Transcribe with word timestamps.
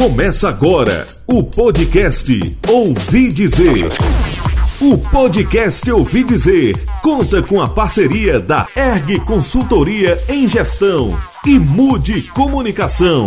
Começa 0.00 0.48
agora 0.48 1.06
o 1.26 1.42
podcast 1.42 2.32
Ouvi 2.66 3.28
Dizer. 3.28 3.92
O 4.80 4.96
podcast 4.96 5.90
Ouvi 5.90 6.24
Dizer 6.24 6.74
conta 7.02 7.42
com 7.42 7.60
a 7.60 7.68
parceria 7.68 8.40
da 8.40 8.66
ERG 8.74 9.20
Consultoria 9.26 10.18
em 10.26 10.48
Gestão 10.48 11.14
e 11.44 11.58
Mude 11.58 12.22
Comunicação. 12.22 13.26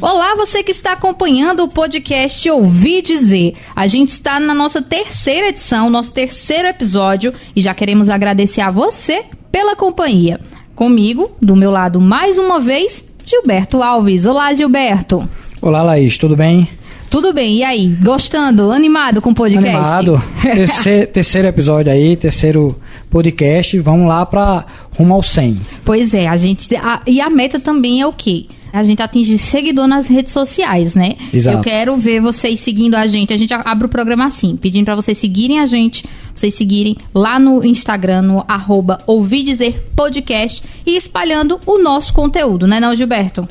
Olá, 0.00 0.34
você 0.34 0.62
que 0.62 0.72
está 0.72 0.92
acompanhando 0.92 1.64
o 1.64 1.68
podcast 1.68 2.48
Ouvi 2.48 3.02
Dizer. 3.02 3.56
A 3.76 3.86
gente 3.86 4.12
está 4.12 4.40
na 4.40 4.54
nossa 4.54 4.80
terceira 4.80 5.48
edição, 5.48 5.90
nosso 5.90 6.10
terceiro 6.10 6.68
episódio, 6.68 7.34
e 7.54 7.60
já 7.60 7.74
queremos 7.74 8.08
agradecer 8.08 8.62
a 8.62 8.70
você 8.70 9.26
pela 9.52 9.76
companhia. 9.76 10.40
Comigo, 10.74 11.36
do 11.38 11.54
meu 11.54 11.70
lado, 11.70 12.00
mais 12.00 12.38
uma 12.38 12.58
vez, 12.58 13.04
Gilberto 13.26 13.82
Alves. 13.82 14.26
Olá, 14.26 14.52
Gilberto. 14.52 15.26
Olá, 15.60 15.82
Laís, 15.82 16.18
tudo 16.18 16.36
bem? 16.36 16.68
Tudo 17.10 17.32
bem, 17.32 17.58
e 17.58 17.64
aí? 17.64 17.96
Gostando? 18.02 18.70
Animado 18.70 19.22
com 19.22 19.30
o 19.30 19.34
podcast? 19.34 19.68
Animado. 19.68 20.22
terceiro, 20.42 21.06
terceiro 21.06 21.48
episódio 21.48 21.92
aí, 21.92 22.16
terceiro 22.16 22.76
podcast. 23.08 23.78
Vamos 23.78 24.08
lá 24.08 24.26
para 24.26 24.66
rumo 24.96 25.14
ao 25.14 25.22
100. 25.22 25.56
Pois 25.84 26.12
é, 26.12 26.26
a 26.26 26.36
gente. 26.36 26.74
A, 26.76 27.00
e 27.06 27.20
a 27.20 27.30
meta 27.30 27.58
também 27.58 28.00
é 28.00 28.06
o 28.06 28.12
quê? 28.12 28.46
a 28.72 28.82
gente 28.82 29.00
atingir 29.00 29.38
seguidor 29.38 29.86
nas 29.86 30.08
redes 30.08 30.32
sociais, 30.32 30.96
né? 30.96 31.14
Exato. 31.32 31.58
Eu 31.58 31.62
quero 31.62 31.96
ver 31.96 32.20
vocês 32.20 32.58
seguindo 32.58 32.96
a 32.96 33.06
gente. 33.06 33.32
A 33.32 33.36
gente 33.36 33.54
abre 33.54 33.86
o 33.86 33.88
programa 33.88 34.26
assim, 34.26 34.56
pedindo 34.56 34.84
para 34.84 34.96
vocês 34.96 35.16
seguirem 35.16 35.60
a 35.60 35.66
gente, 35.66 36.04
vocês 36.34 36.54
seguirem 36.54 36.96
lá 37.14 37.38
no 37.38 37.64
Instagram, 37.64 38.22
no 38.22 38.44
arroba 38.48 38.98
podcast 39.96 40.62
e 40.86 40.96
espalhando 40.96 41.60
o 41.66 41.78
nosso 41.78 42.12
conteúdo, 42.12 42.66
né 42.66 42.80
não, 42.80 42.94
Gilberto? 42.94 43.46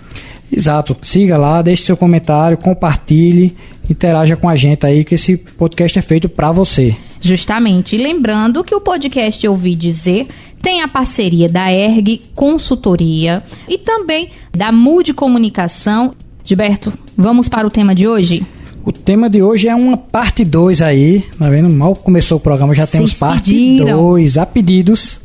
Exato. 0.52 0.96
Siga 1.02 1.38
lá, 1.38 1.62
deixe 1.62 1.84
seu 1.84 1.98
comentário, 1.98 2.58
compartilhe, 2.58 3.56
interaja 3.90 4.36
com 4.36 4.48
a 4.48 4.56
gente 4.56 4.86
aí, 4.86 5.04
que 5.04 5.16
esse 5.16 5.38
podcast 5.38 5.98
é 5.98 6.02
feito 6.02 6.30
para 6.30 6.52
você. 6.52 6.96
Justamente. 7.20 7.98
Lembrando 7.98 8.64
que 8.64 8.76
o 8.76 8.82
podcast 8.82 9.48
Ouvir 9.48 9.76
Dizer 9.76 10.28
tem 10.62 10.82
a 10.82 10.88
parceria 10.88 11.50
da 11.50 11.72
ERG 11.72 12.22
Consultoria 12.36 13.42
e 13.68 13.78
também 13.78 14.30
da 14.52 14.72
Mude 14.72 15.14
Comunicação. 15.14 16.14
Gilberto, 16.44 16.94
vamos 17.18 17.50
para 17.50 17.66
o 17.66 17.72
tema 17.72 17.96
de 17.96 18.08
hoje? 18.08 18.46
O 18.86 18.92
tema 18.92 19.30
de 19.30 19.42
hoje 19.42 19.70
é 19.70 19.76
uma 19.76 19.96
parte 19.96 20.44
2 20.44 20.82
aí, 20.82 21.22
tá 21.40 21.50
vendo? 21.50 21.70
Mal 21.70 21.96
começou 21.96 22.38
o 22.38 22.42
programa, 22.42 22.74
já 22.74 22.86
Vocês 22.86 22.92
temos 22.92 23.14
parte 23.14 23.52
pediram. 23.52 23.98
2 23.98 24.38
a 24.38 24.46
pedidos. 24.46 25.22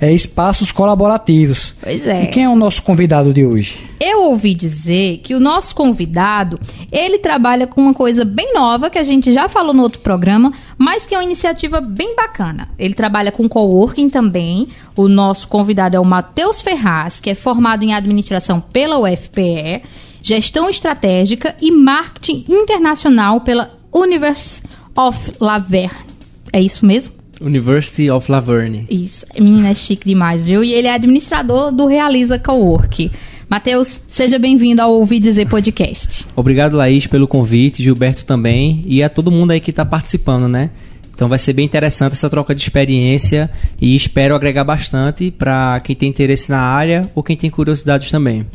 É 0.00 0.12
espaços 0.12 0.70
colaborativos. 0.72 1.74
Pois 1.80 2.06
é. 2.06 2.24
E 2.24 2.26
quem 2.28 2.44
é 2.44 2.48
o 2.48 2.56
nosso 2.56 2.82
convidado 2.82 3.32
de 3.32 3.44
hoje? 3.44 3.78
Eu 4.00 4.22
ouvi 4.22 4.54
dizer 4.54 5.18
que 5.18 5.34
o 5.34 5.40
nosso 5.40 5.74
convidado, 5.74 6.60
ele 6.90 7.18
trabalha 7.18 7.68
com 7.68 7.80
uma 7.80 7.94
coisa 7.94 8.24
bem 8.24 8.52
nova, 8.52 8.90
que 8.90 8.98
a 8.98 9.04
gente 9.04 9.32
já 9.32 9.48
falou 9.48 9.72
no 9.72 9.82
outro 9.82 10.00
programa, 10.00 10.52
mas 10.76 11.06
que 11.06 11.14
é 11.14 11.18
uma 11.18 11.24
iniciativa 11.24 11.80
bem 11.80 12.16
bacana. 12.16 12.68
Ele 12.78 12.94
trabalha 12.94 13.30
com 13.30 13.48
coworking 13.48 14.10
também. 14.10 14.68
O 14.96 15.08
nosso 15.08 15.46
convidado 15.46 15.96
é 15.96 16.00
o 16.00 16.04
Matheus 16.04 16.62
Ferraz, 16.62 17.20
que 17.20 17.30
é 17.30 17.34
formado 17.34 17.84
em 17.84 17.94
administração 17.94 18.60
pela 18.60 18.98
UFPE, 18.98 19.82
gestão 20.22 20.70
estratégica 20.70 21.56
e 21.60 21.70
marketing 21.70 22.44
internacional 22.48 23.40
pela 23.40 23.70
University 23.92 24.66
of 24.96 25.32
Laverne. 25.40 25.90
É 26.52 26.60
isso 26.60 26.86
mesmo? 26.86 27.14
University 27.40 28.08
of 28.08 28.30
Laverne. 28.30 28.86
Isso. 28.88 29.26
Menina, 29.38 29.70
é 29.70 29.74
chique 29.74 30.06
demais, 30.06 30.46
viu? 30.46 30.62
E 30.62 30.72
ele 30.72 30.86
é 30.86 30.94
administrador 30.94 31.72
do 31.72 31.86
Realiza 31.86 32.38
Cowork. 32.38 33.10
Matheus, 33.48 34.00
seja 34.08 34.38
bem-vindo 34.38 34.80
ao 34.80 34.94
Ouvir 34.94 35.18
Dizer 35.18 35.46
Podcast. 35.46 36.24
Obrigado, 36.34 36.76
Laís, 36.76 37.06
pelo 37.06 37.28
convite, 37.28 37.82
Gilberto 37.82 38.24
também, 38.24 38.82
e 38.86 39.02
a 39.02 39.10
todo 39.10 39.30
mundo 39.30 39.50
aí 39.50 39.60
que 39.60 39.70
está 39.70 39.84
participando, 39.84 40.48
né? 40.48 40.70
Então 41.14 41.28
vai 41.28 41.38
ser 41.38 41.52
bem 41.52 41.64
interessante 41.64 42.14
essa 42.14 42.30
troca 42.30 42.54
de 42.54 42.62
experiência 42.62 43.50
e 43.80 43.94
espero 43.94 44.34
agregar 44.34 44.64
bastante 44.64 45.30
para 45.30 45.78
quem 45.80 45.94
tem 45.94 46.08
interesse 46.08 46.50
na 46.50 46.60
área 46.60 47.10
ou 47.14 47.22
quem 47.22 47.36
tem 47.36 47.50
curiosidades 47.50 48.10
também. 48.10 48.46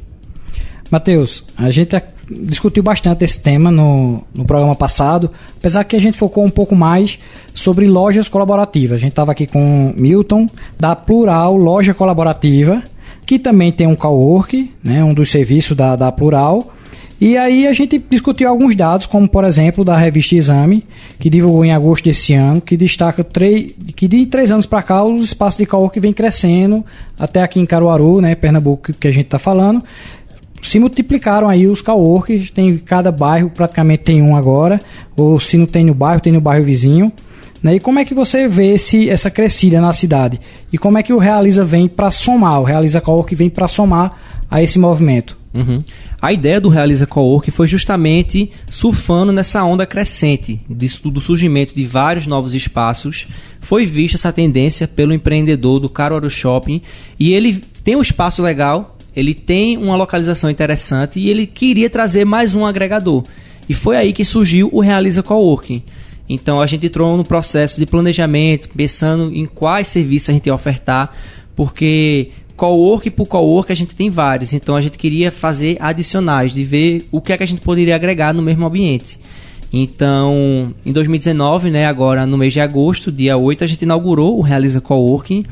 Matheus, 0.89 1.43
a 1.57 1.69
gente 1.69 1.95
discutiu 2.29 2.83
bastante 2.83 3.23
esse 3.23 3.39
tema 3.39 3.71
no, 3.71 4.23
no 4.33 4.45
programa 4.45 4.75
passado, 4.75 5.29
apesar 5.57 5.83
que 5.83 5.95
a 5.95 5.99
gente 5.99 6.17
focou 6.17 6.45
um 6.45 6.49
pouco 6.49 6.75
mais 6.75 7.19
sobre 7.53 7.87
lojas 7.87 8.27
colaborativas. 8.27 8.97
A 8.97 9.01
gente 9.01 9.11
estava 9.11 9.31
aqui 9.31 9.47
com 9.47 9.93
Milton, 9.95 10.49
da 10.79 10.95
Plural 10.95 11.55
Loja 11.55 11.93
Colaborativa, 11.93 12.83
que 13.25 13.39
também 13.39 13.71
tem 13.71 13.87
um 13.87 13.95
cowork, 13.95 14.71
né, 14.83 15.03
um 15.03 15.13
dos 15.13 15.29
serviços 15.31 15.75
da, 15.75 15.95
da 15.95 16.11
Plural. 16.11 16.73
E 17.19 17.35
aí 17.35 17.65
a 17.65 17.73
gente 17.73 17.97
discutiu 17.97 18.47
alguns 18.47 18.75
dados, 18.75 19.07
como 19.07 19.27
por 19.27 19.43
exemplo 19.43 19.83
da 19.83 19.97
revista 19.97 20.35
Exame, 20.35 20.85
que 21.19 21.31
divulgou 21.31 21.65
em 21.65 21.73
agosto 21.73 22.05
desse 22.05 22.33
ano, 22.33 22.61
que 22.61 22.77
destaca 22.77 23.25
que 23.95 24.07
de 24.07 24.25
três 24.27 24.51
anos 24.51 24.67
para 24.67 24.83
cá 24.83 25.03
os 25.03 25.25
espaços 25.25 25.57
de 25.57 25.65
cowork 25.65 25.99
vem 25.99 26.13
crescendo, 26.13 26.85
até 27.17 27.41
aqui 27.41 27.59
em 27.59 27.65
Caruaru, 27.65 28.21
né, 28.21 28.35
Pernambuco, 28.35 28.93
que 28.93 29.07
a 29.07 29.11
gente 29.11 29.25
está 29.25 29.39
falando 29.39 29.83
se 30.61 30.79
multiplicaram 30.79 31.47
aí 31.47 31.67
os 31.67 31.81
coworkers, 31.81 32.49
tem 32.49 32.77
cada 32.77 33.11
bairro 33.11 33.49
praticamente 33.49 34.03
tem 34.03 34.21
um 34.21 34.35
agora, 34.35 34.79
ou 35.15 35.39
se 35.39 35.57
não 35.57 35.65
tem 35.65 35.85
no 35.85 35.93
bairro, 35.93 36.21
tem 36.21 36.33
no 36.33 36.41
bairro 36.41 36.65
vizinho. 36.65 37.11
Né? 37.61 37.75
E 37.75 37.79
como 37.79 37.99
é 37.99 38.05
que 38.05 38.13
você 38.13 38.47
vê 38.47 38.73
esse, 38.73 39.09
essa 39.09 39.31
crescida 39.31 39.81
na 39.81 39.93
cidade? 39.93 40.39
E 40.71 40.77
como 40.77 40.97
é 40.97 41.03
que 41.03 41.13
o 41.13 41.17
Realiza 41.17 41.65
vem 41.65 41.87
para 41.87 42.11
somar, 42.11 42.61
o 42.61 42.63
Realiza 42.63 43.01
Cowork 43.01 43.33
vem 43.35 43.49
para 43.49 43.67
somar 43.67 44.17
a 44.49 44.61
esse 44.61 44.77
movimento? 44.77 45.37
Uhum. 45.53 45.83
A 46.21 46.33
ideia 46.33 46.59
do 46.59 46.69
Realiza 46.69 47.05
Cowork 47.05 47.49
foi 47.51 47.67
justamente 47.67 48.51
surfando 48.69 49.31
nessa 49.31 49.63
onda 49.63 49.85
crescente 49.85 50.59
do 50.67 51.21
surgimento 51.21 51.75
de 51.75 51.83
vários 51.83 52.25
novos 52.27 52.53
espaços. 52.53 53.27
Foi 53.61 53.85
vista 53.85 54.17
essa 54.17 54.33
tendência 54.33 54.87
pelo 54.87 55.13
empreendedor 55.13 55.79
do 55.79 55.89
Caruaru 55.89 56.29
Shopping 56.29 56.81
e 57.19 57.33
ele 57.33 57.61
tem 57.83 57.95
um 57.95 58.01
espaço 58.01 58.41
legal, 58.41 58.96
ele 59.17 59.33
tem 59.33 59.79
uma 59.79 59.95
localização 59.95 60.47
interessante 60.47 61.19
e 61.19 61.27
ele 61.27 61.47
queria 61.47 61.89
trazer 61.89 62.23
mais 62.23 62.53
um 62.53 62.63
agregador. 62.63 63.23
E 63.67 63.73
foi 63.73 63.97
aí 63.97 64.13
que 64.13 64.23
surgiu 64.23 64.69
o 64.71 64.79
Realiza 64.79 65.23
Coworking. 65.23 65.81
Então 66.29 66.61
a 66.61 66.67
gente 66.67 66.85
entrou 66.85 67.17
no 67.17 67.23
processo 67.23 67.79
de 67.79 67.87
planejamento, 67.87 68.69
pensando 68.69 69.33
em 69.33 69.47
quais 69.47 69.87
serviços 69.87 70.29
a 70.29 70.33
gente 70.33 70.45
ia 70.45 70.53
ofertar, 70.53 71.11
porque 71.55 72.29
cowork 72.55 73.09
por 73.09 73.25
cowork 73.25 73.71
a 73.71 73.75
gente 73.75 73.95
tem 73.95 74.07
vários, 74.07 74.53
então 74.53 74.75
a 74.75 74.81
gente 74.81 74.99
queria 74.99 75.31
fazer 75.31 75.77
adicionais, 75.79 76.53
de 76.53 76.63
ver 76.63 77.07
o 77.11 77.19
que 77.19 77.33
é 77.33 77.37
que 77.37 77.43
a 77.43 77.47
gente 77.47 77.61
poderia 77.61 77.95
agregar 77.95 78.35
no 78.35 78.43
mesmo 78.43 78.67
ambiente. 78.67 79.19
Então, 79.73 80.75
em 80.85 80.91
2019, 80.91 81.71
né, 81.71 81.87
agora 81.87 82.23
no 82.27 82.37
mês 82.37 82.53
de 82.53 82.61
agosto, 82.61 83.11
dia 83.11 83.35
8, 83.35 83.63
a 83.63 83.67
gente 83.67 83.81
inaugurou 83.81 84.37
o 84.37 84.41
Realiza 84.41 84.79
Coworking. 84.79 85.43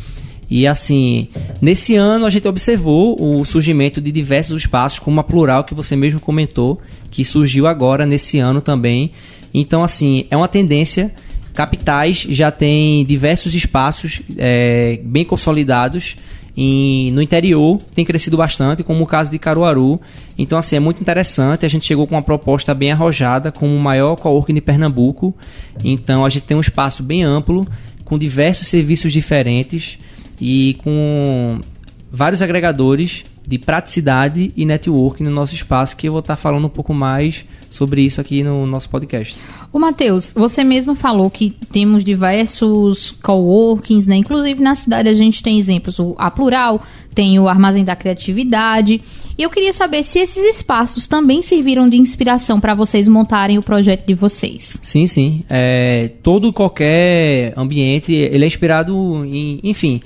E 0.50 0.68
assim, 0.68 1.28
nesse 1.62 1.96
ano 1.96 2.26
a 2.26 2.30
gente 2.30 2.48
observou 2.48 3.16
o 3.20 3.44
surgimento 3.46 4.00
de 4.00 4.12
diversos 4.12 4.62
espaços, 4.62 5.00
como 5.00 5.20
a 5.20 5.24
Plural, 5.24 5.64
que 5.64 5.74
você 5.74 5.96
mesmo 5.96 6.20
comentou, 6.20 6.80
que 7.10 7.26
surgiu 7.26 7.68
agora 7.68 8.06
nesse 8.06 8.40
ano 8.40 8.62
também. 8.62 9.12
Então, 9.54 9.84
assim, 9.84 10.26
é 10.30 10.38
uma 10.38 10.48
tendência. 10.48 11.14
Capitais 11.54 12.26
já 12.30 12.52
tem 12.52 13.06
diversos 13.06 13.56
espaços 13.56 14.22
é, 14.38 15.00
bem 15.04 15.24
consolidados. 15.24 16.16
Em- 16.58 17.12
no 17.12 17.22
interior 17.22 17.80
tem 17.94 18.06
crescido 18.06 18.38
bastante, 18.38 18.84
como 18.84 19.04
o 19.04 19.08
caso 19.08 19.32
de 19.32 19.40
Caruaru. 19.40 20.00
Então, 20.38 20.58
assim, 20.58 20.76
é 20.76 20.80
muito 20.80 21.02
interessante. 21.02 21.66
A 21.66 21.70
gente 21.70 21.86
chegou 21.86 22.06
com 22.06 22.16
uma 22.16 22.22
proposta 22.22 22.74
bem 22.74 22.92
arrojada, 22.92 23.52
como 23.52 23.76
o 23.76 23.82
maior 23.82 24.16
coworking 24.18 24.54
de 24.54 24.62
Pernambuco. 24.62 25.34
Então, 25.84 26.26
a 26.26 26.30
gente 26.30 26.44
tem 26.44 26.56
um 26.56 26.62
espaço 26.62 27.02
bem 27.02 27.24
amplo, 27.24 27.66
com 28.04 28.18
diversos 28.18 28.68
serviços 28.68 29.12
diferentes 29.12 29.98
e 30.40 30.78
com 30.84 31.60
vários 32.12 32.42
agregadores 32.42 33.24
de 33.48 33.60
praticidade 33.60 34.52
e 34.56 34.66
networking 34.66 35.24
no 35.24 35.32
nosso 35.32 35.54
espaço, 35.54 35.96
que 35.96 36.08
eu 36.08 36.12
vou 36.12 36.20
estar 36.20 36.36
falando 36.36 36.66
um 36.66 36.70
pouco 36.70 36.94
mais 36.94 37.46
sobre 37.70 38.02
isso 38.02 38.20
aqui 38.20 38.42
no 38.42 38.66
nosso 38.66 38.90
podcast. 38.90 39.38
Ô, 39.72 39.78
Matheus, 39.78 40.34
você 40.34 40.64
mesmo 40.64 40.96
falou 40.96 41.30
que 41.30 41.54
temos 41.72 42.04
diversos 42.04 43.12
coworkings, 43.22 44.08
né? 44.08 44.16
Inclusive 44.16 44.62
na 44.62 44.74
cidade 44.74 45.10
a 45.10 45.14
gente 45.14 45.44
tem 45.44 45.60
exemplos, 45.60 46.00
o 46.00 46.16
A 46.18 46.32
Plural, 46.32 46.82
tem 47.14 47.40
o 47.40 47.48
Armazém 47.48 47.84
da 47.84 47.96
Criatividade. 47.96 49.02
E 49.38 49.44
eu 49.44 49.50
queria 49.50 49.74
saber 49.74 50.04
se 50.04 50.20
esses 50.20 50.44
espaços 50.56 51.08
também 51.08 51.42
serviram 51.42 51.90
de 51.90 51.98
inspiração 51.98 52.60
para 52.60 52.74
vocês 52.74 53.08
montarem 53.08 53.58
o 53.58 53.62
projeto 53.62 54.06
de 54.08 54.14
vocês. 54.14 54.80
Sim, 54.82 55.08
sim. 55.08 55.44
É, 55.50 56.10
todo 56.24 56.54
qualquer 56.54 57.54
ambiente, 57.58 58.14
ele 58.14 58.46
é 58.46 58.48
inspirado 58.48 59.26
em, 59.26 59.60
enfim, 59.62 60.00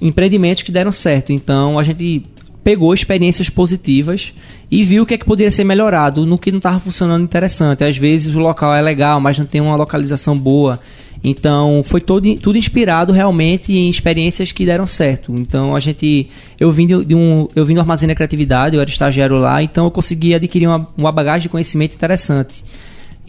empreendimentos 0.00 0.62
que 0.62 0.72
deram 0.72 0.92
certo. 0.92 1.32
Então 1.32 1.78
a 1.78 1.82
gente 1.82 2.22
pegou 2.62 2.92
experiências 2.92 3.48
positivas 3.48 4.32
e 4.70 4.84
viu 4.84 5.02
o 5.02 5.06
que 5.06 5.14
é 5.14 5.18
que 5.18 5.24
poderia 5.24 5.50
ser 5.50 5.64
melhorado 5.64 6.26
no 6.26 6.38
que 6.38 6.50
não 6.50 6.58
estava 6.58 6.78
funcionando 6.78 7.24
interessante. 7.24 7.84
Às 7.84 7.96
vezes 7.96 8.34
o 8.34 8.38
local 8.38 8.74
é 8.74 8.82
legal, 8.82 9.20
mas 9.20 9.38
não 9.38 9.46
tem 9.46 9.60
uma 9.60 9.76
localização 9.76 10.36
boa. 10.36 10.78
Então, 11.22 11.82
foi 11.84 12.00
todo, 12.00 12.34
tudo 12.36 12.56
inspirado 12.56 13.12
realmente 13.12 13.74
em 13.74 13.90
experiências 13.90 14.52
que 14.52 14.64
deram 14.64 14.86
certo. 14.86 15.34
Então, 15.34 15.76
a 15.76 15.80
gente. 15.80 16.28
Eu 16.58 16.70
vim 16.70 16.86
de, 16.86 17.14
um. 17.14 17.46
Eu 17.54 17.66
vim 17.66 17.74
do 17.74 17.80
Armazém 17.80 18.08
da 18.08 18.14
Criatividade, 18.14 18.74
eu 18.74 18.80
era 18.80 18.88
estagiário 18.88 19.36
lá, 19.36 19.62
então 19.62 19.84
eu 19.84 19.90
consegui 19.90 20.34
adquirir 20.34 20.66
uma, 20.66 20.88
uma 20.96 21.12
bagagem 21.12 21.42
de 21.42 21.48
conhecimento 21.50 21.94
interessante. 21.94 22.64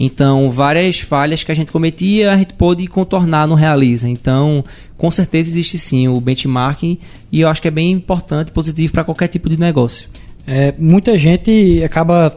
Então, 0.04 0.50
várias 0.50 1.00
falhas 1.00 1.44
que 1.44 1.52
a 1.52 1.56
gente 1.56 1.72
cometia, 1.72 2.32
a 2.34 2.36
gente 2.36 2.56
pôde 2.56 2.88
contornar 2.88 3.48
no 3.48 3.54
Realiza. 3.54 4.10
Então, 4.10 4.64
com 4.98 5.12
certeza 5.12 5.50
existe 5.50 5.78
sim 5.78 6.08
o 6.08 6.20
benchmarking 6.20 6.98
e 7.32 7.42
eu 7.42 7.48
acho 7.48 7.62
que 7.62 7.68
é 7.68 7.72
bem 7.72 7.92
importante 7.92 8.48
e 8.48 8.52
positivo 8.52 8.92
para 8.94 9.04
qualquer 9.04 9.28
tipo 9.28 9.48
de 9.48 9.60
negócio. 9.60 10.10
É, 10.48 10.74
muita 10.76 11.16
gente 11.20 11.84
acaba 11.84 12.36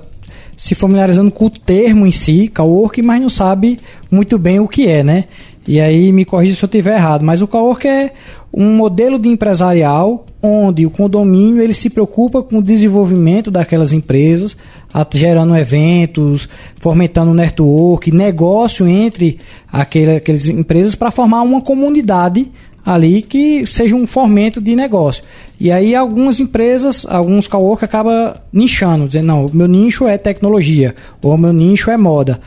se 0.54 0.74
familiarizando 0.74 1.30
com 1.30 1.46
o 1.46 1.50
termo 1.50 2.06
em 2.06 2.12
si, 2.12 2.48
coworking, 2.48 3.00
mas 3.00 3.22
não 3.22 3.30
sabe 3.30 3.78
muito 4.10 4.38
bem 4.38 4.60
o 4.60 4.68
que 4.68 4.86
é, 4.86 5.02
né? 5.02 5.24
E 5.66 5.80
aí 5.80 6.12
me 6.12 6.26
corrija 6.26 6.56
se 6.56 6.62
eu 6.62 6.66
estiver 6.66 6.96
errado, 6.96 7.24
mas 7.24 7.40
o 7.40 7.48
coworking 7.48 7.88
é 7.88 8.12
um 8.52 8.74
modelo 8.76 9.18
de 9.18 9.30
empresarial 9.30 10.26
onde 10.46 10.84
o 10.84 10.90
condomínio 10.90 11.62
ele 11.62 11.72
se 11.72 11.88
preocupa 11.88 12.42
com 12.42 12.58
o 12.58 12.62
desenvolvimento 12.62 13.50
daquelas 13.50 13.94
empresas, 13.94 14.54
gerando 15.14 15.56
eventos, 15.56 16.46
fomentando 16.76 17.32
network, 17.32 18.12
negócio 18.12 18.86
entre 18.86 19.38
aquele, 19.72 20.16
aquelas 20.16 20.46
empresas 20.50 20.94
para 20.94 21.10
formar 21.10 21.40
uma 21.40 21.62
comunidade 21.62 22.50
ali 22.84 23.22
que 23.22 23.64
seja 23.66 23.96
um 23.96 24.06
fomento 24.06 24.60
de 24.60 24.76
negócio. 24.76 25.24
E 25.58 25.72
aí 25.72 25.94
algumas 25.94 26.38
empresas, 26.38 27.06
alguns 27.08 27.48
cowork 27.48 27.82
acaba 27.82 28.42
nichando, 28.52 29.06
dizendo, 29.06 29.26
não, 29.26 29.46
meu 29.50 29.66
nicho 29.66 30.06
é 30.06 30.18
tecnologia, 30.18 30.94
ou 31.22 31.38
meu 31.38 31.54
nicho 31.54 31.90
é 31.90 31.96
moda. 31.96 32.38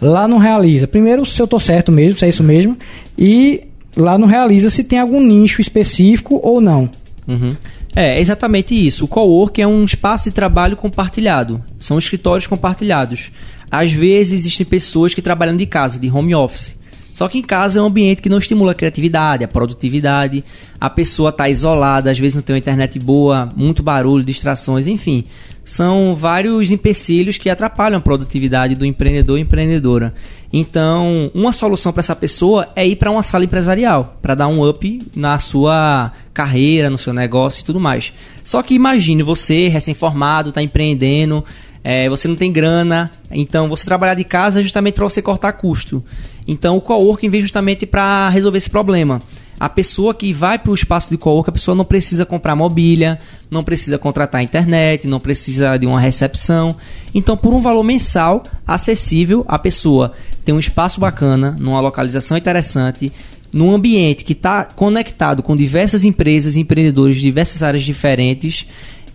Lá 0.00 0.26
não 0.26 0.38
realiza. 0.38 0.86
Primeiro, 0.86 1.26
se 1.26 1.40
eu 1.40 1.44
estou 1.44 1.60
certo 1.60 1.92
mesmo, 1.92 2.18
se 2.18 2.24
é 2.24 2.30
isso 2.30 2.42
mesmo, 2.42 2.78
e 3.18 3.64
lá 3.94 4.16
não 4.16 4.26
realiza 4.26 4.70
se 4.70 4.82
tem 4.82 4.98
algum 4.98 5.20
nicho 5.20 5.60
específico 5.60 6.40
ou 6.42 6.58
não. 6.62 6.88
Uhum. 7.26 7.56
É, 7.94 8.20
exatamente 8.20 8.74
isso. 8.74 9.04
O 9.04 9.08
cowork 9.08 9.60
é 9.60 9.66
um 9.66 9.84
espaço 9.84 10.24
de 10.24 10.34
trabalho 10.34 10.76
compartilhado. 10.76 11.62
São 11.78 11.98
escritórios 11.98 12.46
compartilhados. 12.46 13.30
Às 13.70 13.92
vezes 13.92 14.40
existem 14.40 14.66
pessoas 14.66 15.14
que 15.14 15.22
trabalham 15.22 15.56
de 15.56 15.66
casa, 15.66 15.98
de 15.98 16.10
home 16.10 16.34
office. 16.34 16.76
Só 17.14 17.28
que 17.28 17.38
em 17.38 17.42
casa 17.42 17.78
é 17.78 17.82
um 17.82 17.86
ambiente 17.86 18.22
que 18.22 18.28
não 18.28 18.38
estimula 18.38 18.72
a 18.72 18.74
criatividade, 18.74 19.44
a 19.44 19.48
produtividade. 19.48 20.42
A 20.80 20.88
pessoa 20.88 21.30
está 21.30 21.48
isolada, 21.48 22.10
às 22.10 22.18
vezes 22.18 22.36
não 22.36 22.42
tem 22.42 22.54
uma 22.54 22.58
internet 22.58 22.98
boa, 22.98 23.48
muito 23.54 23.82
barulho, 23.82 24.24
distrações, 24.24 24.86
enfim. 24.86 25.24
São 25.64 26.12
vários 26.12 26.70
empecilhos 26.70 27.38
que 27.38 27.48
atrapalham 27.48 27.98
a 27.98 28.00
produtividade 28.00 28.74
do 28.74 28.84
empreendedor 28.84 29.38
e 29.38 29.42
empreendedora. 29.42 30.12
Então, 30.52 31.30
uma 31.32 31.52
solução 31.52 31.92
para 31.92 32.00
essa 32.00 32.16
pessoa 32.16 32.68
é 32.74 32.86
ir 32.86 32.96
para 32.96 33.10
uma 33.10 33.22
sala 33.22 33.44
empresarial, 33.44 34.18
para 34.20 34.34
dar 34.34 34.48
um 34.48 34.68
up 34.68 35.00
na 35.14 35.38
sua 35.38 36.12
carreira, 36.34 36.90
no 36.90 36.98
seu 36.98 37.12
negócio 37.12 37.62
e 37.62 37.64
tudo 37.64 37.78
mais. 37.78 38.12
Só 38.42 38.62
que 38.62 38.74
imagine 38.74 39.22
você, 39.22 39.68
recém-formado, 39.68 40.48
está 40.48 40.60
empreendendo, 40.60 41.44
é, 41.84 42.08
você 42.08 42.28
não 42.28 42.36
tem 42.36 42.52
grana, 42.52 43.10
então 43.30 43.68
você 43.68 43.84
trabalhar 43.84 44.14
de 44.14 44.24
casa 44.24 44.60
é 44.60 44.62
justamente 44.62 44.94
para 44.94 45.04
você 45.04 45.22
cortar 45.22 45.52
custo. 45.52 46.02
Então 46.46 46.76
o 46.76 46.80
coworking 46.80 47.28
vem 47.28 47.40
justamente 47.40 47.86
para 47.86 48.28
resolver 48.28 48.58
esse 48.58 48.70
problema. 48.70 49.20
A 49.62 49.68
pessoa 49.68 50.12
que 50.12 50.32
vai 50.32 50.58
para 50.58 50.72
o 50.72 50.74
espaço 50.74 51.08
de 51.08 51.16
coworking, 51.16 51.50
a 51.50 51.52
pessoa 51.52 51.76
não 51.76 51.84
precisa 51.84 52.26
comprar 52.26 52.56
mobília, 52.56 53.16
não 53.48 53.62
precisa 53.62 53.96
contratar 53.96 54.42
internet, 54.42 55.06
não 55.06 55.20
precisa 55.20 55.76
de 55.76 55.86
uma 55.86 56.00
recepção. 56.00 56.74
Então, 57.14 57.36
por 57.36 57.54
um 57.54 57.60
valor 57.60 57.84
mensal 57.84 58.42
acessível, 58.66 59.44
a 59.46 59.60
pessoa 59.60 60.14
tem 60.44 60.52
um 60.52 60.58
espaço 60.58 60.98
bacana, 60.98 61.54
numa 61.60 61.78
localização 61.78 62.36
interessante, 62.36 63.12
num 63.52 63.72
ambiente 63.72 64.24
que 64.24 64.32
está 64.32 64.64
conectado 64.64 65.44
com 65.44 65.54
diversas 65.54 66.02
empresas 66.02 66.56
empreendedores 66.56 67.14
de 67.14 67.22
diversas 67.22 67.62
áreas 67.62 67.84
diferentes, 67.84 68.66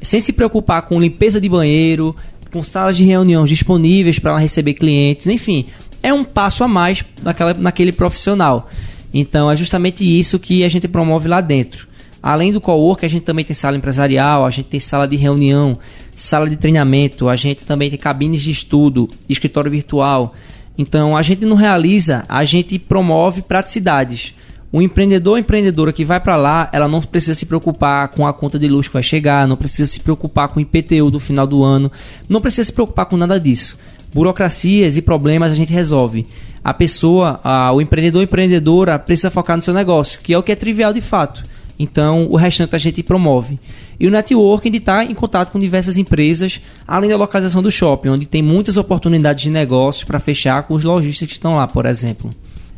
sem 0.02 0.22
se 0.22 0.32
preocupar 0.32 0.84
com 0.84 0.98
limpeza 0.98 1.42
de 1.42 1.50
banheiro, 1.50 2.16
com 2.54 2.64
salas 2.64 2.96
de 2.96 3.04
reunião 3.04 3.44
disponíveis 3.44 4.18
para 4.18 4.38
receber 4.38 4.76
clientes, 4.76 5.28
enfim, 5.28 5.66
é 6.02 6.14
um 6.14 6.24
passo 6.24 6.64
a 6.64 6.70
mais 6.70 7.04
naquela, 7.22 7.54
naquele 7.54 7.92
profissional. 7.92 8.70
Então 9.14 9.50
é 9.50 9.56
justamente 9.56 10.04
isso 10.04 10.40
que 10.40 10.64
a 10.64 10.70
gente 10.70 10.88
promove 10.88 11.28
lá 11.28 11.42
dentro. 11.42 11.88
Além 12.22 12.52
do 12.52 12.60
cowork, 12.60 13.06
a 13.06 13.10
gente 13.10 13.24
também 13.24 13.46
tem 13.46 13.56
sala 13.56 13.78
empresarial, 13.78 14.46
a 14.46 14.50
gente 14.50 14.66
tem 14.68 14.80
sala 14.80 15.08
de 15.08 15.16
reunião, 15.16 15.78
sala 16.16 16.50
de 16.50 16.58
treinamento, 16.58 17.30
a 17.30 17.36
gente 17.36 17.64
também 17.64 17.90
tem 17.90 18.00
cabines 18.00 18.42
de 18.42 18.52
estudo, 18.52 19.10
escritório 19.30 19.72
virtual. 19.72 20.36
Então 20.78 21.16
a 21.16 21.22
gente 21.22 21.46
não 21.46 21.56
realiza, 21.56 22.26
a 22.28 22.44
gente 22.44 22.78
promove 22.78 23.42
praticidades. 23.42 24.34
O 24.72 24.82
empreendedor 24.82 25.34
ou 25.34 25.38
empreendedora 25.38 25.94
que 25.94 26.04
vai 26.04 26.20
para 26.20 26.36
lá, 26.36 26.70
ela 26.74 26.90
não 26.90 27.02
precisa 27.02 27.34
se 27.34 27.46
preocupar 27.46 28.10
com 28.10 28.28
a 28.28 28.34
conta 28.34 28.60
de 28.60 28.68
luz 28.68 28.88
que 28.88 28.94
vai 28.94 29.04
chegar, 29.04 29.48
não 29.48 29.56
precisa 29.56 29.90
se 29.90 30.00
preocupar 30.00 30.50
com 30.50 30.60
o 30.60 30.62
IPTU 30.62 31.10
do 31.10 31.20
final 31.20 31.48
do 31.48 31.64
ano, 31.64 31.90
não 32.28 32.42
precisa 32.42 32.66
se 32.66 32.74
preocupar 32.74 33.06
com 33.06 33.16
nada 33.16 33.40
disso. 33.40 33.78
Burocracias 34.14 34.98
e 34.98 35.02
problemas 35.02 35.52
a 35.52 35.56
gente 35.56 35.72
resolve. 35.72 36.28
A 36.68 36.74
pessoa, 36.74 37.40
a, 37.46 37.72
o 37.72 37.80
empreendedor 37.80 38.20
ou 38.20 38.24
empreendedora 38.26 39.00
precisa 39.00 39.32
focar 39.32 39.56
no 39.56 39.64
seu 39.64 39.74
negócio, 39.74 40.20
que 40.22 40.34
é 40.34 40.38
o 40.38 40.44
que 40.44 40.52
é 40.52 40.56
trivial 40.56 40.92
de 40.92 41.00
fato. 41.00 41.42
Então, 41.80 42.28
o 42.30 42.36
restante 42.36 42.76
a 42.76 42.78
gente 42.78 43.02
promove. 43.02 43.58
E 43.98 44.06
o 44.06 44.12
networking 44.12 44.72
de 44.72 44.80
estar 44.80 45.10
em 45.10 45.14
contato 45.14 45.50
com 45.50 45.62
diversas 45.62 45.96
empresas, 45.96 46.60
além 46.86 47.10
da 47.10 47.16
localização 47.16 47.64
do 47.64 47.72
shopping, 47.72 48.10
onde 48.10 48.26
tem 48.26 48.42
muitas 48.42 48.76
oportunidades 48.76 49.44
de 49.44 49.50
negócios 49.50 50.04
para 50.04 50.20
fechar 50.20 50.64
com 50.64 50.74
os 50.74 50.84
lojistas 50.84 51.30
que 51.30 51.36
estão 51.36 51.56
lá, 51.56 51.66
por 51.68 51.86
exemplo. 51.86 52.30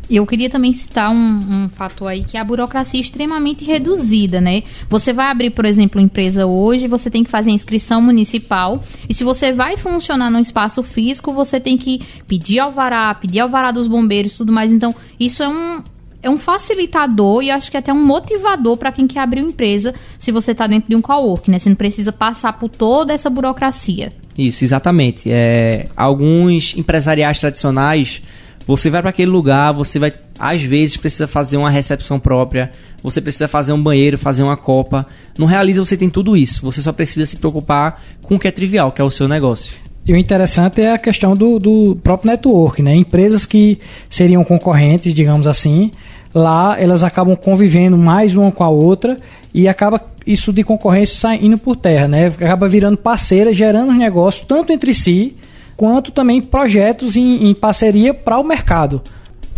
Eu 0.09 0.25
queria 0.25 0.49
também 0.49 0.73
citar 0.73 1.11
um, 1.11 1.15
um 1.15 1.69
fator 1.69 2.07
aí 2.07 2.23
que 2.23 2.35
é 2.35 2.39
a 2.39 2.43
burocracia 2.43 2.99
é 2.99 3.01
extremamente 3.01 3.63
reduzida, 3.63 4.41
né? 4.41 4.63
Você 4.89 5.13
vai 5.13 5.27
abrir, 5.27 5.51
por 5.51 5.65
exemplo, 5.65 6.01
empresa 6.01 6.47
hoje, 6.47 6.87
você 6.87 7.11
tem 7.11 7.23
que 7.23 7.29
fazer 7.29 7.51
a 7.51 7.53
inscrição 7.53 8.01
municipal. 8.01 8.83
E 9.07 9.13
se 9.13 9.23
você 9.23 9.51
vai 9.51 9.77
funcionar 9.77 10.31
num 10.31 10.39
espaço 10.39 10.81
físico, 10.81 11.31
você 11.31 11.59
tem 11.59 11.77
que 11.77 12.01
pedir 12.27 12.59
alvará, 12.59 13.13
pedir 13.13 13.39
alvará 13.39 13.71
dos 13.71 13.87
bombeiros 13.87 14.35
tudo 14.35 14.51
mais. 14.51 14.73
Então, 14.73 14.95
isso 15.19 15.43
é 15.43 15.47
um, 15.47 15.83
é 16.23 16.29
um 16.29 16.37
facilitador 16.37 17.43
e 17.43 17.51
acho 17.51 17.69
que 17.69 17.77
até 17.77 17.93
um 17.93 18.03
motivador 18.03 18.77
para 18.77 18.91
quem 18.91 19.07
quer 19.07 19.19
abrir 19.19 19.41
uma 19.41 19.49
empresa 19.49 19.93
se 20.17 20.31
você 20.31 20.51
está 20.51 20.65
dentro 20.65 20.89
de 20.89 20.95
um 20.95 21.01
cowork, 21.01 21.51
né? 21.51 21.59
Você 21.59 21.69
não 21.69 21.75
precisa 21.75 22.11
passar 22.11 22.53
por 22.53 22.69
toda 22.69 23.13
essa 23.13 23.29
burocracia. 23.29 24.11
Isso, 24.37 24.63
exatamente. 24.63 25.29
É, 25.31 25.87
alguns 25.95 26.75
empresariais 26.77 27.39
tradicionais 27.39 28.21
você 28.69 28.87
vai 28.87 29.01
para 29.01 29.09
aquele 29.09 29.31
lugar, 29.31 29.73
você 29.73 29.97
vai 29.97 30.13
às 30.37 30.61
vezes 30.61 30.95
precisa 30.95 31.27
fazer 31.27 31.57
uma 31.57 31.71
recepção 31.71 32.19
própria, 32.19 32.69
você 33.01 33.19
precisa 33.19 33.47
fazer 33.47 33.73
um 33.73 33.81
banheiro, 33.81 34.15
fazer 34.15 34.43
uma 34.43 34.55
copa. 34.55 35.07
No 35.39 35.47
Realiza 35.47 35.83
você 35.83 35.97
tem 35.97 36.07
tudo 36.07 36.37
isso. 36.37 36.61
Você 36.61 36.79
só 36.79 36.93
precisa 36.93 37.25
se 37.25 37.37
preocupar 37.37 37.99
com 38.21 38.35
o 38.35 38.39
que 38.39 38.47
é 38.47 38.51
trivial, 38.51 38.91
que 38.91 39.01
é 39.01 39.03
o 39.03 39.09
seu 39.09 39.27
negócio. 39.27 39.73
E 40.05 40.13
o 40.13 40.15
interessante 40.15 40.81
é 40.81 40.93
a 40.93 40.99
questão 40.99 41.35
do, 41.35 41.57
do 41.57 41.95
próprio 42.03 42.29
network, 42.29 42.83
né? 42.83 42.95
Empresas 42.95 43.43
que 43.43 43.79
seriam 44.07 44.43
concorrentes, 44.43 45.15
digamos 45.15 45.47
assim, 45.47 45.89
lá 46.31 46.79
elas 46.79 47.03
acabam 47.03 47.35
convivendo 47.35 47.97
mais 47.97 48.35
uma 48.35 48.51
com 48.51 48.63
a 48.63 48.69
outra 48.69 49.17
e 49.51 49.67
acaba 49.67 49.99
isso 50.27 50.53
de 50.53 50.63
concorrência 50.63 51.17
saindo 51.17 51.57
por 51.57 51.75
terra, 51.75 52.07
né? 52.07 52.27
Acaba 52.27 52.67
virando 52.67 52.97
parceira, 52.97 53.51
gerando 53.51 53.91
negócio 53.93 54.45
tanto 54.45 54.71
entre 54.71 54.93
si 54.93 55.35
quanto 55.79 56.11
também 56.11 56.41
projetos 56.41 57.15
em, 57.15 57.47
em 57.47 57.53
parceria 57.53 58.13
para 58.13 58.37
o 58.37 58.43
mercado. 58.43 59.01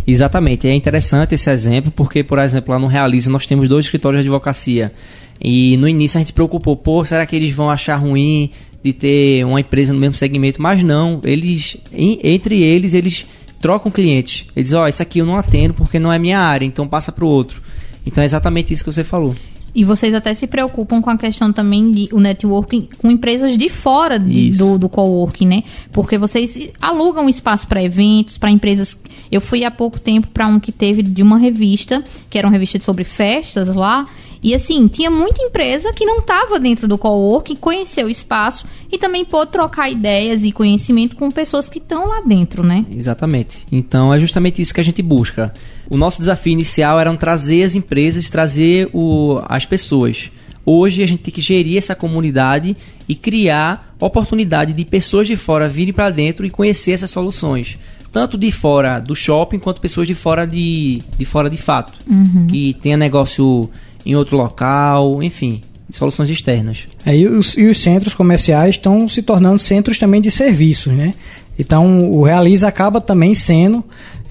Exatamente, 0.06 0.68
é 0.68 0.72
interessante 0.72 1.34
esse 1.34 1.50
exemplo, 1.50 1.90
porque, 1.90 2.22
por 2.22 2.38
exemplo, 2.38 2.72
lá 2.72 2.78
no 2.78 2.86
Realiza 2.86 3.28
nós 3.28 3.44
temos 3.44 3.68
dois 3.68 3.86
escritórios 3.86 4.22
de 4.22 4.28
advocacia. 4.28 4.92
E 5.40 5.76
no 5.78 5.88
início 5.88 6.18
a 6.18 6.20
gente 6.20 6.28
se 6.28 6.32
preocupou, 6.32 6.76
pô, 6.76 7.04
será 7.04 7.26
que 7.26 7.34
eles 7.34 7.50
vão 7.52 7.68
achar 7.68 7.96
ruim 7.96 8.52
de 8.84 8.92
ter 8.92 9.44
uma 9.44 9.58
empresa 9.58 9.92
no 9.92 9.98
mesmo 9.98 10.14
segmento? 10.14 10.62
Mas 10.62 10.84
não, 10.84 11.20
eles, 11.24 11.76
entre 11.92 12.62
eles, 12.62 12.94
eles 12.94 13.26
trocam 13.60 13.90
clientes. 13.90 14.46
Eles 14.54 14.68
dizem, 14.68 14.78
ó, 14.78 14.84
oh, 14.84 14.88
isso 14.88 15.02
aqui 15.02 15.18
eu 15.18 15.26
não 15.26 15.36
atendo 15.36 15.74
porque 15.74 15.98
não 15.98 16.12
é 16.12 16.20
minha 16.20 16.38
área, 16.38 16.64
então 16.64 16.86
passa 16.86 17.10
para 17.10 17.24
o 17.24 17.28
outro. 17.28 17.60
Então 18.06 18.22
é 18.22 18.24
exatamente 18.24 18.72
isso 18.72 18.84
que 18.84 18.92
você 18.92 19.02
falou. 19.02 19.34
E 19.74 19.84
vocês 19.84 20.12
até 20.12 20.34
se 20.34 20.46
preocupam 20.46 21.00
com 21.00 21.08
a 21.08 21.16
questão 21.16 21.52
também 21.52 21.90
de 21.90 22.08
o 22.12 22.20
networking 22.20 22.88
com 22.98 23.10
empresas 23.10 23.56
de 23.56 23.68
fora 23.68 24.18
de, 24.18 24.50
do, 24.50 24.78
do 24.78 24.88
coworking, 24.88 25.46
né? 25.46 25.62
Porque 25.90 26.18
vocês 26.18 26.70
alugam 26.80 27.28
espaço 27.28 27.66
para 27.66 27.82
eventos, 27.82 28.36
para 28.36 28.50
empresas. 28.50 28.96
Eu 29.30 29.40
fui 29.40 29.64
há 29.64 29.70
pouco 29.70 29.98
tempo 29.98 30.28
para 30.28 30.46
um 30.46 30.60
que 30.60 30.70
teve 30.70 31.02
de 31.02 31.22
uma 31.22 31.38
revista, 31.38 32.04
que 32.28 32.36
era 32.36 32.46
uma 32.46 32.52
revista 32.52 32.78
sobre 32.80 33.04
festas 33.04 33.74
lá. 33.74 34.06
E 34.42 34.54
assim, 34.54 34.88
tinha 34.88 35.08
muita 35.08 35.40
empresa 35.40 35.92
que 35.92 36.04
não 36.04 36.18
estava 36.18 36.58
dentro 36.58 36.88
do 36.88 36.98
coworking, 36.98 37.54
conheceu 37.54 38.08
o 38.08 38.10
espaço 38.10 38.66
e 38.90 38.98
também 38.98 39.24
pôde 39.24 39.52
trocar 39.52 39.88
ideias 39.88 40.44
e 40.44 40.50
conhecimento 40.50 41.14
com 41.14 41.30
pessoas 41.30 41.68
que 41.68 41.78
estão 41.78 42.08
lá 42.08 42.20
dentro, 42.22 42.64
né? 42.64 42.84
Exatamente. 42.90 43.64
Então 43.70 44.12
é 44.12 44.18
justamente 44.18 44.60
isso 44.60 44.74
que 44.74 44.80
a 44.80 44.84
gente 44.84 45.00
busca. 45.00 45.54
O 45.90 45.96
nosso 45.96 46.18
desafio 46.18 46.52
inicial 46.52 46.98
era 46.98 47.14
trazer 47.16 47.64
as 47.64 47.74
empresas, 47.74 48.30
trazer 48.30 48.88
o, 48.92 49.40
as 49.48 49.66
pessoas. 49.66 50.30
Hoje 50.64 51.02
a 51.02 51.06
gente 51.06 51.24
tem 51.24 51.34
que 51.34 51.40
gerir 51.40 51.76
essa 51.76 51.94
comunidade 51.94 52.76
e 53.08 53.14
criar 53.14 53.94
oportunidade 53.98 54.72
de 54.72 54.84
pessoas 54.84 55.26
de 55.26 55.36
fora 55.36 55.68
virem 55.68 55.92
para 55.92 56.10
dentro 56.10 56.46
e 56.46 56.50
conhecer 56.50 56.92
essas 56.92 57.10
soluções. 57.10 57.78
tanto 58.12 58.36
de 58.36 58.52
fora 58.52 59.00
do 59.00 59.16
shopping 59.16 59.58
quanto 59.58 59.80
pessoas 59.80 60.06
de 60.06 60.14
fora 60.14 60.46
de, 60.46 61.00
de 61.18 61.24
fora 61.24 61.48
de 61.48 61.56
fato, 61.56 61.94
uhum. 62.08 62.46
que 62.46 62.76
tenha 62.80 62.96
negócio 62.96 63.70
em 64.04 64.14
outro 64.14 64.36
local, 64.36 65.22
enfim, 65.22 65.62
soluções 65.90 66.28
externas. 66.28 66.86
É, 67.06 67.16
e, 67.16 67.26
os, 67.26 67.56
e 67.56 67.66
os 67.66 67.78
centros 67.78 68.14
comerciais 68.14 68.76
estão 68.76 69.08
se 69.08 69.22
tornando 69.22 69.58
centros 69.58 69.98
também 69.98 70.20
de 70.20 70.30
serviços, 70.30 70.92
né? 70.92 71.14
Então 71.58 72.10
o 72.10 72.22
Realiza 72.22 72.68
acaba 72.68 73.00
também 73.00 73.34
sendo 73.34 73.84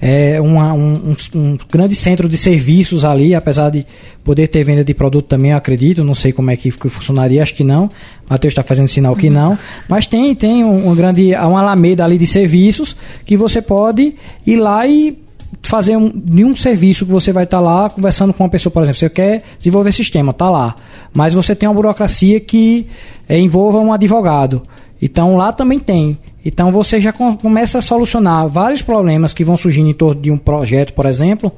é, 0.04 0.40
uma, 0.40 0.72
um, 0.74 1.14
um, 1.32 1.58
grande 1.70 1.94
centro 1.94 2.28
de 2.28 2.36
serviços 2.36 3.04
ali, 3.04 3.36
apesar 3.36 3.70
de 3.70 3.86
poder 4.24 4.48
ter 4.48 4.64
venda 4.64 4.82
de 4.82 4.92
produto 4.92 5.26
também, 5.26 5.52
eu 5.52 5.56
acredito, 5.56 6.02
não 6.02 6.14
sei 6.14 6.32
como 6.32 6.50
é 6.50 6.56
que, 6.56 6.72
que 6.72 6.88
funcionaria, 6.88 7.40
acho 7.40 7.54
que 7.54 7.62
não. 7.62 7.88
Matheus 8.28 8.50
está 8.50 8.64
fazendo 8.64 8.88
sinal 8.88 9.14
que 9.14 9.30
não. 9.30 9.56
Mas 9.88 10.08
tem, 10.08 10.34
tem 10.34 10.64
um, 10.64 10.88
um 10.88 10.96
grande, 10.96 11.32
uma 11.36 11.60
alameda 11.60 12.04
ali 12.04 12.18
de 12.18 12.26
serviços 12.26 12.96
que 13.24 13.36
você 13.36 13.62
pode 13.62 14.16
ir 14.44 14.56
lá 14.56 14.84
e 14.88 15.16
fazer 15.62 15.96
um, 15.96 16.12
nenhum 16.28 16.56
serviço 16.56 17.06
que 17.06 17.12
você 17.12 17.30
vai 17.30 17.44
estar 17.44 17.58
tá 17.58 17.62
lá 17.62 17.88
conversando 17.88 18.32
com 18.32 18.42
uma 18.42 18.50
pessoa, 18.50 18.72
por 18.72 18.82
exemplo, 18.82 18.98
você 18.98 19.08
quer 19.08 19.44
desenvolver 19.56 19.92
sistema, 19.92 20.32
tá 20.32 20.50
lá. 20.50 20.74
Mas 21.14 21.32
você 21.32 21.54
tem 21.54 21.68
uma 21.68 21.74
burocracia 21.76 22.40
que 22.40 22.88
é, 23.28 23.38
envolva 23.38 23.78
um 23.78 23.92
advogado. 23.92 24.62
Então 25.00 25.36
lá 25.36 25.52
também 25.52 25.78
tem. 25.78 26.18
Então 26.44 26.72
você 26.72 27.00
já 27.00 27.12
com, 27.12 27.36
começa 27.36 27.78
a 27.78 27.82
solucionar 27.82 28.48
vários 28.48 28.82
problemas 28.82 29.32
que 29.32 29.44
vão 29.44 29.56
surgindo 29.56 29.88
em 29.88 29.94
torno 29.94 30.20
de 30.20 30.30
um 30.30 30.36
projeto, 30.36 30.92
por 30.92 31.06
exemplo, 31.06 31.52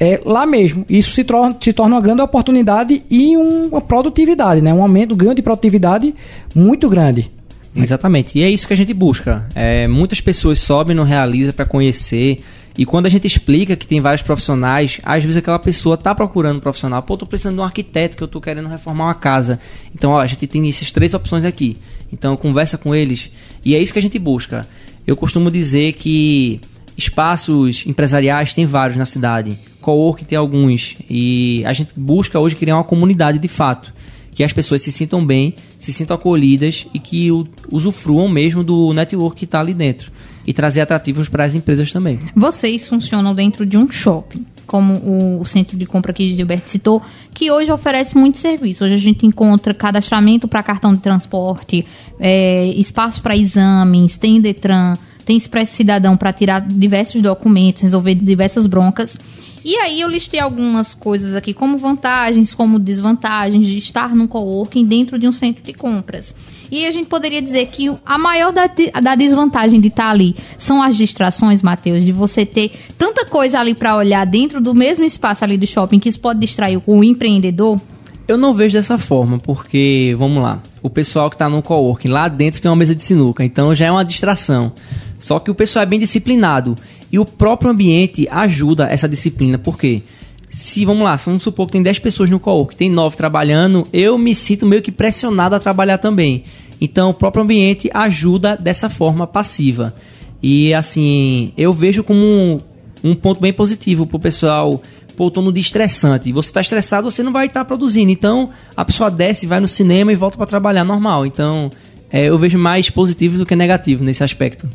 é, 0.00 0.20
lá 0.24 0.46
mesmo. 0.46 0.84
Isso 0.88 1.10
se, 1.10 1.24
torna, 1.24 1.56
se 1.60 1.72
torna 1.72 1.96
uma 1.96 2.00
grande 2.00 2.22
oportunidade 2.22 3.02
e 3.10 3.36
uma 3.36 3.80
produtividade, 3.80 4.60
né? 4.60 4.72
um 4.72 4.82
aumento 4.82 5.14
grande 5.16 5.36
de 5.36 5.42
produtividade 5.42 6.14
muito 6.54 6.88
grande. 6.88 7.30
Exatamente. 7.74 8.38
E 8.38 8.42
é 8.42 8.50
isso 8.50 8.66
que 8.66 8.72
a 8.72 8.76
gente 8.76 8.94
busca. 8.94 9.46
É, 9.54 9.86
muitas 9.86 10.20
pessoas 10.20 10.58
sobem 10.58 10.96
no 10.96 11.04
Realiza 11.04 11.52
para 11.52 11.64
conhecer. 11.64 12.40
E 12.76 12.86
quando 12.86 13.06
a 13.06 13.08
gente 13.08 13.26
explica 13.26 13.76
que 13.76 13.86
tem 13.86 14.00
vários 14.00 14.22
profissionais, 14.22 15.00
às 15.02 15.22
vezes 15.22 15.36
aquela 15.36 15.58
pessoa 15.58 15.94
está 15.94 16.14
procurando 16.14 16.58
um 16.58 16.60
profissional. 16.60 17.02
Pô, 17.02 17.16
tô 17.16 17.26
precisando 17.26 17.54
de 17.54 17.60
um 17.60 17.64
arquiteto 17.64 18.16
que 18.16 18.22
eu 18.22 18.28
tô 18.28 18.40
querendo 18.40 18.68
reformar 18.68 19.06
uma 19.06 19.14
casa. 19.14 19.58
Então, 19.94 20.12
ó, 20.12 20.20
a 20.20 20.26
gente 20.26 20.46
tem 20.46 20.68
essas 20.68 20.90
três 20.90 21.12
opções 21.12 21.44
aqui. 21.44 21.76
Então, 22.12 22.36
conversa 22.36 22.78
com 22.78 22.94
eles. 22.94 23.30
E 23.64 23.74
é 23.74 23.78
isso 23.78 23.92
que 23.92 23.98
a 23.98 24.02
gente 24.02 24.18
busca. 24.18 24.66
Eu 25.06 25.16
costumo 25.16 25.50
dizer 25.50 25.94
que 25.94 26.60
espaços 26.96 27.84
empresariais 27.86 28.54
tem 28.54 28.66
vários 28.66 28.96
na 28.96 29.04
cidade. 29.04 29.58
Cowork 29.80 30.24
tem 30.24 30.36
alguns. 30.36 30.96
E 31.08 31.62
a 31.64 31.72
gente 31.72 31.92
busca 31.96 32.38
hoje 32.38 32.56
criar 32.56 32.76
uma 32.76 32.84
comunidade 32.84 33.38
de 33.38 33.48
fato 33.48 33.92
que 34.38 34.44
as 34.44 34.52
pessoas 34.52 34.82
se 34.82 34.92
sintam 34.92 35.26
bem, 35.26 35.52
se 35.76 35.92
sintam 35.92 36.14
acolhidas 36.14 36.86
e 36.94 37.00
que 37.00 37.28
usufruam 37.72 38.28
mesmo 38.28 38.62
do 38.62 38.92
network 38.92 39.36
que 39.36 39.44
está 39.44 39.58
ali 39.58 39.74
dentro. 39.74 40.12
E 40.46 40.52
trazer 40.52 40.80
atrativos 40.80 41.28
para 41.28 41.44
as 41.44 41.56
empresas 41.56 41.92
também. 41.92 42.20
Vocês 42.36 42.86
funcionam 42.86 43.34
dentro 43.34 43.66
de 43.66 43.76
um 43.76 43.90
shopping 43.90 44.46
como 44.68 45.40
o, 45.40 45.44
centro 45.46 45.76
de 45.76 45.86
compra 45.86 46.12
que 46.12 46.28
Gilberto 46.28 46.68
citou, 46.68 47.02
que 47.34 47.50
hoje 47.50 47.72
oferece 47.72 48.16
muito 48.16 48.36
serviço. 48.36 48.84
Hoje 48.84 48.94
a 48.94 48.98
gente 48.98 49.26
encontra 49.26 49.72
cadastramento 49.72 50.46
para 50.46 50.62
cartão 50.62 50.92
de 50.92 51.00
transporte, 51.00 51.84
é, 52.20 52.66
espaço 52.66 53.22
para 53.22 53.34
exames, 53.34 54.18
tem 54.18 54.40
Detran, 54.40 54.94
tem 55.24 55.36
Expresso 55.36 55.74
Cidadão 55.74 56.16
para 56.16 56.32
tirar 56.32 56.60
diversos 56.60 57.22
documentos, 57.22 57.82
resolver 57.82 58.14
diversas 58.14 58.66
broncas. 58.66 59.18
E 59.64 59.76
aí 59.76 60.00
eu 60.00 60.08
listei 60.08 60.40
algumas 60.40 60.94
coisas 60.94 61.34
aqui 61.34 61.52
como 61.52 61.78
vantagens, 61.78 62.54
como 62.54 62.78
desvantagens 62.78 63.66
de 63.66 63.78
estar 63.78 64.14
num 64.14 64.26
coworking 64.26 64.86
dentro 64.86 65.18
de 65.18 65.26
um 65.26 65.32
centro 65.32 65.62
de 65.62 65.72
compras. 65.72 66.34
E 66.70 66.84
a 66.86 66.90
gente 66.90 67.06
poderia 67.06 67.40
dizer 67.40 67.66
que 67.66 67.94
a 68.04 68.18
maior 68.18 68.52
da, 68.52 68.70
da 69.02 69.14
desvantagem 69.14 69.80
de 69.80 69.88
estar 69.88 70.10
ali 70.10 70.36
são 70.56 70.82
as 70.82 70.96
distrações, 70.96 71.62
Matheus, 71.62 72.04
de 72.04 72.12
você 72.12 72.44
ter 72.44 72.72
tanta 73.08 73.24
coisa 73.24 73.58
ali 73.58 73.74
para 73.74 73.96
olhar 73.96 74.24
dentro 74.26 74.60
do 74.60 74.74
mesmo 74.74 75.04
espaço 75.04 75.42
ali 75.42 75.56
do 75.56 75.66
shopping 75.66 75.98
que 75.98 76.08
isso 76.08 76.20
pode 76.20 76.40
distrair 76.40 76.80
o 76.86 77.02
empreendedor. 77.02 77.80
Eu 78.26 78.36
não 78.36 78.52
vejo 78.52 78.76
dessa 78.76 78.98
forma, 78.98 79.38
porque, 79.38 80.14
vamos 80.18 80.42
lá, 80.42 80.62
o 80.82 80.90
pessoal 80.90 81.30
que 81.30 81.34
está 81.34 81.48
no 81.48 81.62
coworking, 81.62 82.08
lá 82.08 82.28
dentro 82.28 82.60
tem 82.60 82.70
uma 82.70 82.76
mesa 82.76 82.94
de 82.94 83.02
sinuca, 83.02 83.42
então 83.42 83.74
já 83.74 83.86
é 83.86 83.90
uma 83.90 84.04
distração. 84.04 84.72
Só 85.18 85.38
que 85.38 85.50
o 85.50 85.54
pessoal 85.54 85.84
é 85.84 85.86
bem 85.86 85.98
disciplinado. 85.98 86.74
E 87.10 87.18
o 87.18 87.24
próprio 87.24 87.70
ambiente 87.70 88.28
ajuda 88.30 88.86
essa 88.90 89.08
disciplina, 89.08 89.56
porque 89.56 90.02
se, 90.50 90.84
vamos 90.84 91.04
lá, 91.04 91.16
vamos 91.16 91.42
supor 91.42 91.66
que 91.66 91.72
tem 91.72 91.82
10 91.82 92.00
pessoas 92.00 92.28
no 92.28 92.38
co 92.38 92.66
que 92.66 92.76
tem 92.76 92.90
9 92.90 93.16
trabalhando, 93.16 93.86
eu 93.90 94.18
me 94.18 94.34
sinto 94.34 94.66
meio 94.66 94.82
que 94.82 94.92
pressionado 94.92 95.54
a 95.54 95.60
trabalhar 95.60 95.96
também. 95.96 96.44
Então, 96.78 97.08
o 97.08 97.14
próprio 97.14 97.42
ambiente 97.42 97.90
ajuda 97.94 98.54
dessa 98.54 98.90
forma 98.90 99.26
passiva. 99.26 99.94
E, 100.42 100.74
assim, 100.74 101.52
eu 101.56 101.72
vejo 101.72 102.04
como 102.04 102.60
um, 103.02 103.14
ponto 103.14 103.40
bem 103.40 103.52
positivo 103.52 104.06
pro 104.06 104.18
pessoal 104.18 104.80
pô, 105.18 105.32
tô 105.32 105.42
no 105.42 105.52
dia 105.52 105.60
estressante. 105.60 106.30
Você 106.30 106.52
tá 106.52 106.60
estressado, 106.60 107.10
você 107.10 107.24
não 107.24 107.32
vai 107.32 107.46
estar 107.46 107.60
tá 107.60 107.64
produzindo. 107.64 108.12
Então, 108.12 108.50
a 108.76 108.84
pessoa 108.84 109.10
desce, 109.10 109.48
vai 109.48 109.58
no 109.58 109.66
cinema 109.66 110.12
e 110.12 110.14
volta 110.14 110.36
para 110.36 110.46
trabalhar 110.46 110.84
normal. 110.84 111.26
Então, 111.26 111.68
é, 112.08 112.28
eu 112.28 112.38
vejo 112.38 112.56
mais 112.56 112.88
positivo 112.88 113.36
do 113.36 113.44
que 113.44 113.56
negativo 113.56 114.04
nesse 114.04 114.22
aspecto. 114.22 114.68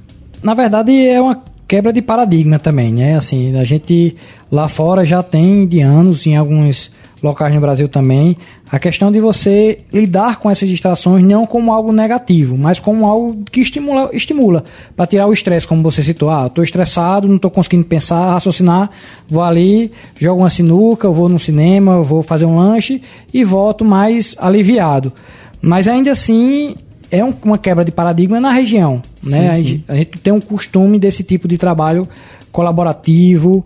Na 0.43 0.53
verdade, 0.53 0.91
é 1.07 1.21
uma 1.21 1.41
quebra 1.65 1.93
de 1.93 2.01
paradigma 2.01 2.59
também, 2.59 2.91
né? 2.91 3.15
Assim, 3.15 3.55
a 3.55 3.63
gente 3.63 4.17
lá 4.51 4.67
fora 4.67 5.05
já 5.05 5.23
tem 5.23 5.65
de 5.65 5.79
anos, 5.79 6.27
em 6.27 6.35
alguns 6.35 6.91
locais 7.23 7.55
no 7.55 7.61
Brasil 7.61 7.87
também, 7.87 8.35
a 8.69 8.77
questão 8.77 9.09
de 9.09 9.19
você 9.19 9.79
lidar 9.93 10.39
com 10.39 10.51
essas 10.51 10.67
distrações 10.67 11.23
não 11.23 11.45
como 11.45 11.71
algo 11.71 11.93
negativo, 11.93 12.57
mas 12.57 12.79
como 12.79 13.05
algo 13.05 13.43
que 13.49 13.61
estimula, 13.61 14.09
estimula 14.11 14.63
para 14.95 15.07
tirar 15.07 15.27
o 15.27 15.33
estresse, 15.33 15.65
como 15.65 15.81
você 15.81 16.03
citou. 16.03 16.29
Ah, 16.29 16.47
estou 16.47 16.63
estressado, 16.63 17.27
não 17.27 17.37
estou 17.37 17.49
conseguindo 17.49 17.85
pensar, 17.85 18.33
raciocinar, 18.33 18.89
vou 19.29 19.41
ali, 19.41 19.89
jogo 20.19 20.41
uma 20.41 20.49
sinuca, 20.49 21.09
vou 21.09 21.29
no 21.29 21.39
cinema, 21.39 22.01
vou 22.01 22.21
fazer 22.21 22.45
um 22.45 22.57
lanche 22.57 23.01
e 23.33 23.43
volto 23.43 23.85
mais 23.85 24.35
aliviado. 24.37 25.13
Mas 25.61 25.87
ainda 25.87 26.11
assim, 26.11 26.75
é 27.09 27.23
um, 27.23 27.33
uma 27.43 27.57
quebra 27.57 27.85
de 27.85 27.91
paradigma 27.91 28.39
na 28.39 28.51
região. 28.51 29.01
Sim, 29.23 29.29
né? 29.29 29.49
A 29.49 29.55
gente, 29.55 29.85
a, 29.87 29.95
gente, 29.95 30.17
tem 30.17 30.33
um 30.33 30.41
costume 30.41 30.99
desse 30.99 31.23
tipo 31.23 31.47
de 31.47 31.57
trabalho 31.57 32.05
colaborativo, 32.51 33.65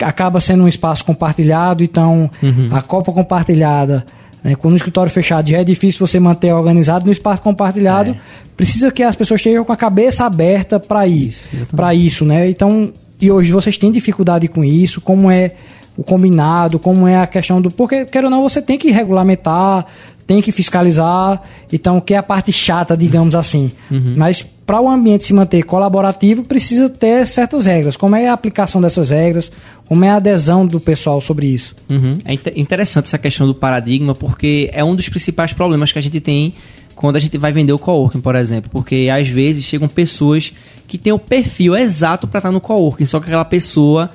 acaba 0.00 0.40
sendo 0.40 0.64
um 0.64 0.68
espaço 0.68 1.04
compartilhado, 1.04 1.84
então 1.84 2.30
uhum. 2.42 2.68
a 2.72 2.82
copa 2.82 3.12
compartilhada. 3.12 4.04
Né, 4.42 4.56
com 4.56 4.68
o 4.68 4.74
escritório 4.74 5.10
fechado 5.10 5.48
já 5.48 5.58
é 5.58 5.64
difícil 5.64 6.04
você 6.04 6.18
manter 6.18 6.52
organizado 6.52 7.06
no 7.06 7.12
espaço 7.12 7.40
compartilhado. 7.40 8.10
É. 8.10 8.16
Precisa 8.56 8.90
que 8.90 9.02
as 9.02 9.14
pessoas 9.14 9.40
estejam 9.40 9.64
com 9.64 9.72
a 9.72 9.76
cabeça 9.76 10.24
aberta 10.24 10.80
para 10.80 11.06
isso, 11.06 11.48
para 11.74 11.94
isso, 11.94 12.24
né? 12.24 12.50
Então, 12.50 12.92
e 13.20 13.30
hoje 13.30 13.52
vocês 13.52 13.78
têm 13.78 13.92
dificuldade 13.92 14.48
com 14.48 14.64
isso? 14.64 15.00
Como 15.00 15.30
é 15.30 15.52
o 15.96 16.02
combinado? 16.02 16.78
Como 16.78 17.06
é 17.06 17.18
a 17.18 17.26
questão 17.26 17.62
do 17.62 17.70
porque 17.70 18.04
quer 18.04 18.24
ou 18.24 18.30
não 18.30 18.42
você 18.42 18.60
tem 18.60 18.76
que 18.76 18.90
regulamentar, 18.90 19.86
tem 20.26 20.42
que 20.42 20.50
fiscalizar, 20.50 21.40
então 21.72 22.00
que 22.00 22.14
é 22.14 22.16
a 22.16 22.22
parte 22.22 22.52
chata, 22.52 22.96
digamos 22.96 23.34
assim. 23.34 23.70
Uhum. 23.90 24.14
Mas 24.16 24.44
para 24.72 24.80
o 24.80 24.88
ambiente 24.88 25.26
se 25.26 25.34
manter 25.34 25.64
colaborativo, 25.64 26.44
precisa 26.44 26.88
ter 26.88 27.26
certas 27.26 27.66
regras. 27.66 27.94
Como 27.94 28.16
é 28.16 28.28
a 28.28 28.32
aplicação 28.32 28.80
dessas 28.80 29.10
regras? 29.10 29.52
Como 29.84 30.02
é 30.02 30.08
a 30.08 30.16
adesão 30.16 30.66
do 30.66 30.80
pessoal 30.80 31.20
sobre 31.20 31.46
isso? 31.46 31.76
Uhum. 31.90 32.16
É 32.24 32.58
interessante 32.58 33.04
essa 33.04 33.18
questão 33.18 33.46
do 33.46 33.54
paradigma, 33.54 34.14
porque 34.14 34.70
é 34.72 34.82
um 34.82 34.94
dos 34.94 35.10
principais 35.10 35.52
problemas 35.52 35.92
que 35.92 35.98
a 35.98 36.00
gente 36.00 36.18
tem 36.20 36.54
quando 36.94 37.16
a 37.16 37.18
gente 37.18 37.36
vai 37.36 37.52
vender 37.52 37.74
o 37.74 37.78
coworking, 37.78 38.22
por 38.22 38.34
exemplo. 38.34 38.70
Porque 38.72 39.10
às 39.12 39.28
vezes 39.28 39.62
chegam 39.62 39.88
pessoas 39.88 40.54
que 40.88 40.96
têm 40.96 41.12
o 41.12 41.18
perfil 41.18 41.76
exato 41.76 42.26
para 42.26 42.38
estar 42.38 42.50
no 42.50 42.58
coworking, 42.58 43.04
só 43.04 43.20
que 43.20 43.26
aquela 43.26 43.44
pessoa, 43.44 44.10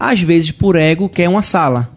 às 0.00 0.22
vezes 0.22 0.50
por 0.50 0.74
ego, 0.74 1.06
quer 1.10 1.28
uma 1.28 1.42
sala. 1.42 1.90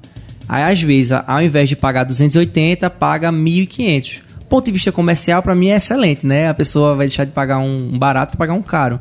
Aí, 0.49 0.63
às 0.63 0.81
vezes, 0.81 1.13
ao 1.13 1.41
invés 1.41 1.69
de 1.69 1.77
pagar 1.77 2.03
280, 2.03 2.89
paga 2.89 3.31
1.500. 3.31 4.30
Ponto 4.51 4.65
de 4.65 4.71
vista 4.73 4.91
comercial, 4.91 5.41
para 5.41 5.55
mim, 5.55 5.69
é 5.69 5.77
excelente, 5.77 6.27
né? 6.27 6.49
A 6.49 6.53
pessoa 6.53 6.93
vai 6.93 7.07
deixar 7.07 7.23
de 7.23 7.31
pagar 7.31 7.59
um 7.59 7.97
barato 7.97 8.31
para 8.31 8.39
pagar 8.39 8.53
um 8.53 8.61
caro. 8.61 8.99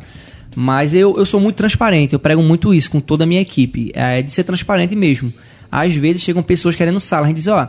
Mas 0.54 0.95
eu, 0.95 1.12
eu 1.16 1.26
sou 1.26 1.40
muito 1.40 1.57
transparente, 1.57 2.12
eu 2.12 2.21
prego 2.21 2.40
muito 2.40 2.73
isso 2.73 2.88
com 2.88 3.00
toda 3.00 3.25
a 3.25 3.26
minha 3.26 3.40
equipe. 3.40 3.90
É 3.92 4.23
de 4.23 4.30
ser 4.30 4.45
transparente 4.45 4.95
mesmo. 4.95 5.33
Às 5.69 5.92
vezes 5.97 6.23
chegam 6.23 6.40
pessoas 6.40 6.76
querendo 6.76 7.00
sala, 7.00 7.25
a 7.25 7.26
gente 7.26 7.38
diz, 7.38 7.49
ó, 7.49 7.69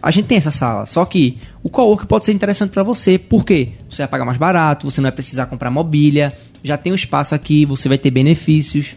a 0.00 0.10
gente 0.10 0.28
tem 0.28 0.38
essa 0.38 0.50
sala, 0.50 0.86
só 0.86 1.04
que 1.04 1.36
o 1.62 1.68
cowork 1.68 2.06
pode 2.06 2.24
ser 2.24 2.32
interessante 2.32 2.70
para 2.70 2.82
você, 2.82 3.18
por 3.18 3.44
quê? 3.44 3.72
Você 3.90 4.00
vai 4.00 4.08
pagar 4.08 4.24
mais 4.24 4.38
barato, 4.38 4.90
você 4.90 5.02
não 5.02 5.08
vai 5.08 5.12
precisar 5.12 5.44
comprar 5.44 5.70
mobília, 5.70 6.32
já 6.64 6.78
tem 6.78 6.90
um 6.90 6.96
espaço 6.96 7.34
aqui, 7.34 7.66
você 7.66 7.86
vai 7.86 7.98
ter 7.98 8.10
benefícios. 8.10 8.94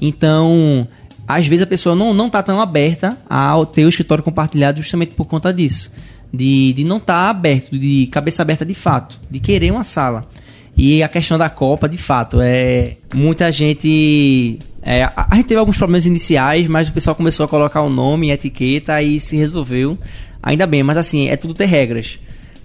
Então, 0.00 0.88
às 1.28 1.46
vezes 1.46 1.62
a 1.62 1.66
pessoa 1.66 1.94
não, 1.94 2.14
não 2.14 2.30
tá 2.30 2.42
tão 2.42 2.58
aberta 2.58 3.18
a 3.28 3.54
ter 3.66 3.84
o 3.84 3.88
escritório 3.90 4.24
compartilhado 4.24 4.80
justamente 4.80 5.14
por 5.14 5.26
conta 5.26 5.52
disso. 5.52 5.92
De, 6.36 6.72
de 6.72 6.84
não 6.84 6.98
estar 6.98 7.24
tá 7.24 7.30
aberto, 7.30 7.78
de 7.78 8.08
cabeça 8.08 8.42
aberta 8.42 8.64
de 8.64 8.74
fato, 8.74 9.18
de 9.30 9.40
querer 9.40 9.70
uma 9.70 9.84
sala. 9.84 10.24
E 10.76 11.02
a 11.02 11.08
questão 11.08 11.38
da 11.38 11.48
Copa, 11.48 11.88
de 11.88 11.96
fato, 11.96 12.38
é. 12.40 12.96
Muita 13.14 13.50
gente. 13.50 14.58
É, 14.82 15.04
a, 15.04 15.28
a 15.30 15.36
gente 15.36 15.46
teve 15.46 15.58
alguns 15.58 15.78
problemas 15.78 16.04
iniciais, 16.04 16.68
mas 16.68 16.88
o 16.88 16.92
pessoal 16.92 17.16
começou 17.16 17.44
a 17.44 17.48
colocar 17.48 17.80
o 17.80 17.88
nome, 17.88 18.30
etiqueta 18.30 19.02
e 19.02 19.18
se 19.18 19.36
resolveu. 19.36 19.96
Ainda 20.42 20.66
bem, 20.66 20.82
mas 20.82 20.96
assim, 20.96 21.28
é 21.28 21.36
tudo 21.36 21.54
ter 21.54 21.64
regras. 21.64 22.18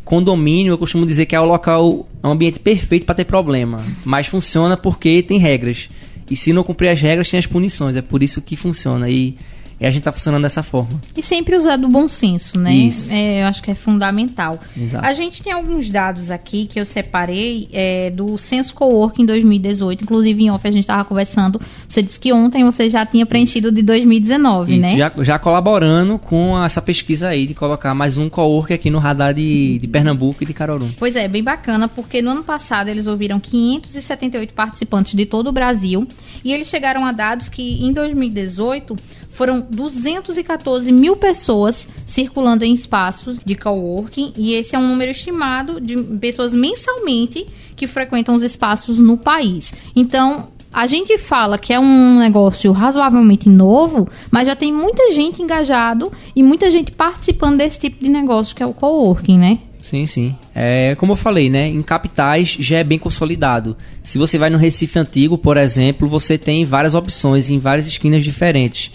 Condomínio, 0.03 0.73
eu 0.73 0.77
costumo 0.77 1.05
dizer 1.05 1.25
que 1.25 1.35
é 1.35 1.39
o 1.39 1.45
local, 1.45 2.07
é 2.21 2.27
um 2.27 2.31
ambiente 2.31 2.59
perfeito 2.59 3.05
para 3.05 3.15
ter 3.15 3.25
problema, 3.25 3.81
mas 4.03 4.27
funciona 4.27 4.75
porque 4.75 5.23
tem 5.23 5.39
regras. 5.39 5.87
E 6.29 6.35
se 6.35 6.51
não 6.51 6.63
cumprir 6.63 6.89
as 6.89 6.99
regras, 6.99 7.29
tem 7.29 7.39
as 7.39 7.45
punições. 7.45 7.95
É 7.95 8.01
por 8.01 8.21
isso 8.21 8.41
que 8.41 8.55
funciona. 8.55 9.09
E 9.09 9.37
e 9.81 9.85
a 9.88 9.89
gente 9.89 10.01
está 10.01 10.11
funcionando 10.11 10.43
dessa 10.43 10.61
forma. 10.61 11.01
E 11.17 11.23
sempre 11.23 11.55
usar 11.55 11.75
do 11.75 11.88
bom 11.88 12.07
senso, 12.07 12.59
né? 12.59 12.71
Isso. 12.71 13.11
É, 13.11 13.41
eu 13.41 13.47
acho 13.47 13.63
que 13.63 13.71
é 13.71 13.75
fundamental. 13.75 14.59
Exato. 14.77 15.03
A 15.03 15.11
gente 15.11 15.41
tem 15.41 15.51
alguns 15.51 15.89
dados 15.89 16.29
aqui 16.29 16.67
que 16.67 16.79
eu 16.79 16.85
separei 16.85 17.67
é, 17.73 18.11
do 18.11 18.38
Censo 18.38 18.75
Cowork 18.75 19.19
em 19.19 19.25
2018. 19.25 20.03
Inclusive, 20.03 20.43
em 20.43 20.51
off, 20.51 20.67
a 20.67 20.69
gente 20.69 20.83
estava 20.83 21.03
conversando. 21.03 21.59
Você 21.88 22.03
disse 22.03 22.19
que 22.19 22.31
ontem 22.31 22.63
você 22.63 22.91
já 22.91 23.03
tinha 23.07 23.25
preenchido 23.25 23.71
de 23.71 23.81
2019, 23.81 24.73
Isso, 24.73 24.81
né? 24.81 24.97
já, 24.97 25.11
já 25.23 25.39
colaborando 25.39 26.19
com 26.19 26.63
essa 26.63 26.79
pesquisa 26.79 27.29
aí 27.29 27.47
de 27.47 27.55
colocar 27.55 27.95
mais 27.95 28.19
um 28.19 28.29
cowork 28.29 28.71
aqui 28.71 28.91
no 28.91 29.00
radar 29.00 29.33
de, 29.33 29.79
de 29.79 29.88
Pernambuco 29.88 30.43
e 30.43 30.45
de 30.45 30.53
Caroru. 30.53 30.91
Pois 31.00 31.15
é, 31.15 31.27
bem 31.27 31.43
bacana, 31.43 31.88
porque 31.88 32.21
no 32.21 32.29
ano 32.29 32.43
passado 32.43 32.88
eles 32.88 33.07
ouviram 33.07 33.39
578 33.39 34.53
participantes 34.53 35.15
de 35.15 35.25
todo 35.25 35.47
o 35.47 35.51
Brasil 35.51 36.07
e 36.45 36.53
eles 36.53 36.67
chegaram 36.67 37.03
a 37.03 37.11
dados 37.11 37.50
que 37.50 37.83
em 37.83 37.91
2018 37.91 38.95
foram 39.31 39.65
214 39.69 40.91
mil 40.91 41.15
pessoas 41.15 41.88
circulando 42.05 42.65
em 42.65 42.73
espaços 42.73 43.39
de 43.43 43.55
coworking 43.55 44.33
e 44.38 44.53
esse 44.53 44.75
é 44.75 44.79
um 44.79 44.88
número 44.88 45.11
estimado 45.11 45.79
de 45.79 45.95
pessoas 46.19 46.53
mensalmente 46.53 47.45
que 47.75 47.88
frequentam 47.88 48.35
os 48.35 48.43
espaços 48.43 49.00
no 49.00 49.17
país. 49.17 49.73
Então, 49.95 50.50
a 50.73 50.88
gente 50.88 51.17
fala 51.17 51.57
que 51.57 51.73
é 51.73 51.79
um 51.79 52.19
negócio 52.19 52.71
razoavelmente 52.71 53.50
novo, 53.50 54.07
mas 54.29 54.47
já 54.47 54.55
tem 54.55 54.71
muita 54.71 55.11
gente 55.11 55.41
engajado 55.41 56.11
e 56.35 56.41
muita 56.41 56.71
gente 56.71 56.91
participando 56.91 57.57
desse 57.57 57.79
tipo 57.79 58.03
de 58.03 58.09
negócio 58.09 58.55
que 58.55 58.63
é 58.63 58.65
o 58.65 58.73
coworking, 58.73 59.38
né? 59.38 59.59
Sim, 59.79 60.05
sim. 60.05 60.35
É, 60.53 60.95
como 60.95 61.13
eu 61.13 61.17
falei, 61.17 61.50
né? 61.50 61.67
Em 61.67 61.81
capitais 61.81 62.55
já 62.59 62.77
é 62.77 62.83
bem 62.83 63.00
consolidado. 63.00 63.75
Se 64.03 64.17
você 64.17 64.38
vai 64.38 64.50
no 64.50 64.57
Recife 64.57 64.97
Antigo, 65.00 65.38
por 65.38 65.57
exemplo, 65.57 66.07
você 66.07 66.38
tem 66.38 66.63
várias 66.63 66.93
opções 66.93 67.50
em 67.50 67.57
várias 67.57 67.88
esquinas 67.88 68.23
diferentes. 68.23 68.91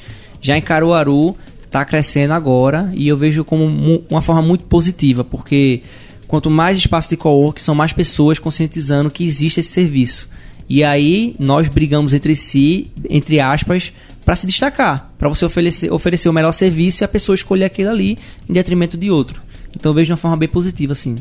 Já 0.47 0.57
em 0.57 0.61
Caruaru 0.61 1.37
está 1.65 1.85
crescendo 1.85 2.33
agora 2.33 2.93
e 2.95 3.09
eu 3.09 3.17
vejo 3.17 3.45
como 3.45 3.65
uma 4.09 4.23
forma 4.23 4.41
muito 4.41 4.63
positiva, 4.63 5.25
porque 5.25 5.83
quanto 6.29 6.49
mais 6.49 6.79
espaço 6.79 7.09
de 7.11 7.17
co-work, 7.17 7.61
são 7.61 7.75
mais 7.75 7.93
pessoas 7.93 8.39
conscientizando 8.39 9.11
que 9.11 9.25
existe 9.25 9.59
esse 9.59 9.71
serviço. 9.71 10.31
E 10.69 10.85
aí 10.85 11.35
nós 11.37 11.67
brigamos 11.69 12.15
entre 12.15 12.37
si, 12.37 12.93
entre 13.11 13.41
aspas, 13.41 13.93
para 14.25 14.37
se 14.37 14.47
destacar, 14.47 15.13
para 15.19 15.29
você 15.29 15.45
oferecer, 15.45 15.93
oferecer 15.93 16.29
o 16.29 16.33
melhor 16.33 16.53
serviço 16.53 17.03
e 17.03 17.05
a 17.05 17.09
pessoa 17.09 17.35
escolher 17.35 17.65
aquele 17.65 17.89
ali 17.89 18.19
em 18.49 18.53
detrimento 18.53 18.97
de 18.97 19.11
outro. 19.11 19.43
Então 19.75 19.93
vejo 19.93 20.07
de 20.07 20.13
uma 20.13 20.17
forma 20.17 20.37
bem 20.37 20.49
positiva, 20.49 20.93
assim. 20.93 21.17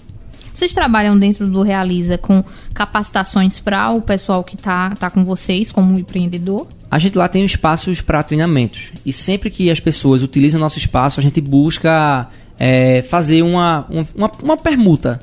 Vocês 0.55 0.73
trabalham 0.73 1.19
dentro 1.19 1.49
do 1.49 1.61
Realiza 1.63 2.17
com 2.17 2.41
capacitações 2.73 3.59
para 3.59 3.91
o 3.91 4.01
pessoal 4.01 4.41
que 4.41 4.55
está 4.55 4.91
tá 4.91 5.09
com 5.09 5.25
vocês 5.25 5.69
como 5.69 5.99
empreendedor? 5.99 6.65
A 6.89 6.97
gente 6.97 7.17
lá 7.17 7.27
tem 7.27 7.43
espaços 7.43 7.99
para 7.99 8.23
treinamentos. 8.23 8.93
E 9.05 9.11
sempre 9.11 9.49
que 9.49 9.69
as 9.69 9.81
pessoas 9.81 10.23
utilizam 10.23 10.57
nosso 10.57 10.77
espaço, 10.77 11.19
a 11.19 11.23
gente 11.23 11.41
busca 11.41 12.29
é, 12.57 13.01
fazer 13.01 13.41
uma, 13.41 13.85
uma, 14.15 14.31
uma 14.41 14.55
permuta. 14.55 15.19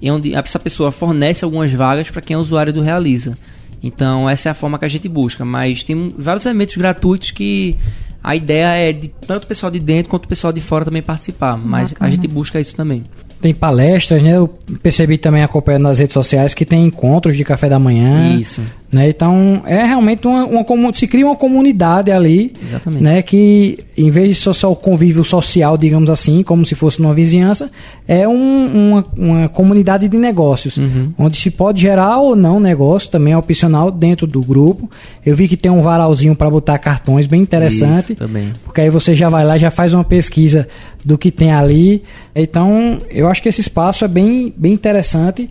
E 0.00 0.10
onde 0.10 0.34
essa 0.34 0.58
pessoa 0.58 0.90
fornece 0.90 1.44
algumas 1.44 1.72
vagas 1.72 2.10
para 2.10 2.20
quem 2.20 2.34
é 2.34 2.38
usuário 2.38 2.72
do 2.72 2.82
Realiza. 2.82 3.38
Então, 3.80 4.28
essa 4.28 4.48
é 4.48 4.50
a 4.50 4.54
forma 4.54 4.80
que 4.80 4.84
a 4.84 4.88
gente 4.88 5.08
busca. 5.08 5.44
Mas 5.44 5.84
tem 5.84 6.12
vários 6.18 6.44
elementos 6.44 6.76
gratuitos 6.76 7.30
que 7.30 7.78
a 8.20 8.34
ideia 8.34 8.88
é 8.88 8.92
de 8.92 9.12
tanto 9.28 9.44
o 9.44 9.46
pessoal 9.46 9.70
de 9.70 9.78
dentro 9.78 10.10
quanto 10.10 10.24
o 10.24 10.28
pessoal 10.28 10.52
de 10.52 10.60
fora 10.60 10.84
também 10.84 11.02
participar. 11.02 11.56
Mas 11.56 11.92
Bacana. 11.92 12.10
a 12.10 12.12
gente 12.12 12.26
busca 12.26 12.58
isso 12.58 12.74
também 12.74 13.04
tem 13.42 13.52
palestras, 13.52 14.22
né? 14.22 14.36
Eu 14.36 14.48
percebi 14.82 15.18
também 15.18 15.42
acompanhando 15.42 15.82
nas 15.82 15.98
redes 15.98 16.14
sociais 16.14 16.54
que 16.54 16.64
tem 16.64 16.86
encontros 16.86 17.36
de 17.36 17.44
café 17.44 17.68
da 17.68 17.78
manhã. 17.78 18.36
Isso. 18.38 18.62
Né? 18.92 19.08
Então 19.08 19.62
é 19.64 19.86
realmente 19.86 20.26
uma, 20.26 20.44
uma 20.44 20.92
se 20.92 21.06
cria 21.06 21.24
uma 21.24 21.34
comunidade 21.34 22.12
ali, 22.12 22.52
Exatamente. 22.62 23.02
né? 23.02 23.22
Que 23.22 23.78
em 23.96 24.10
vez 24.10 24.28
de 24.28 24.34
só, 24.34 24.52
só 24.52 24.70
o 24.70 24.76
convívio 24.76 25.24
social, 25.24 25.78
digamos 25.78 26.10
assim, 26.10 26.42
como 26.42 26.66
se 26.66 26.74
fosse 26.74 27.00
numa 27.00 27.14
vizinhança, 27.14 27.70
é 28.06 28.28
um, 28.28 28.66
uma, 28.66 29.04
uma 29.16 29.48
comunidade 29.48 30.06
de 30.08 30.18
negócios, 30.18 30.76
uhum. 30.76 31.10
onde 31.16 31.38
se 31.38 31.50
pode 31.50 31.80
gerar 31.80 32.18
ou 32.18 32.36
não 32.36 32.60
negócio, 32.60 33.10
também 33.10 33.32
é 33.32 33.36
opcional 33.36 33.90
dentro 33.90 34.26
do 34.26 34.42
grupo. 34.42 34.90
Eu 35.24 35.34
vi 35.34 35.48
que 35.48 35.56
tem 35.56 35.72
um 35.72 35.80
varalzinho 35.80 36.36
para 36.36 36.50
botar 36.50 36.76
cartões, 36.76 37.26
bem 37.26 37.40
interessante. 37.40 38.12
Isso, 38.12 38.16
também. 38.16 38.52
Porque 38.62 38.82
aí 38.82 38.90
você 38.90 39.14
já 39.14 39.30
vai 39.30 39.46
lá, 39.46 39.56
já 39.56 39.70
faz 39.70 39.94
uma 39.94 40.04
pesquisa 40.04 40.68
do 41.02 41.16
que 41.16 41.30
tem 41.30 41.50
ali. 41.50 42.02
Então, 42.34 42.98
eu 43.10 43.26
acho 43.26 43.40
que 43.42 43.48
esse 43.48 43.62
espaço 43.62 44.04
é 44.04 44.08
bem, 44.08 44.52
bem 44.54 44.74
interessante 44.74 45.48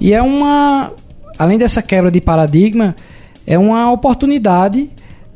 e 0.00 0.12
é 0.12 0.20
uma 0.20 0.92
além 1.40 1.56
dessa 1.56 1.80
quebra 1.80 2.10
de 2.10 2.20
paradigma, 2.20 2.94
é 3.46 3.58
uma 3.58 3.90
oportunidade 3.90 4.90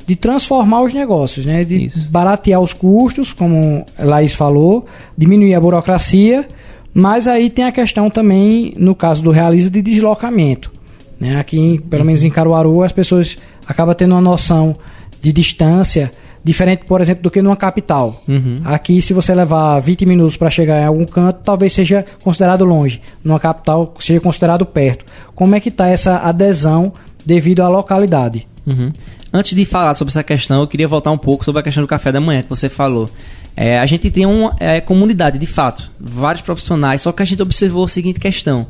de 0.05 0.15
transformar 0.15 0.83
os 0.83 0.93
negócios, 0.93 1.47
né? 1.47 1.63
de 1.63 1.85
Isso. 1.85 2.11
baratear 2.11 2.61
os 2.61 2.73
custos, 2.73 3.33
como 3.33 3.83
Laís 3.97 4.35
falou, 4.35 4.85
diminuir 5.17 5.55
a 5.55 5.59
burocracia, 5.59 6.47
mas 6.93 7.27
aí 7.27 7.49
tem 7.49 7.65
a 7.65 7.71
questão 7.71 8.07
também, 8.07 8.71
no 8.77 8.93
caso 8.93 9.23
do 9.23 9.31
Realiza, 9.31 9.67
de 9.67 9.81
deslocamento. 9.81 10.71
Né? 11.19 11.39
Aqui, 11.39 11.81
pelo 11.89 12.05
menos 12.05 12.23
em 12.23 12.29
Caruaru, 12.29 12.83
as 12.83 12.91
pessoas 12.91 13.35
acabam 13.67 13.95
tendo 13.95 14.11
uma 14.11 14.21
noção 14.21 14.77
de 15.19 15.33
distância 15.33 16.11
diferente, 16.45 16.85
por 16.85 17.01
exemplo, 17.01 17.23
do 17.23 17.31
que 17.31 17.41
numa 17.41 17.57
capital. 17.57 18.21
Uhum. 18.27 18.57
Aqui, 18.63 19.01
se 19.01 19.13
você 19.13 19.33
levar 19.33 19.79
20 19.79 20.05
minutos 20.05 20.37
para 20.37 20.47
chegar 20.47 20.79
em 20.79 20.85
algum 20.85 21.03
canto, 21.03 21.39
talvez 21.43 21.73
seja 21.73 22.05
considerado 22.23 22.63
longe. 22.63 23.01
Numa 23.23 23.39
capital, 23.39 23.95
seja 23.99 24.19
considerado 24.19 24.63
perto. 24.63 25.03
Como 25.33 25.55
é 25.55 25.59
que 25.59 25.69
está 25.69 25.87
essa 25.87 26.17
adesão 26.19 26.93
devido 27.25 27.61
à 27.61 27.67
localidade? 27.67 28.47
Uhum. 28.63 28.93
Antes 29.33 29.55
de 29.55 29.65
falar 29.65 29.95
sobre 29.95 30.11
essa 30.11 30.23
questão, 30.23 30.61
eu 30.61 30.67
queria 30.67 30.87
voltar 30.87 31.09
um 31.09 31.17
pouco 31.17 31.43
sobre 31.43 31.61
a 31.61 31.63
questão 31.63 31.83
do 31.83 31.87
café 31.87 32.11
da 32.11 32.21
manhã 32.21 32.43
que 32.43 32.49
você 32.49 32.69
falou. 32.69 33.09
É, 33.57 33.79
a 33.79 33.85
gente 33.87 34.11
tem 34.11 34.27
uma 34.27 34.55
é, 34.59 34.79
comunidade, 34.79 35.39
de 35.39 35.47
fato, 35.47 35.89
vários 35.99 36.43
profissionais, 36.43 37.01
só 37.01 37.11
que 37.11 37.23
a 37.23 37.25
gente 37.25 37.41
observou 37.41 37.85
a 37.85 37.87
seguinte 37.87 38.19
questão. 38.19 38.67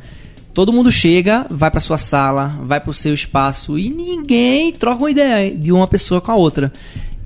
Todo 0.53 0.71
mundo 0.71 0.89
chega, 0.89 1.45
vai 1.49 1.69
para 1.69 1.81
sua 1.81 1.97
sala, 1.97 2.57
vai 2.63 2.79
para 2.79 2.89
o 2.89 2.93
seu 2.93 3.13
espaço 3.13 3.77
e 3.77 3.89
ninguém 3.89 4.71
troca 4.71 5.03
uma 5.03 5.11
ideia 5.11 5.51
de 5.51 5.73
uma 5.73 5.85
pessoa 5.89 6.21
com 6.21 6.31
a 6.31 6.35
outra. 6.35 6.71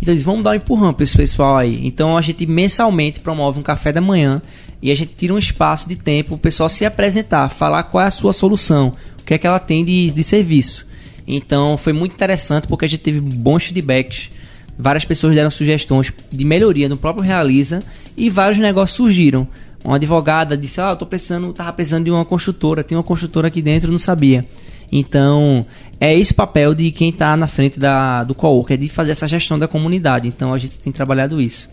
Então 0.02 0.14
eles 0.14 0.24
vamos 0.24 0.44
dar 0.44 0.52
um 0.52 0.56
empurrão 0.56 0.94
para 0.94 1.04
esse 1.04 1.16
pessoal 1.16 1.58
aí. 1.58 1.86
Então 1.86 2.18
a 2.18 2.22
gente 2.22 2.46
mensalmente 2.46 3.20
promove 3.20 3.60
um 3.60 3.64
café 3.64 3.92
da 3.92 4.02
manhã 4.02 4.42
e 4.82 4.92
a 4.92 4.96
gente 4.96 5.14
tira 5.14 5.34
um 5.34 5.38
espaço 5.38 5.88
de 5.88 5.96
tempo 5.96 6.30
para 6.30 6.36
o 6.36 6.40
pessoal 6.40 6.70
se 6.70 6.86
apresentar, 6.86 7.50
falar 7.50 7.84
qual 7.84 8.04
é 8.04 8.08
a 8.08 8.12
sua 8.12 8.32
solução, 8.32 8.94
o 9.20 9.24
que 9.24 9.34
é 9.34 9.38
que 9.38 9.46
ela 9.46 9.60
tem 9.60 9.84
de, 9.84 10.12
de 10.12 10.24
serviço. 10.24 10.88
Então 11.28 11.78
foi 11.78 11.94
muito 11.94 12.14
interessante 12.14 12.68
porque 12.68 12.86
a 12.86 12.88
gente 12.88 13.02
teve 13.02 13.20
bons 13.20 13.66
feedbacks. 13.66 14.30
Várias 14.78 15.04
pessoas 15.04 15.36
deram 15.36 15.52
sugestões 15.52 16.12
de 16.32 16.46
melhoria 16.46 16.88
no 16.88 16.96
próprio 16.96 17.24
Realiza 17.24 17.84
e 18.16 18.30
vários 18.30 18.58
negócios 18.58 18.96
surgiram. 18.96 19.48
Uma 19.84 19.98
advogada 19.98 20.58
disse: 20.58 20.80
Ah, 20.82 20.92
eu 20.92 20.96
tô 20.96 21.06
precisando, 21.06 21.52
tava 21.54 21.74
precisando 21.74 22.06
de 22.06 22.12
uma 22.12 22.26
construtora, 22.26 22.84
tem 22.84 22.98
uma 22.98 23.04
construtora 23.04 23.50
aqui 23.50 23.62
dentro, 23.62 23.92
não 23.92 24.00
sabia. 24.00 24.46
Então, 24.92 25.66
é 26.00 26.18
esse 26.18 26.34
papel 26.34 26.74
de 26.74 26.92
quem 26.92 27.10
está 27.10 27.36
na 27.36 27.48
frente 27.48 27.80
da, 27.80 28.24
do 28.24 28.34
co-work, 28.34 28.74
é 28.74 28.78
de 28.78 28.88
fazer 28.88 29.12
essa 29.12 29.28
gestão 29.28 29.60
da 29.60 29.68
comunidade. 29.68 30.28
Então, 30.28 30.54
a 30.54 30.58
gente 30.58 30.80
tem 30.80 30.92
trabalhado 30.92 31.42
isso. 31.42 31.70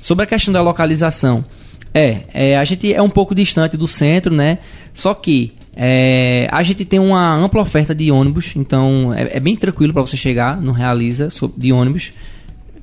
Sobre 0.00 0.24
a 0.24 0.26
questão 0.26 0.52
da 0.52 0.60
localização, 0.60 1.44
é, 1.94 2.20
é 2.34 2.58
a 2.58 2.64
gente 2.64 2.92
é 2.92 3.00
um 3.00 3.10
pouco 3.10 3.34
distante 3.34 3.76
do 3.76 3.86
centro, 3.86 4.34
né? 4.34 4.58
Só 4.92 5.14
que 5.14 5.52
é, 5.74 6.46
a 6.50 6.62
gente 6.62 6.84
tem 6.84 6.98
uma 6.98 7.34
ampla 7.34 7.62
oferta 7.62 7.94
de 7.94 8.10
ônibus, 8.10 8.52
então 8.56 9.12
é, 9.12 9.36
é 9.36 9.40
bem 9.40 9.56
tranquilo 9.56 9.92
para 9.92 10.02
você 10.02 10.16
chegar 10.16 10.60
no 10.60 10.72
Realiza 10.72 11.28
de 11.56 11.72
ônibus. 11.72 12.12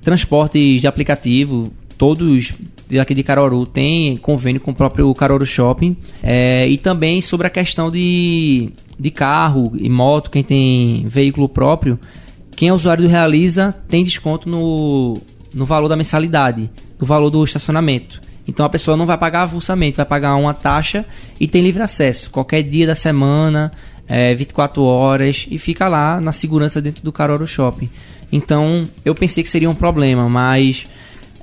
Transportes 0.02 0.82
de 0.82 0.88
aplicativo, 0.88 1.71
todos 1.99 2.53
daqui 2.89 3.13
de 3.13 3.21
Caruaru 3.21 3.67
tem 3.67 4.17
convênio 4.17 4.59
com 4.59 4.71
o 4.71 4.75
próprio 4.75 5.13
Caruaru 5.13 5.45
Shopping. 5.45 5.95
É, 6.23 6.67
e 6.67 6.77
também 6.77 7.21
sobre 7.21 7.45
a 7.45 7.49
questão 7.51 7.91
de 7.91 8.71
de 8.99 9.09
carro 9.09 9.71
e 9.75 9.89
moto, 9.89 10.29
quem 10.29 10.43
tem 10.43 11.05
veículo 11.07 11.47
próprio, 11.47 11.97
quem 12.55 12.67
é 12.67 12.73
usuário 12.73 13.03
do 13.03 13.09
Realiza 13.09 13.73
tem 13.88 14.03
desconto 14.03 14.49
no, 14.49 15.17
no 15.53 15.65
valor 15.65 15.88
da 15.88 15.95
mensalidade, 15.95 16.69
no 16.99 17.05
valor 17.05 17.29
do 17.29 17.41
estacionamento. 17.43 18.21
Então 18.45 18.65
a 18.65 18.69
pessoa 18.69 18.97
não 18.97 19.05
vai 19.05 19.17
pagar 19.17 19.43
avulsamente, 19.43 19.95
vai 19.95 20.05
pagar 20.05 20.35
uma 20.35 20.53
taxa 20.53 21.05
e 21.39 21.47
tem 21.47 21.62
livre 21.62 21.81
acesso. 21.81 22.29
Qualquer 22.29 22.63
dia 22.63 22.85
da 22.85 22.95
semana, 22.95 23.71
é, 24.05 24.33
24 24.33 24.83
horas, 24.83 25.47
e 25.49 25.57
fica 25.57 25.88
lá 25.88 26.19
na 26.19 26.33
segurança 26.33 26.81
dentro 26.81 27.01
do 27.01 27.12
Caruaru 27.12 27.47
Shopping. 27.47 27.89
Então 28.29 28.83
eu 29.05 29.15
pensei 29.15 29.43
que 29.43 29.49
seria 29.49 29.69
um 29.69 29.75
problema, 29.75 30.27
mas 30.27 30.88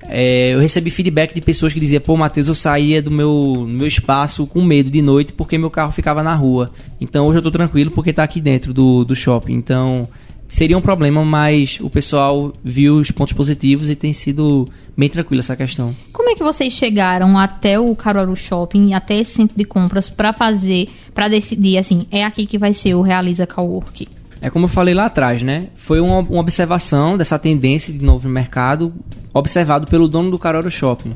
é, 0.09 0.55
eu 0.55 0.61
recebi 0.61 0.91
feedback 0.91 1.35
de 1.35 1.41
pessoas 1.41 1.73
que 1.73 1.81
diziam, 1.81 2.01
pô, 2.01 2.17
Matheus, 2.17 2.49
eu 2.49 2.55
saía 2.55 3.03
do 3.03 3.11
meu, 3.11 3.67
meu 3.69 3.87
espaço 3.87 4.47
com 4.47 4.63
medo 4.63 4.91
de 4.91 5.03
noite 5.03 5.33
porque 5.33 5.59
meu 5.59 5.71
carro 5.71 5.93
ficava 5.93 6.23
na 6.23 6.35
rua. 6.35 6.71
Então 7.01 7.27
hoje 7.27 7.39
eu 7.39 7.43
tô 7.43 7.51
tranquilo 7.51 7.91
porque 7.91 8.13
tá 8.13 8.23
aqui 8.23 8.41
dentro 8.41 8.73
do, 8.73 9.05
do 9.05 9.15
shopping. 9.15 9.55
Então 9.55 10.09
seria 10.49 10.79
um 10.79 10.81
problema, 10.81 11.25
mas 11.25 11.79
o 11.81 11.91
pessoal 11.91 12.53
viu 12.63 12.97
os 12.97 13.11
pontos 13.11 13.33
positivos 13.33 13.91
e 13.91 13.97
tem 13.97 14.13
sido 14.13 14.67
bem 14.97 15.09
tranquilo 15.09 15.41
essa 15.41 15.57
questão. 15.57 15.95
Como 16.13 16.31
é 16.31 16.35
que 16.35 16.43
vocês 16.43 16.73
chegaram 16.73 17.37
até 17.37 17.79
o 17.79 17.95
Caruaru 17.95 18.37
Shopping, 18.37 18.95
até 18.95 19.19
esse 19.19 19.33
centro 19.33 19.57
de 19.57 19.65
compras, 19.65 20.09
para 20.09 20.33
fazer, 20.33 20.89
para 21.15 21.29
decidir 21.29 21.79
assim, 21.79 22.07
é 22.11 22.25
aqui 22.25 22.47
que 22.47 22.59
vai 22.59 22.73
ser 22.73 22.95
o 22.95 23.03
Realiza 23.03 23.47
Cowork? 23.47 24.09
É 24.41 24.51
como 24.51 24.67
eu 24.67 24.69
falei 24.69 24.95
lá 24.95 25.07
atrás, 25.07 25.43
né? 25.43 25.69
Foi 25.75 26.01
uma, 26.01 26.19
uma 26.19 26.41
observação 26.41 27.17
dessa 27.17 27.39
tendência 27.39 27.93
de 27.93 28.05
novo 28.05 28.29
mercado, 28.29 28.93
observado 29.33 29.87
pelo 29.87 30.07
dono 30.07 30.31
do 30.31 30.39
Caruaru 30.39 30.71
Shopping. 30.71 31.15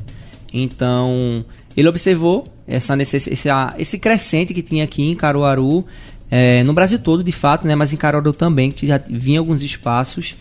Então, 0.52 1.44
ele 1.76 1.88
observou 1.88 2.44
essa 2.66 3.00
esse, 3.00 3.30
esse 3.78 3.98
crescente 3.98 4.54
que 4.54 4.62
tinha 4.62 4.84
aqui 4.84 5.02
em 5.02 5.14
Caruaru, 5.14 5.84
é, 6.30 6.62
no 6.64 6.72
Brasil 6.72 6.98
todo, 6.98 7.22
de 7.22 7.32
fato, 7.32 7.66
né? 7.66 7.74
Mas 7.74 7.92
em 7.92 7.96
Caruaru 7.96 8.32
também, 8.32 8.70
que 8.70 8.86
já 8.86 8.98
vinha 8.98 9.38
alguns 9.38 9.62
espaços. 9.62 10.34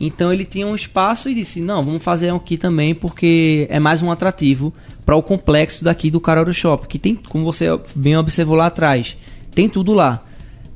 Então 0.00 0.32
ele 0.32 0.44
tinha 0.44 0.66
um 0.66 0.74
espaço 0.74 1.28
e 1.28 1.34
disse: 1.34 1.60
não, 1.60 1.82
vamos 1.82 2.02
fazer 2.02 2.34
aqui 2.34 2.56
também 2.56 2.94
porque 2.94 3.66
é 3.70 3.78
mais 3.78 4.02
um 4.02 4.10
atrativo 4.10 4.72
para 5.04 5.16
o 5.16 5.22
complexo 5.22 5.84
daqui 5.84 6.10
do 6.10 6.20
Caruaru 6.20 6.54
Shopping, 6.54 6.88
que 6.88 6.98
tem, 6.98 7.14
como 7.14 7.44
você 7.44 7.66
bem 7.94 8.16
observou 8.16 8.56
lá 8.56 8.66
atrás, 8.66 9.16
tem 9.54 9.68
tudo 9.68 9.92
lá. 9.92 10.24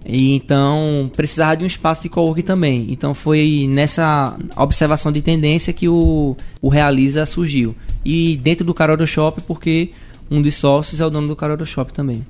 E 0.07 0.37
então 0.37 1.11
precisava 1.17 1.57
de 1.57 1.65
um 1.65 1.67
espaço 1.67 2.03
de 2.03 2.09
coworking 2.09 2.43
também. 2.43 2.87
Então 2.91 3.13
foi 3.13 3.67
nessa 3.69 4.37
observação 4.57 5.11
de 5.11 5.21
tendência 5.21 5.73
que 5.73 5.89
o, 5.89 6.37
o 6.63 6.69
Realiza 6.69 7.27
surgiu. 7.27 7.75
E 8.05 8.37
dentro 8.37 8.65
do 8.65 8.73
Caruaru 8.73 9.07
Shopping, 9.07 9.43
porque 9.47 9.91
um 10.31 10.41
dos 10.41 10.55
sócios 10.55 11.01
é 11.01 11.07
o 11.07 11.11
dono 11.11 11.27
do 11.27 11.35
Caruaru 11.35 11.67
Shopping 11.67 11.93
também. 11.93 12.27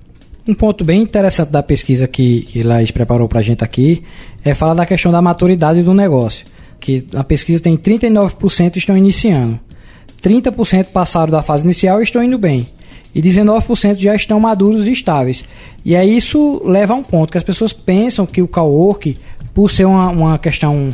Um 0.48 0.54
ponto 0.54 0.84
bem 0.84 1.02
interessante 1.02 1.50
da 1.50 1.62
pesquisa 1.62 2.06
que, 2.06 2.42
que 2.42 2.62
Laís 2.62 2.90
preparou 2.90 3.28
para 3.28 3.40
a 3.40 3.42
gente 3.42 3.62
aqui 3.62 4.02
é 4.44 4.54
falar 4.54 4.74
da 4.74 4.86
questão 4.86 5.12
da 5.12 5.20
maturidade 5.20 5.82
do 5.82 5.92
negócio. 5.92 6.46
Que 6.80 7.04
na 7.12 7.24
pesquisa 7.24 7.62
tem 7.62 7.76
39% 7.76 8.76
estão 8.76 8.96
iniciando, 8.96 9.58
30% 10.22 10.86
passaram 10.86 11.32
da 11.32 11.42
fase 11.42 11.64
inicial 11.64 12.00
e 12.00 12.04
estão 12.04 12.22
indo 12.22 12.38
bem, 12.38 12.68
e 13.16 13.22
19% 13.22 13.96
já 13.96 14.14
estão 14.14 14.38
maduros 14.38 14.86
e 14.86 14.92
estáveis. 14.92 15.42
E 15.82 15.96
aí 15.96 16.18
isso 16.18 16.60
leva 16.66 16.92
a 16.92 16.96
um 16.96 17.02
ponto 17.02 17.30
que 17.30 17.38
as 17.38 17.42
pessoas 17.42 17.72
pensam 17.72 18.26
que 18.26 18.42
o 18.42 18.46
cowork, 18.46 19.16
por 19.54 19.70
ser 19.70 19.86
uma, 19.86 20.10
uma 20.10 20.38
questão 20.38 20.92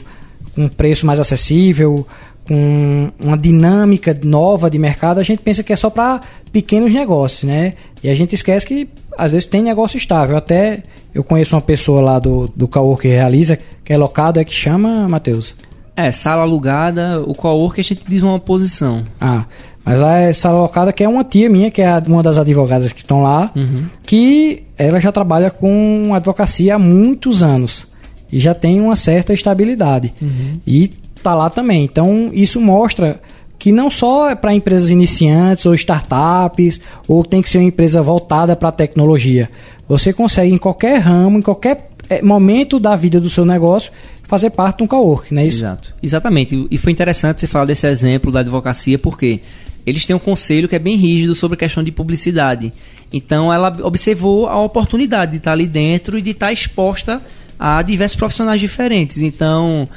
um 0.56 0.68
preço 0.68 1.04
mais 1.04 1.18
acessível, 1.18 2.06
com 2.46 3.10
uma 3.18 3.36
dinâmica 3.36 4.16
nova 4.22 4.70
de 4.70 4.78
mercado, 4.78 5.18
a 5.18 5.24
gente 5.24 5.40
pensa 5.40 5.64
que 5.64 5.72
é 5.72 5.76
só 5.76 5.90
para 5.90 6.20
pequenos 6.52 6.94
negócios, 6.94 7.42
né? 7.42 7.74
E 8.04 8.08
a 8.08 8.14
gente 8.14 8.36
esquece 8.36 8.64
que 8.64 8.88
às 9.18 9.32
vezes 9.32 9.46
tem 9.46 9.60
negócio 9.60 9.96
estável. 9.96 10.36
Até 10.36 10.84
eu 11.12 11.24
conheço 11.24 11.56
uma 11.56 11.62
pessoa 11.62 12.00
lá 12.00 12.20
do, 12.20 12.48
do 12.54 12.68
Caor 12.68 13.00
que 13.00 13.08
realiza, 13.08 13.58
que 13.84 13.92
é 13.92 13.96
locado, 13.96 14.38
é 14.38 14.44
que 14.44 14.54
chama, 14.54 15.08
Matheus? 15.08 15.56
É, 15.96 16.12
sala 16.12 16.42
alugada, 16.42 17.20
o 17.20 17.70
que 17.70 17.80
a 17.80 17.84
gente 17.84 18.02
diz 18.06 18.22
uma 18.22 18.38
posição. 18.38 19.02
Ah, 19.20 19.44
mas 19.84 19.98
lá 19.98 20.16
é 20.18 20.32
sala 20.32 20.58
alocada, 20.58 20.92
que 20.92 21.02
é 21.02 21.08
uma 21.08 21.24
tia 21.24 21.48
minha, 21.50 21.70
que 21.70 21.82
é 21.82 22.02
uma 22.06 22.22
das 22.22 22.38
advogadas 22.38 22.92
que 22.92 23.00
estão 23.00 23.22
lá, 23.22 23.50
uhum. 23.54 23.84
que 24.04 24.62
ela 24.78 25.00
já 25.00 25.10
trabalha 25.10 25.50
com 25.50 26.12
advocacia 26.14 26.76
há 26.76 26.78
muitos 26.78 27.42
anos. 27.42 27.88
E 28.30 28.38
já 28.38 28.54
tem 28.54 28.80
uma 28.80 28.96
certa 28.96 29.32
estabilidade. 29.32 30.14
Uhum. 30.22 30.54
E 30.66 30.90
tá 31.22 31.34
lá 31.34 31.50
também. 31.50 31.84
Então, 31.84 32.30
isso 32.32 32.60
mostra 32.60 33.20
que 33.58 33.70
não 33.70 33.90
só 33.90 34.30
é 34.30 34.34
para 34.34 34.54
empresas 34.54 34.90
iniciantes 34.90 35.66
ou 35.66 35.74
startups, 35.74 36.80
ou 37.06 37.24
tem 37.24 37.40
que 37.40 37.48
ser 37.48 37.58
uma 37.58 37.64
empresa 37.64 38.02
voltada 38.02 38.56
para 38.56 38.70
a 38.70 38.72
tecnologia. 38.72 39.48
Você 39.88 40.12
consegue 40.12 40.52
em 40.52 40.58
qualquer 40.58 40.98
ramo, 40.98 41.38
em 41.38 41.42
qualquer 41.42 41.90
eh, 42.08 42.22
momento 42.22 42.80
da 42.80 42.96
vida 42.96 43.20
do 43.20 43.30
seu 43.30 43.44
negócio, 43.44 43.92
fazer 44.24 44.50
parte 44.50 44.78
de 44.78 44.84
um 44.84 44.86
cowork, 44.86 45.32
não 45.32 45.42
é 45.42 45.46
isso? 45.46 45.58
Exato. 45.58 45.94
Exatamente. 46.02 46.66
E 46.70 46.78
foi 46.78 46.90
interessante 46.90 47.40
você 47.40 47.46
falar 47.46 47.66
desse 47.66 47.86
exemplo 47.86 48.32
da 48.32 48.40
advocacia, 48.40 48.98
porque 48.98 49.40
eles 49.86 50.06
têm 50.06 50.14
um 50.14 50.18
conselho 50.18 50.68
que 50.68 50.76
é 50.76 50.78
bem 50.78 50.96
rígido 50.96 51.34
sobre 51.34 51.54
a 51.54 51.58
questão 51.58 51.82
de 51.82 51.90
publicidade. 51.90 52.72
Então 53.12 53.52
ela 53.52 53.76
observou 53.82 54.46
a 54.46 54.60
oportunidade 54.60 55.32
de 55.32 55.36
estar 55.38 55.52
ali 55.52 55.66
dentro 55.66 56.18
e 56.18 56.22
de 56.22 56.30
estar 56.30 56.52
exposta 56.52 57.20
a 57.58 57.80
diversos 57.82 58.16
profissionais 58.16 58.60
diferentes. 58.60 59.18
Então, 59.18 59.88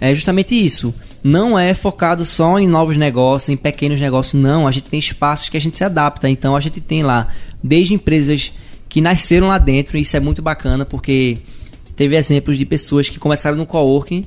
é 0.00 0.14
justamente 0.14 0.54
isso. 0.54 0.94
Não 1.22 1.58
é 1.58 1.72
focado 1.72 2.22
só 2.22 2.58
em 2.58 2.66
novos 2.66 2.98
negócios, 2.98 3.48
em 3.48 3.56
pequenos 3.56 3.98
negócios, 3.98 4.34
não. 4.34 4.66
A 4.66 4.70
gente 4.70 4.90
tem 4.90 4.98
espaços 4.98 5.48
que 5.48 5.56
a 5.56 5.60
gente 5.60 5.78
se 5.78 5.84
adapta. 5.84 6.28
Então 6.28 6.54
a 6.54 6.60
gente 6.60 6.82
tem 6.82 7.02
lá, 7.02 7.28
desde 7.62 7.94
empresas 7.94 8.52
que 8.90 9.00
nasceram 9.00 9.48
lá 9.48 9.56
dentro, 9.56 9.96
e 9.96 10.02
isso 10.02 10.16
é 10.16 10.20
muito 10.20 10.42
bacana 10.42 10.84
porque 10.84 11.38
teve 11.96 12.14
exemplos 12.14 12.58
de 12.58 12.66
pessoas 12.66 13.08
que 13.08 13.18
começaram 13.18 13.56
no 13.56 13.64
coworking, 13.64 14.24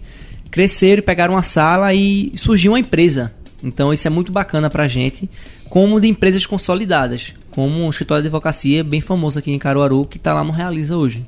cresceram, 0.49 1.03
pegaram 1.03 1.35
uma 1.35 1.43
sala 1.43 1.93
e 1.93 2.31
surgiu 2.35 2.71
uma 2.71 2.79
empresa. 2.79 3.31
Então 3.63 3.91
isso 3.91 4.07
é 4.07 4.09
muito 4.09 4.31
bacana 4.31 4.69
pra 4.69 4.87
gente, 4.87 5.29
como 5.69 5.99
de 5.99 6.07
empresas 6.07 6.45
consolidadas, 6.45 7.33
como 7.51 7.83
um 7.83 7.89
escritório 7.89 8.21
de 8.21 8.27
advocacia 8.27 8.83
bem 8.83 9.01
famoso 9.01 9.39
aqui 9.39 9.51
em 9.51 9.59
Caruaru, 9.59 10.05
que 10.05 10.17
está 10.17 10.33
lá 10.33 10.43
no 10.43 10.51
Realiza 10.51 10.95
hoje. 10.95 11.25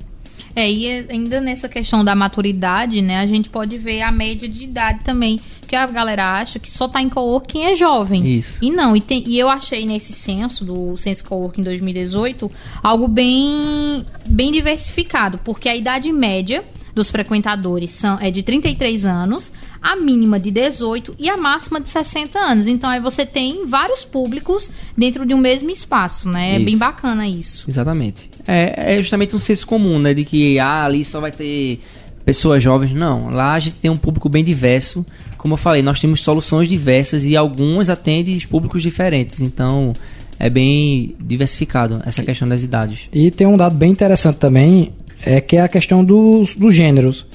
É, 0.55 0.69
e 0.69 0.87
ainda 1.09 1.39
nessa 1.39 1.69
questão 1.69 2.03
da 2.03 2.15
maturidade, 2.15 3.01
né, 3.01 3.17
a 3.17 3.25
gente 3.25 3.49
pode 3.49 3.77
ver 3.77 4.01
a 4.01 4.11
média 4.11 4.47
de 4.47 4.63
idade 4.63 5.03
também, 5.03 5.39
que 5.67 5.75
a 5.75 5.85
galera 5.85 6.33
acha 6.33 6.57
que 6.57 6.69
só 6.69 6.87
tá 6.87 7.01
em 7.01 7.09
coworking 7.09 7.63
é 7.63 7.75
jovem. 7.75 8.27
Isso. 8.27 8.57
E 8.61 8.71
não, 8.71 8.95
e, 8.95 9.01
tem, 9.01 9.23
e 9.27 9.37
eu 9.37 9.49
achei 9.49 9.85
nesse 9.85 10.11
censo 10.11 10.65
do 10.65 10.97
Censo 10.97 11.23
Coworking 11.23 11.61
2018 11.61 12.51
algo 12.81 13.07
bem 13.07 14.03
bem 14.27 14.51
diversificado, 14.51 15.39
porque 15.43 15.69
a 15.69 15.75
idade 15.75 16.11
média 16.11 16.63
dos 16.93 17.11
frequentadores 17.11 17.91
são, 17.91 18.19
é 18.19 18.31
de 18.31 18.43
33 18.43 19.05
anos, 19.05 19.51
a 19.81 19.95
mínima 19.95 20.39
de 20.39 20.51
18 20.51 21.15
e 21.17 21.29
a 21.29 21.37
máxima 21.37 21.79
de 21.79 21.89
60 21.89 22.37
anos. 22.37 22.67
Então 22.67 22.89
aí 22.89 22.99
você 22.99 23.25
tem 23.25 23.65
vários 23.65 24.03
públicos 24.03 24.69
dentro 24.97 25.25
de 25.25 25.33
um 25.33 25.37
mesmo 25.37 25.69
espaço, 25.69 26.29
né? 26.29 26.55
É 26.55 26.59
bem 26.59 26.77
bacana 26.77 27.27
isso. 27.27 27.65
Exatamente. 27.67 28.29
É, 28.47 28.95
é 28.95 29.01
justamente 29.01 29.35
um 29.35 29.39
senso 29.39 29.65
comum, 29.65 29.99
né? 29.99 30.13
De 30.13 30.25
que 30.25 30.59
ah, 30.59 30.85
ali 30.85 31.05
só 31.05 31.19
vai 31.19 31.31
ter 31.31 31.81
pessoas 32.25 32.61
jovens. 32.61 32.91
Não, 32.91 33.29
lá 33.29 33.53
a 33.53 33.59
gente 33.59 33.77
tem 33.77 33.89
um 33.89 33.97
público 33.97 34.29
bem 34.29 34.43
diverso. 34.43 35.05
Como 35.37 35.53
eu 35.53 35.57
falei, 35.57 35.81
nós 35.81 35.99
temos 35.99 36.21
soluções 36.21 36.67
diversas 36.67 37.25
e 37.25 37.35
algumas 37.35 37.89
atendem 37.89 38.37
públicos 38.41 38.83
diferentes. 38.83 39.41
Então 39.41 39.93
é 40.39 40.49
bem 40.49 41.15
diversificado 41.19 42.01
essa 42.05 42.23
questão 42.23 42.47
das 42.47 42.63
idades. 42.63 43.09
E 43.11 43.29
tem 43.29 43.45
um 43.45 43.57
dado 43.57 43.75
bem 43.75 43.91
interessante 43.91 44.37
também, 44.37 44.93
é 45.25 45.41
que 45.41 45.57
é 45.57 45.61
a 45.61 45.67
questão 45.67 46.03
dos, 46.03 46.55
dos 46.55 46.73
gêneros. 46.73 47.25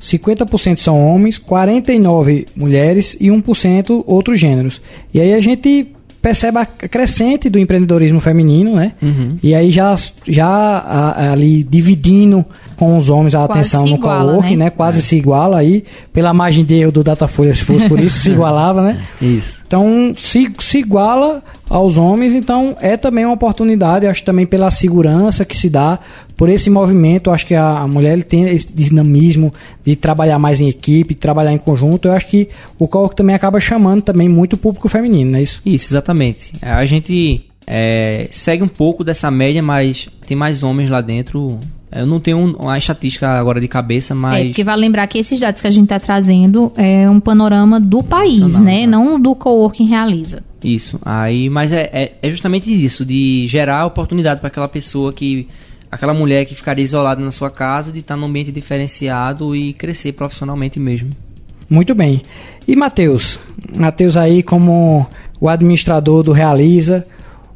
50% 0.00 0.76
são 0.76 1.00
homens, 1.00 1.38
49% 1.38 2.48
mulheres 2.54 3.16
e 3.18 3.28
1% 3.28 4.04
outros 4.06 4.38
gêneros. 4.38 4.80
E 5.12 5.20
aí 5.20 5.32
a 5.32 5.40
gente 5.40 5.88
percebe 6.20 6.58
a 6.58 6.66
crescente 6.66 7.50
do 7.50 7.58
empreendedorismo 7.58 8.20
feminino, 8.20 8.74
né? 8.74 8.92
Uhum. 9.02 9.38
E 9.42 9.54
aí 9.54 9.70
já, 9.70 9.94
já 10.26 11.32
ali 11.32 11.62
dividindo 11.62 12.44
com 12.76 12.98
os 12.98 13.10
homens 13.10 13.34
a 13.34 13.46
Quase 13.46 13.52
atenção 13.52 13.86
no 13.86 13.98
coworking, 13.98 14.56
né? 14.56 14.66
né? 14.66 14.70
Quase 14.70 14.98
é. 14.98 15.02
se 15.02 15.16
iguala 15.16 15.58
aí. 15.58 15.84
Pela 16.12 16.32
margem 16.32 16.64
de 16.64 16.74
erro 16.74 16.92
do 16.92 17.02
Datafolha, 17.02 17.54
se 17.54 17.64
fosse 17.64 17.88
por 17.88 17.98
isso, 17.98 18.18
se 18.18 18.30
igualava, 18.32 18.82
né? 18.82 19.02
Isso. 19.20 19.62
Então, 19.66 20.12
se, 20.16 20.52
se 20.60 20.78
iguala 20.78 21.42
aos 21.68 21.96
homens, 21.96 22.34
então 22.34 22.76
é 22.80 22.96
também 22.96 23.24
uma 23.24 23.34
oportunidade, 23.34 24.06
acho 24.06 24.22
também 24.22 24.46
pela 24.46 24.70
segurança 24.70 25.44
que 25.44 25.56
se 25.56 25.68
dá 25.68 25.98
por 26.36 26.48
esse 26.48 26.68
movimento, 26.68 27.30
acho 27.30 27.46
que 27.46 27.54
a, 27.54 27.80
a 27.80 27.88
mulher 27.88 28.22
tem 28.22 28.48
esse 28.48 28.72
dinamismo 28.72 29.52
de 29.84 29.96
trabalhar 29.96 30.38
mais 30.38 30.60
em 30.60 30.68
equipe, 30.68 31.14
de 31.14 31.20
trabalhar 31.20 31.52
em 31.52 31.58
conjunto. 31.58 32.08
Eu 32.08 32.12
acho 32.12 32.26
que 32.26 32.48
o 32.78 32.86
coworking 32.86 33.16
também 33.16 33.34
acaba 33.34 33.58
chamando 33.60 34.02
também 34.02 34.28
muito 34.28 34.54
o 34.54 34.56
público 34.56 34.88
feminino, 34.88 35.32
não 35.32 35.38
é 35.38 35.42
isso? 35.42 35.60
Isso, 35.64 35.92
exatamente. 35.92 36.52
A 36.60 36.84
gente 36.84 37.44
é, 37.66 38.28
segue 38.30 38.62
um 38.62 38.68
pouco 38.68 39.02
dessa 39.04 39.30
média, 39.30 39.62
mas 39.62 40.08
tem 40.26 40.36
mais 40.36 40.62
homens 40.62 40.90
lá 40.90 41.00
dentro 41.00 41.58
eu 41.94 42.06
não 42.06 42.18
tenho 42.18 42.56
uma 42.56 42.76
estatística 42.76 43.28
agora 43.28 43.60
de 43.60 43.68
cabeça, 43.68 44.16
mas. 44.16 44.40
É, 44.40 44.44
porque 44.46 44.64
vale 44.64 44.80
lembrar 44.80 45.06
que 45.06 45.16
esses 45.16 45.38
dados 45.38 45.62
que 45.62 45.68
a 45.68 45.70
gente 45.70 45.84
está 45.84 46.00
trazendo 46.00 46.72
é 46.76 47.08
um 47.08 47.20
panorama 47.20 47.78
do 47.78 48.02
país, 48.02 48.58
né? 48.58 48.84
Não 48.84 49.20
do 49.20 49.32
coworking 49.36 49.86
realiza. 49.86 50.42
Isso. 50.62 50.98
Aí, 51.04 51.48
mas 51.48 51.70
é, 51.70 51.88
é, 51.92 52.12
é 52.20 52.30
justamente 52.30 52.68
isso, 52.68 53.04
de 53.04 53.46
gerar 53.46 53.86
oportunidade 53.86 54.40
para 54.40 54.48
aquela 54.48 54.66
pessoa 54.66 55.12
que. 55.12 55.46
aquela 55.88 56.12
mulher 56.12 56.44
que 56.46 56.54
ficaria 56.56 56.84
isolada 56.84 57.22
na 57.22 57.30
sua 57.30 57.48
casa, 57.48 57.92
de 57.92 58.00
estar 58.00 58.14
tá 58.14 58.20
num 58.20 58.26
ambiente 58.26 58.50
diferenciado 58.50 59.54
e 59.54 59.72
crescer 59.72 60.12
profissionalmente 60.12 60.80
mesmo. 60.80 61.10
Muito 61.70 61.94
bem. 61.94 62.22
E 62.66 62.74
Matheus? 62.74 63.38
Matheus 63.72 64.16
aí 64.16 64.42
como 64.42 65.06
o 65.40 65.48
administrador 65.48 66.24
do 66.24 66.32
Realiza, 66.32 67.06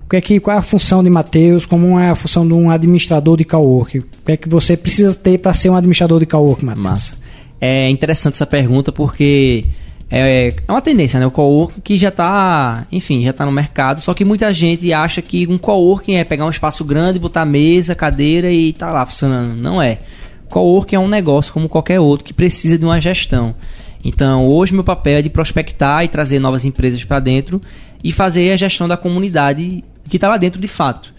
o 0.09 0.11
que 0.11 0.16
é 0.16 0.21
que, 0.23 0.40
qual 0.40 0.57
é 0.57 0.59
a 0.59 0.62
função 0.62 1.05
de 1.05 1.11
Matheus, 1.11 1.66
como 1.66 2.01
é 2.01 2.09
a 2.09 2.14
função 2.14 2.49
de 2.49 2.55
um 2.55 2.71
administrador 2.71 3.37
de 3.37 3.44
cowork? 3.44 3.99
O 3.99 4.05
que 4.25 4.33
é 4.33 4.37
que 4.38 4.49
você 4.49 4.75
precisa 4.75 5.12
ter 5.12 5.37
para 5.37 5.53
ser 5.53 5.68
um 5.68 5.77
administrador 5.77 6.18
de 6.18 6.25
cowork, 6.25 6.64
Matheus? 6.64 6.83
Massa. 6.83 7.14
É 7.61 7.90
interessante 7.90 8.33
essa 8.33 8.47
pergunta 8.47 8.90
porque 8.90 9.66
é, 10.11 10.55
é 10.66 10.73
uma 10.73 10.81
tendência, 10.81 11.21
né? 11.21 11.27
O 11.27 11.31
coworking 11.31 11.83
que 11.83 11.99
já 11.99 12.09
está, 12.09 12.87
enfim, 12.90 13.23
já 13.23 13.33
está 13.33 13.44
no 13.44 13.53
mercado, 13.53 14.01
só 14.01 14.14
que 14.14 14.25
muita 14.25 14.51
gente 14.55 14.90
acha 14.94 15.21
que 15.21 15.47
um 15.47 15.59
coworking 15.59 16.14
é 16.14 16.25
pegar 16.25 16.47
um 16.47 16.51
espaço 16.51 16.87
grande, 16.87 17.18
botar 17.18 17.44
mesa, 17.44 17.94
cadeira 17.94 18.51
e 18.51 18.73
tá 18.73 18.90
lá 18.90 19.05
funcionando. 19.05 19.61
Não 19.61 19.83
é. 19.83 19.99
Coworking 20.49 20.97
é 20.97 20.99
um 20.99 21.09
negócio 21.09 21.53
como 21.53 21.68
qualquer 21.68 22.01
outro 22.01 22.25
que 22.25 22.33
precisa 22.33 22.79
de 22.79 22.85
uma 22.87 22.99
gestão. 22.99 23.55
Então, 24.03 24.49
hoje 24.49 24.73
meu 24.73 24.85
papel 24.85 25.18
é 25.18 25.23
de 25.23 25.29
prospectar 25.29 26.03
e 26.03 26.09
trazer 26.09 26.38
novas 26.38 26.64
empresas 26.64 27.05
para 27.05 27.21
dentro 27.21 27.61
e 28.03 28.11
fazer 28.11 28.53
a 28.53 28.57
gestão 28.57 28.88
da 28.88 28.97
comunidade 28.97 29.85
que 30.09 30.16
está 30.16 30.29
lá 30.29 30.37
dentro 30.37 30.61
de 30.61 30.68
fato. 30.68 31.14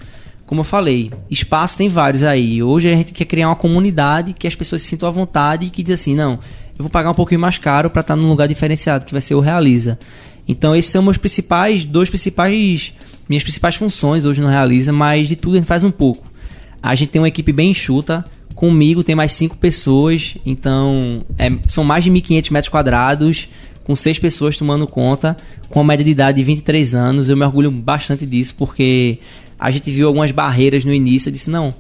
como 0.46 0.62
eu 0.62 0.66
falei, 0.66 1.12
espaço 1.30 1.78
tem 1.78 1.88
vários 1.88 2.24
aí. 2.24 2.64
Hoje 2.64 2.92
a 2.92 2.96
gente 2.96 3.14
quer 3.14 3.26
criar 3.26 3.50
uma 3.50 3.56
comunidade 3.56 4.34
que 4.34 4.48
as 4.48 4.56
pessoas 4.56 4.82
se 4.82 4.88
sintam 4.88 5.08
à 5.08 5.12
vontade 5.12 5.68
e 5.68 5.70
que 5.70 5.84
diz 5.84 6.00
assim, 6.00 6.16
não, 6.16 6.40
eu 6.80 6.84
vou 6.84 6.90
pagar 6.90 7.12
um 7.12 7.14
pouquinho 7.14 7.42
mais 7.42 7.58
caro 7.58 7.90
para 7.90 8.02
estar 8.02 8.16
num 8.16 8.30
lugar 8.30 8.48
diferenciado, 8.48 9.06
que 9.06 9.12
vai 9.12 9.22
ser 9.22 9.36
o 9.36 9.40
Realiza. 9.40 10.00
Então 10.48 10.76
esses 10.76 10.92
são 10.92 11.04
meus 11.04 11.18
principais, 11.18 11.86
dois 11.86 12.10
principais, 12.10 12.94
minhas 13.28 13.44
principais 13.44 13.76
funções 13.76 14.26
hoje 14.26 14.42
no 14.42 14.48
Realiza, 14.48 14.92
mas 14.92 15.28
de 15.28 15.36
tudo 15.36 15.54
a 15.54 15.58
gente 15.58 15.68
faz 15.68 15.84
um 15.84 15.92
pouco. 15.92 16.28
A 16.82 16.96
gente 16.96 17.10
tem 17.10 17.22
uma 17.22 17.28
equipe 17.28 17.52
bem 17.52 17.72
enxuta, 17.72 18.26
comigo 18.56 19.04
tem 19.04 19.16
mais 19.16 19.34
cinco 19.34 19.56
pessoas, 19.58 20.36
então 20.46 21.24
é, 21.38 21.52
são 21.68 21.84
mais 21.84 22.04
de 22.04 22.12
1.500 22.12 22.52
metros 22.52 22.70
quadrados, 22.70 23.48
com 23.90 23.96
seis 23.96 24.20
pessoas 24.20 24.56
tomando 24.56 24.86
conta, 24.86 25.36
com 25.68 25.80
uma 25.80 25.86
média 25.86 26.06
de 26.06 26.12
idade 26.12 26.38
de 26.38 26.44
23 26.44 26.94
anos. 26.94 27.28
Eu 27.28 27.36
me 27.36 27.44
orgulho 27.44 27.72
bastante 27.72 28.24
disso, 28.24 28.54
porque 28.56 29.18
a 29.60 29.72
gente 29.72 29.90
viu 29.92 30.06
algumas 30.06 30.30
barreiras 30.30 30.86
no 30.86 30.94
início 30.94 31.30
e 31.30 31.32
disse, 31.32 31.50
não, 31.50 31.74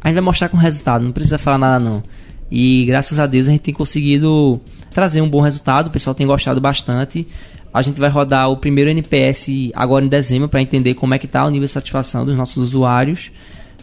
a 0.00 0.08
gente 0.08 0.14
vai 0.14 0.22
mostrar 0.22 0.48
com 0.48 0.56
resultado, 0.56 1.04
não 1.04 1.12
precisa 1.12 1.36
falar 1.36 1.58
nada 1.58 1.78
não. 1.78 2.02
E 2.50 2.86
graças 2.86 3.18
a 3.18 3.26
Deus 3.26 3.46
a 3.46 3.50
gente 3.50 3.60
tem 3.60 3.74
conseguido 3.74 4.58
trazer 4.90 5.20
um 5.20 5.28
bom 5.28 5.42
resultado, 5.42 5.88
o 5.88 5.90
pessoal 5.90 6.14
tem 6.14 6.26
gostado 6.26 6.62
bastante. 6.62 7.28
A 7.74 7.82
gente 7.82 8.00
vai 8.00 8.08
rodar 8.08 8.48
o 8.48 8.56
primeiro 8.56 8.88
NPS 8.88 9.48
agora 9.74 10.02
em 10.02 10.08
dezembro 10.08 10.48
para 10.48 10.62
entender 10.62 10.94
como 10.94 11.12
é 11.12 11.18
que 11.18 11.26
está 11.26 11.44
o 11.44 11.50
nível 11.50 11.66
de 11.66 11.72
satisfação 11.72 12.24
dos 12.24 12.38
nossos 12.38 12.56
usuários. 12.56 13.30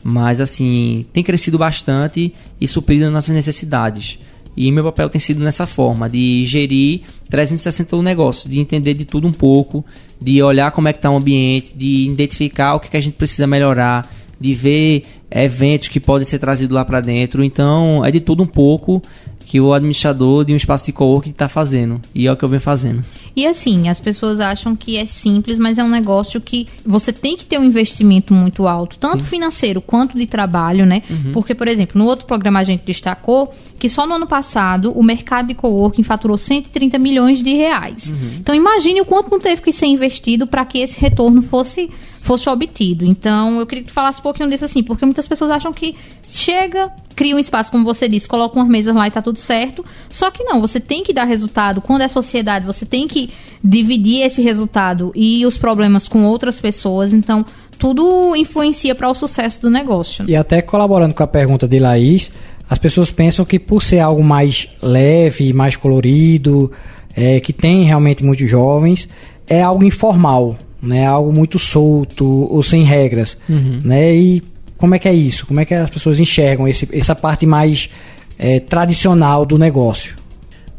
Mas 0.03 0.41
assim, 0.41 1.05
tem 1.13 1.23
crescido 1.23 1.59
bastante 1.59 2.33
e 2.59 2.67
suprido 2.67 3.05
as 3.05 3.11
nossas 3.11 3.35
necessidades. 3.35 4.17
E 4.57 4.71
meu 4.71 4.83
papel 4.83 5.07
tem 5.07 5.21
sido 5.21 5.43
nessa 5.43 5.67
forma, 5.67 6.09
de 6.09 6.43
gerir 6.47 7.01
360 7.29 7.95
o 7.95 8.01
negócio, 8.01 8.49
de 8.49 8.59
entender 8.59 8.95
de 8.95 9.05
tudo 9.05 9.27
um 9.27 9.31
pouco, 9.31 9.85
de 10.19 10.41
olhar 10.41 10.71
como 10.71 10.87
é 10.87 10.93
que 10.93 10.97
está 10.97 11.11
o 11.11 11.15
ambiente, 11.15 11.77
de 11.77 12.07
identificar 12.07 12.73
o 12.73 12.79
que, 12.79 12.89
que 12.89 12.97
a 12.97 12.99
gente 12.99 13.13
precisa 13.13 13.45
melhorar, 13.45 14.11
de 14.41 14.55
ver 14.55 15.03
eventos 15.29 15.89
que 15.89 15.99
podem 15.99 16.25
ser 16.25 16.39
trazidos 16.39 16.73
lá 16.73 16.83
para 16.83 17.01
dentro. 17.01 17.43
Então, 17.43 18.03
é 18.03 18.09
de 18.09 18.19
tudo 18.19 18.41
um 18.41 18.47
pouco 18.47 18.99
que 19.47 19.61
o 19.61 19.73
administrador 19.73 20.43
de 20.43 20.51
um 20.51 20.57
espaço 20.57 20.85
de 20.85 20.91
coworking 20.91 21.29
está 21.29 21.47
fazendo. 21.47 22.01
E 22.13 22.27
é 22.27 22.31
o 22.31 22.35
que 22.35 22.43
eu 22.43 22.49
venho 22.49 22.61
fazendo. 22.61 23.01
E 23.33 23.47
assim, 23.47 23.87
as 23.87 23.97
pessoas 23.97 24.41
acham 24.41 24.75
que 24.75 24.97
é 24.97 25.05
simples, 25.05 25.57
mas 25.57 25.77
é 25.77 25.83
um 25.83 25.89
negócio 25.89 26.41
que 26.41 26.67
você 26.85 27.13
tem 27.13 27.37
que 27.37 27.45
ter 27.45 27.57
um 27.57 27.63
investimento 27.63 28.33
muito 28.33 28.67
alto, 28.67 28.99
tanto 28.99 29.19
Sim. 29.19 29.29
financeiro 29.29 29.79
quanto 29.79 30.17
de 30.17 30.27
trabalho, 30.27 30.85
né? 30.85 31.01
Uhum. 31.09 31.31
Porque, 31.31 31.55
por 31.55 31.69
exemplo, 31.69 31.97
no 31.97 32.05
outro 32.05 32.25
programa 32.25 32.59
a 32.59 32.63
gente 32.63 32.83
destacou 32.83 33.55
que 33.79 33.87
só 33.87 34.05
no 34.05 34.15
ano 34.15 34.27
passado 34.27 34.91
o 34.91 35.01
mercado 35.01 35.47
de 35.47 35.53
coworking 35.53 36.03
faturou 36.03 36.37
130 36.37 36.99
milhões 36.99 37.41
de 37.41 37.53
reais. 37.53 38.11
Uhum. 38.11 38.31
Então 38.39 38.53
imagine 38.53 38.99
o 38.99 39.05
quanto 39.05 39.31
não 39.31 39.39
teve 39.39 39.61
que 39.61 39.71
ser 39.71 39.85
investido 39.85 40.45
para 40.45 40.65
que 40.65 40.79
esse 40.79 40.99
retorno 40.99 41.41
fosse 41.41 41.89
fosse 42.27 42.49
obtido. 42.49 43.05
Então, 43.05 43.57
eu 43.57 43.65
queria 43.65 43.83
que 43.83 43.89
tu 43.89 43.93
falasse 43.93 44.19
um 44.19 44.23
pouquinho 44.23 44.49
disso 44.49 44.65
assim, 44.65 44.83
porque 44.83 45.05
muitas 45.05 45.25
pessoas 45.25 45.49
acham 45.49 45.71
que 45.71 45.95
chega, 46.27 46.91
cria 47.15 47.33
um 47.33 47.39
espaço, 47.39 47.71
como 47.71 47.85
você 47.85 48.09
disse, 48.09 48.27
coloca 48.27 48.59
umas 48.59 48.67
mesas 48.67 48.93
lá 48.93 49.07
e 49.07 49.11
tá 49.11 49.21
tudo 49.21 49.39
certo. 49.39 49.83
Só 50.09 50.29
que 50.29 50.43
não, 50.43 50.59
você 50.59 50.77
tem 50.77 51.03
que 51.03 51.13
dar 51.13 51.23
resultado. 51.23 51.79
Quando 51.79 52.01
é 52.01 52.07
sociedade, 52.09 52.65
você 52.65 52.85
tem 52.85 53.07
que 53.07 53.29
dividir 53.63 54.23
esse 54.23 54.41
resultado 54.41 55.13
e 55.15 55.45
os 55.45 55.57
problemas 55.57 56.09
com 56.09 56.23
outras 56.25 56.59
pessoas. 56.59 57.13
Então, 57.13 57.45
tudo 57.79 58.35
influencia 58.35 58.93
para 58.93 59.09
o 59.09 59.15
sucesso 59.15 59.61
do 59.61 59.69
negócio. 59.69 60.25
E 60.27 60.35
até 60.35 60.61
colaborando 60.61 61.13
com 61.13 61.23
a 61.23 61.27
pergunta 61.27 61.65
de 61.65 61.79
Laís, 61.79 62.29
as 62.69 62.77
pessoas 62.77 63.09
pensam 63.09 63.45
que 63.45 63.57
por 63.57 63.81
ser 63.81 63.99
algo 63.99 64.21
mais 64.21 64.67
leve, 64.81 65.53
mais 65.53 65.77
colorido, 65.77 66.69
é, 67.15 67.39
que 67.39 67.53
tem 67.53 67.85
realmente 67.85 68.21
muitos 68.21 68.49
jovens, 68.49 69.07
é 69.47 69.61
algo 69.61 69.85
informal 69.85 70.57
né? 70.81 71.05
Algo 71.05 71.33
muito 71.33 71.57
solto 71.59 72.25
ou 72.25 72.61
sem 72.63 72.83
regras, 72.83 73.37
uhum. 73.49 73.79
né? 73.83 74.15
E 74.15 74.43
como 74.77 74.95
é 74.95 74.99
que 74.99 75.07
é 75.07 75.13
isso? 75.13 75.45
Como 75.45 75.59
é 75.59 75.65
que 75.65 75.73
as 75.73 75.89
pessoas 75.89 76.19
enxergam 76.19 76.67
esse, 76.67 76.87
essa 76.91 77.15
parte 77.15 77.45
mais 77.45 77.89
é, 78.37 78.59
tradicional 78.59 79.45
do 79.45 79.57
negócio? 79.57 80.15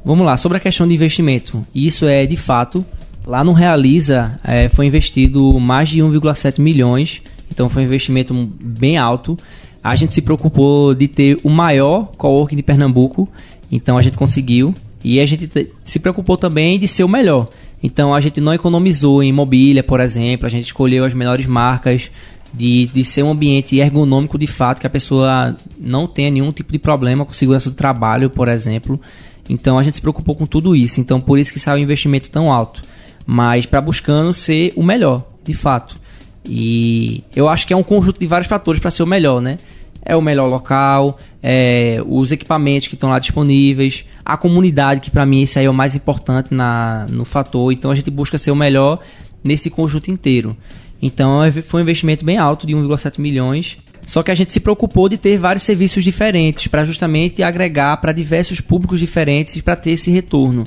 Vamos 0.04 0.24
lá, 0.24 0.36
sobre 0.36 0.58
a 0.58 0.60
questão 0.60 0.86
de 0.86 0.94
investimento. 0.94 1.62
Isso 1.74 2.06
é 2.06 2.24
de 2.24 2.36
fato. 2.36 2.84
Lá 3.26 3.44
no 3.44 3.52
Realiza 3.52 4.40
é, 4.42 4.68
foi 4.68 4.86
investido 4.86 5.60
mais 5.60 5.90
de 5.90 5.98
1,7 5.98 6.60
milhões, 6.60 7.20
então 7.50 7.68
foi 7.68 7.82
um 7.82 7.84
investimento 7.84 8.32
bem 8.60 8.96
alto. 8.96 9.36
A 9.82 9.94
gente 9.94 10.14
se 10.14 10.22
preocupou 10.22 10.94
de 10.94 11.08
ter 11.08 11.38
o 11.42 11.50
maior 11.50 12.10
coworking 12.16 12.56
de 12.56 12.62
Pernambuco, 12.62 13.28
então 13.70 13.98
a 13.98 14.02
gente 14.02 14.16
conseguiu. 14.16 14.74
E 15.04 15.20
a 15.20 15.26
gente 15.26 15.48
se 15.84 15.98
preocupou 15.98 16.36
também 16.36 16.78
de 16.78 16.88
ser 16.88 17.04
o 17.04 17.08
melhor. 17.08 17.48
Então 17.82 18.14
a 18.14 18.20
gente 18.20 18.40
não 18.40 18.52
economizou 18.52 19.22
em 19.22 19.32
mobília, 19.32 19.82
por 19.82 20.00
exemplo, 20.00 20.46
a 20.46 20.50
gente 20.50 20.66
escolheu 20.66 21.04
as 21.04 21.14
melhores 21.14 21.46
marcas 21.46 22.10
de, 22.52 22.86
de 22.86 23.04
ser 23.04 23.22
um 23.22 23.30
ambiente 23.30 23.76
ergonômico 23.76 24.38
de 24.38 24.46
fato, 24.46 24.80
que 24.80 24.86
a 24.86 24.90
pessoa 24.90 25.56
não 25.78 26.06
tenha 26.06 26.30
nenhum 26.30 26.50
tipo 26.50 26.72
de 26.72 26.78
problema 26.78 27.24
com 27.24 27.32
segurança 27.32 27.70
do 27.70 27.76
trabalho, 27.76 28.30
por 28.30 28.48
exemplo. 28.48 29.00
Então 29.48 29.78
a 29.78 29.82
gente 29.82 29.94
se 29.94 30.00
preocupou 30.00 30.34
com 30.34 30.46
tudo 30.46 30.74
isso, 30.74 31.00
então 31.00 31.20
por 31.20 31.38
isso 31.38 31.52
que 31.52 31.60
saiu 31.60 31.78
o 31.78 31.82
investimento 31.82 32.30
tão 32.30 32.52
alto. 32.52 32.82
Mas 33.24 33.66
para 33.66 33.80
buscando 33.80 34.32
ser 34.32 34.72
o 34.74 34.82
melhor, 34.82 35.24
de 35.44 35.54
fato. 35.54 35.96
E 36.44 37.22
eu 37.36 37.48
acho 37.48 37.66
que 37.66 37.72
é 37.72 37.76
um 37.76 37.82
conjunto 37.82 38.18
de 38.18 38.26
vários 38.26 38.48
fatores 38.48 38.80
para 38.80 38.90
ser 38.90 39.02
o 39.02 39.06
melhor, 39.06 39.40
né? 39.40 39.58
É 40.02 40.16
o 40.16 40.22
melhor 40.22 40.48
local, 40.48 41.18
é, 41.42 42.02
os 42.06 42.32
equipamentos 42.32 42.88
que 42.88 42.94
estão 42.94 43.10
lá 43.10 43.18
disponíveis, 43.18 44.04
a 44.24 44.36
comunidade, 44.36 45.00
que 45.00 45.10
para 45.10 45.24
mim 45.24 45.42
isso 45.42 45.58
aí 45.58 45.66
é 45.66 45.70
o 45.70 45.74
mais 45.74 45.94
importante 45.94 46.52
na, 46.52 47.06
no 47.08 47.24
fator. 47.24 47.72
Então 47.72 47.90
a 47.90 47.94
gente 47.94 48.10
busca 48.10 48.38
ser 48.38 48.50
o 48.50 48.56
melhor 48.56 49.00
nesse 49.42 49.70
conjunto 49.70 50.10
inteiro. 50.10 50.56
Então 51.00 51.42
é, 51.42 51.50
foi 51.52 51.80
um 51.80 51.84
investimento 51.84 52.24
bem 52.24 52.38
alto 52.38 52.66
de 52.66 52.74
1,7 52.74 53.20
milhões. 53.20 53.78
Só 54.06 54.22
que 54.22 54.30
a 54.30 54.34
gente 54.34 54.52
se 54.52 54.60
preocupou 54.60 55.06
de 55.08 55.18
ter 55.18 55.36
vários 55.36 55.64
serviços 55.64 56.02
diferentes 56.02 56.66
para 56.66 56.84
justamente 56.84 57.42
agregar 57.42 57.98
para 57.98 58.10
diversos 58.10 58.58
públicos 58.58 58.98
diferentes 58.98 59.60
para 59.60 59.76
ter 59.76 59.90
esse 59.90 60.10
retorno. 60.10 60.64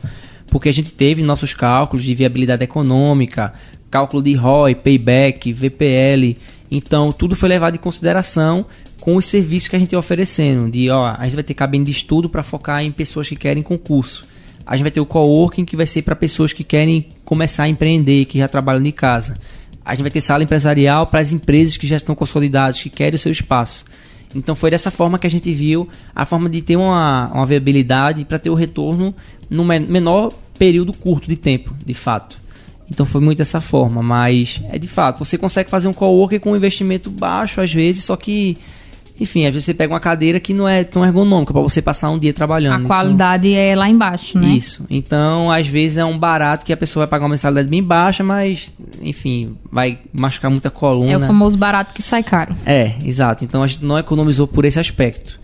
Porque 0.47 0.69
a 0.69 0.73
gente 0.73 0.93
teve 0.93 1.23
nossos 1.23 1.53
cálculos 1.53 2.03
de 2.03 2.13
viabilidade 2.13 2.63
econômica, 2.63 3.53
cálculo 3.89 4.21
de 4.21 4.35
ROI, 4.35 4.75
payback, 4.75 5.51
VPL. 5.51 6.37
Então 6.69 7.11
tudo 7.11 7.35
foi 7.35 7.49
levado 7.49 7.75
em 7.75 7.79
consideração 7.79 8.65
com 9.01 9.15
os 9.15 9.25
serviços 9.25 9.67
que 9.67 9.75
a 9.75 9.79
gente 9.79 9.87
está 9.87 9.97
oferecendo. 9.97 10.69
De, 10.69 10.89
ó, 10.89 11.13
a 11.17 11.23
gente 11.23 11.33
vai 11.33 11.43
ter 11.43 11.55
cabine 11.55 11.83
de 11.83 11.91
estudo 11.91 12.29
para 12.29 12.43
focar 12.43 12.85
em 12.85 12.91
pessoas 12.91 13.27
que 13.27 13.35
querem 13.35 13.61
concurso. 13.61 14.23
A 14.65 14.75
gente 14.75 14.83
vai 14.83 14.91
ter 14.91 15.01
o 15.01 15.05
coworking 15.05 15.65
que 15.65 15.75
vai 15.75 15.87
ser 15.87 16.03
para 16.03 16.15
pessoas 16.15 16.53
que 16.53 16.63
querem 16.63 17.09
começar 17.25 17.63
a 17.63 17.67
empreender, 17.67 18.25
que 18.25 18.37
já 18.37 18.47
trabalham 18.47 18.81
de 18.81 18.91
casa. 18.91 19.35
A 19.83 19.95
gente 19.95 20.03
vai 20.03 20.11
ter 20.11 20.21
sala 20.21 20.43
empresarial 20.43 21.07
para 21.07 21.19
as 21.19 21.31
empresas 21.31 21.75
que 21.75 21.87
já 21.87 21.97
estão 21.97 22.13
consolidadas, 22.13 22.81
que 22.81 22.89
querem 22.89 23.15
o 23.15 23.19
seu 23.19 23.31
espaço. 23.31 23.83
Então 24.35 24.55
foi 24.55 24.69
dessa 24.69 24.91
forma 24.91 25.17
que 25.17 25.25
a 25.25 25.29
gente 25.29 25.51
viu 25.51 25.89
a 26.15 26.23
forma 26.23 26.47
de 26.47 26.61
ter 26.61 26.77
uma, 26.77 27.27
uma 27.33 27.45
viabilidade 27.45 28.23
para 28.23 28.37
ter 28.37 28.51
o 28.51 28.53
retorno 28.53 29.13
no 29.49 29.65
menor 29.65 30.31
período 30.59 30.93
curto 30.93 31.27
de 31.27 31.35
tempo, 31.35 31.75
de 31.83 31.93
fato. 31.95 32.39
Então 32.87 33.05
foi 33.05 33.19
muito 33.19 33.39
dessa 33.39 33.59
forma, 33.59 34.03
mas 34.03 34.61
é 34.69 34.77
de 34.77 34.87
fato, 34.87 35.25
você 35.25 35.39
consegue 35.39 35.69
fazer 35.71 35.87
um 35.87 35.93
coworking 35.93 36.39
com 36.39 36.51
um 36.51 36.55
investimento 36.55 37.09
baixo 37.09 37.59
às 37.59 37.73
vezes, 37.73 38.03
só 38.03 38.15
que 38.15 38.57
enfim, 39.21 39.45
às 39.45 39.53
vezes 39.53 39.65
você 39.65 39.73
pega 39.75 39.93
uma 39.93 39.99
cadeira 39.99 40.39
que 40.39 40.51
não 40.51 40.67
é 40.67 40.83
tão 40.83 41.05
ergonômica 41.05 41.53
para 41.53 41.61
você 41.61 41.79
passar 41.79 42.09
um 42.09 42.17
dia 42.17 42.33
trabalhando. 42.33 42.73
A 42.73 42.77
então, 42.77 42.87
qualidade 42.87 43.53
é 43.53 43.75
lá 43.75 43.87
embaixo, 43.87 44.39
né? 44.39 44.47
Isso. 44.47 44.83
Então, 44.89 45.51
às 45.51 45.67
vezes 45.67 45.97
é 45.97 46.03
um 46.03 46.17
barato 46.17 46.65
que 46.65 46.73
a 46.73 46.77
pessoa 46.77 47.05
vai 47.05 47.11
pagar 47.11 47.25
uma 47.25 47.29
mensalidade 47.29 47.69
bem 47.69 47.83
baixa, 47.83 48.23
mas, 48.23 48.73
enfim, 48.99 49.53
vai 49.71 49.99
machucar 50.11 50.49
muita 50.49 50.71
coluna. 50.71 51.11
É 51.11 51.17
o 51.17 51.19
famoso 51.19 51.55
barato 51.55 51.93
que 51.93 52.01
sai 52.01 52.23
caro. 52.23 52.55
É, 52.65 52.95
exato. 53.05 53.43
Então 53.43 53.61
a 53.61 53.67
gente 53.67 53.85
não 53.85 53.99
economizou 53.99 54.47
por 54.47 54.65
esse 54.65 54.79
aspecto. 54.79 55.39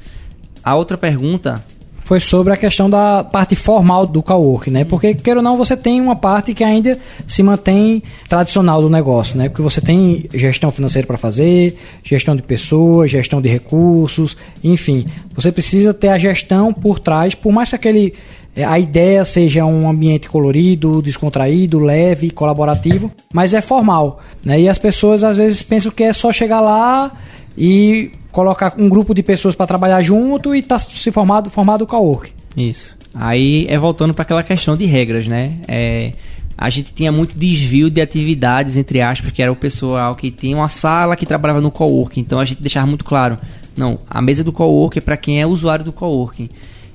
A 0.64 0.74
outra 0.74 0.98
pergunta 0.98 1.64
foi 2.08 2.22
sobre 2.22 2.54
a 2.54 2.56
questão 2.56 2.90
da 2.90 3.22
parte 3.22 3.54
formal 3.54 4.08
do 4.08 4.24
coworking, 4.24 4.72
né? 4.72 4.86
Porque, 4.86 5.14
quer 5.14 5.36
ou 5.36 5.44
não, 5.44 5.58
você 5.58 5.76
tem 5.76 6.00
uma 6.00 6.16
parte 6.16 6.54
que 6.54 6.64
ainda 6.64 6.98
se 7.28 7.44
mantém 7.44 8.02
tradicional 8.30 8.82
do 8.82 8.90
negócio, 8.90 9.38
né? 9.38 9.50
Porque 9.50 9.62
você 9.62 9.82
tem 9.82 10.24
gestão 10.34 10.72
financeira 10.72 11.06
para 11.06 11.18
fazer, 11.18 11.78
gestão 12.02 12.34
de 12.34 12.42
pessoas, 12.42 13.12
gestão 13.12 13.42
de 13.42 13.50
recursos, 13.50 14.38
enfim. 14.64 15.06
Você 15.36 15.52
precisa 15.52 15.94
ter 15.94 16.08
a 16.08 16.18
gestão 16.18 16.72
por 16.72 16.98
trás, 16.98 17.36
por 17.36 17.52
mais 17.52 17.72
que 17.72 17.76
aquele 17.76 18.14
é, 18.56 18.64
a 18.64 18.80
ideia 18.80 19.26
seja 19.26 19.66
um 19.66 19.90
ambiente 19.90 20.30
colorido, 20.30 21.02
descontraído, 21.02 21.78
leve, 21.78 22.32
colaborativo, 22.32 23.12
mas 23.34 23.54
é 23.54 23.60
formal, 23.60 24.22
né? 24.46 24.62
E 24.62 24.70
as 24.70 24.78
pessoas 24.78 25.26
às 25.26 25.36
vezes 25.36 25.62
pensam 25.62 25.92
que 25.92 26.06
é 26.06 26.14
só 26.14 26.32
chegar 26.32 26.62
lá 26.62 27.12
e 27.58 28.12
colocar 28.32 28.76
um 28.78 28.88
grupo 28.88 29.14
de 29.14 29.24
pessoas 29.24 29.56
para 29.56 29.66
trabalhar 29.66 30.02
junto 30.02 30.56
e 30.56 30.62
tá 30.62 30.78
se 30.78 31.12
formado 31.12 31.50
formado 31.50 31.84
o 31.84 31.88
cowork. 31.88 32.32
Isso. 32.56 32.98
Aí 33.14 33.66
é 33.68 33.78
voltando 33.78 34.14
para 34.14 34.22
aquela 34.22 34.44
questão 34.44 34.76
de 34.76 34.86
regras, 34.86 35.28
né? 35.28 35.58
É, 35.68 36.12
a 36.58 36.70
gente 36.70 36.94
tinha 36.94 37.12
muito 37.12 37.38
desvio 37.38 37.90
de 37.90 38.02
atividades, 38.02 38.78
entre 38.78 39.02
aspas, 39.02 39.32
que 39.32 39.42
era 39.42 39.52
o 39.52 39.56
pessoal 39.56 40.16
que 40.16 40.30
tinha 40.30 40.56
uma 40.56 40.70
sala 40.70 41.16
que 41.16 41.26
trabalhava 41.26 41.62
no 41.62 41.72
coworking. 41.72 42.22
Então 42.22 42.40
a 42.40 42.46
gente 42.46 42.62
deixava 42.62 42.86
muito 42.86 43.06
claro, 43.06 43.38
não, 43.76 44.00
a 44.10 44.22
mesa 44.22 44.44
do 44.44 44.52
coworking 44.52 45.00
é 45.00 45.02
para 45.02 45.18
quem 45.18 45.42
é 45.42 45.46
usuário 45.46 45.86
do 45.86 45.92
coworking. 45.92 46.50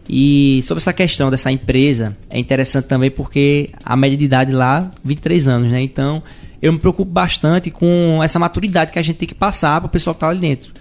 E 0.09 0.61
sobre 0.65 0.81
essa 0.81 0.93
questão 0.93 1.31
dessa 1.31 1.51
empresa, 1.51 2.17
é 2.29 2.39
interessante 2.39 2.87
também 2.87 3.11
porque 3.11 3.71
a 3.85 3.97
média 3.97 4.19
de 4.19 4.25
idade 4.25 4.53
lá, 4.53 4.91
23 5.05 5.47
anos, 5.47 5.71
né? 5.71 5.81
Então, 5.81 6.23
eu 6.63 6.73
me 6.73 6.79
preocupo 6.79 7.11
bastante 7.11 7.71
com 7.71 8.23
essa 8.23 8.39
maturidade 8.39 8.93
que 8.93 8.99
a 8.99 9.03
gente 9.03 9.17
tem 9.17 9.29
que 9.29 9.35
passar 9.35 9.81
para 9.81 9.89
o 9.89 9.91
pessoal 9.91 10.15
que 10.15 10.19
está 10.19 10.29
ali 10.29 10.39
dentro. 10.39 10.73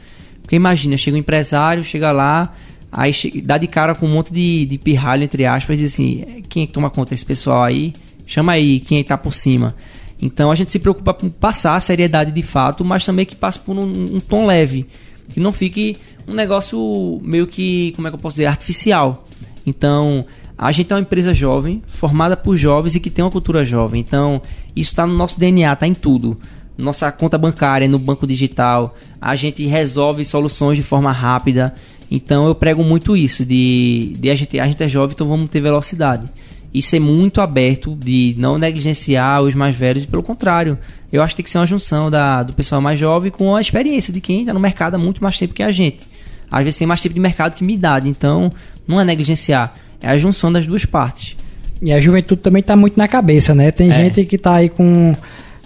Porque 0.41 0.55
imagina, 0.55 0.95
chega 0.95 1.17
um 1.17 1.19
empresário, 1.19 1.83
chega 1.83 2.11
lá, 2.11 2.53
aí 2.91 3.11
chega, 3.11 3.41
dá 3.41 3.57
de 3.57 3.65
cara 3.65 3.95
com 3.95 4.05
um 4.05 4.13
monte 4.13 4.31
de, 4.31 4.65
de 4.65 4.77
pirralho, 4.77 5.23
entre 5.23 5.43
aspas, 5.45 5.79
e 5.79 5.81
diz 5.81 5.93
assim, 5.93 6.43
quem 6.47 6.63
é 6.63 6.67
que 6.67 6.73
toma 6.73 6.91
conta 6.91 7.09
desse 7.09 7.25
pessoal 7.25 7.63
aí? 7.63 7.93
Chama 8.27 8.51
aí, 8.51 8.79
quem 8.79 8.99
é 8.99 9.03
que 9.03 9.09
tá 9.09 9.17
por 9.17 9.33
cima. 9.33 9.75
Então 10.21 10.51
a 10.51 10.55
gente 10.55 10.69
se 10.69 10.77
preocupa 10.77 11.15
com 11.15 11.29
passar 11.29 11.75
a 11.75 11.79
seriedade 11.79 12.31
de 12.31 12.43
fato, 12.43 12.85
mas 12.85 13.03
também 13.03 13.25
que 13.25 13.35
passe 13.35 13.57
por 13.57 13.75
um, 13.75 14.15
um 14.15 14.19
tom 14.19 14.45
leve. 14.45 14.85
Que 15.33 15.39
não 15.39 15.51
fique 15.51 15.97
um 16.27 16.33
negócio 16.33 17.19
meio 17.23 17.47
que, 17.47 17.91
como 17.95 18.07
é 18.07 18.11
que 18.11 18.15
eu 18.15 18.19
posso 18.19 18.35
dizer, 18.35 18.45
artificial. 18.45 19.27
Então, 19.65 20.25
a 20.61 20.71
gente 20.71 20.93
é 20.93 20.95
uma 20.95 21.01
empresa 21.01 21.33
jovem, 21.33 21.81
formada 21.87 22.37
por 22.37 22.55
jovens 22.55 22.93
e 22.93 22.99
que 22.99 23.09
tem 23.09 23.25
uma 23.25 23.31
cultura 23.31 23.65
jovem. 23.65 23.99
Então, 23.99 24.39
isso 24.75 24.91
está 24.91 25.07
no 25.07 25.13
nosso 25.13 25.39
DNA, 25.39 25.73
está 25.73 25.87
em 25.87 25.93
tudo. 25.95 26.37
Nossa 26.77 27.11
conta 27.11 27.35
bancária 27.35 27.87
no 27.87 27.97
banco 27.97 28.27
digital, 28.27 28.95
a 29.19 29.35
gente 29.35 29.65
resolve 29.65 30.23
soluções 30.23 30.77
de 30.77 30.83
forma 30.83 31.11
rápida. 31.11 31.73
Então, 32.11 32.45
eu 32.45 32.53
prego 32.53 32.83
muito 32.83 33.17
isso 33.17 33.43
de, 33.43 34.15
de 34.19 34.29
a 34.29 34.35
gente, 34.35 34.59
a 34.59 34.67
gente 34.67 34.83
é 34.83 34.87
jovem, 34.87 35.15
então 35.15 35.27
vamos 35.27 35.49
ter 35.49 35.61
velocidade 35.61 36.29
e 36.71 36.79
ser 36.79 36.99
muito 36.99 37.41
aberto 37.41 37.95
de 37.95 38.35
não 38.37 38.57
negligenciar 38.59 39.41
os 39.41 39.55
mais 39.55 39.75
velhos, 39.75 40.05
pelo 40.05 40.23
contrário, 40.23 40.77
eu 41.11 41.21
acho 41.21 41.33
que 41.33 41.37
tem 41.37 41.43
que 41.43 41.49
ser 41.49 41.57
uma 41.57 41.65
junção 41.65 42.09
da, 42.09 42.43
do 42.43 42.53
pessoal 42.53 42.79
mais 42.79 42.99
jovem 42.99 43.31
com 43.31 43.55
a 43.55 43.61
experiência 43.61 44.13
de 44.13 44.21
quem 44.21 44.41
está 44.41 44.53
no 44.53 44.59
mercado 44.59 44.95
há 44.95 44.97
muito 44.97 45.21
mais 45.21 45.37
tempo 45.37 45.53
que 45.53 45.63
a 45.63 45.71
gente. 45.71 46.07
Às 46.49 46.63
vezes 46.63 46.77
tem 46.77 46.87
mais 46.87 47.01
tempo 47.01 47.15
de 47.15 47.19
mercado 47.19 47.55
que 47.55 47.63
minha 47.63 47.77
idade, 47.77 48.07
então 48.07 48.49
não 48.87 48.99
é 49.01 49.03
negligenciar, 49.03 49.75
é 50.01 50.09
a 50.09 50.17
junção 50.17 50.51
das 50.51 50.65
duas 50.65 50.85
partes. 50.85 51.35
E 51.81 51.91
a 51.91 51.99
juventude 51.99 52.41
também 52.41 52.59
está 52.59 52.75
muito 52.75 52.97
na 52.97 53.07
cabeça, 53.07 53.55
né? 53.55 53.71
Tem 53.71 53.89
é. 53.89 53.93
gente 53.93 54.23
que 54.25 54.35
está 54.35 54.55
aí 54.55 54.69
com. 54.69 55.15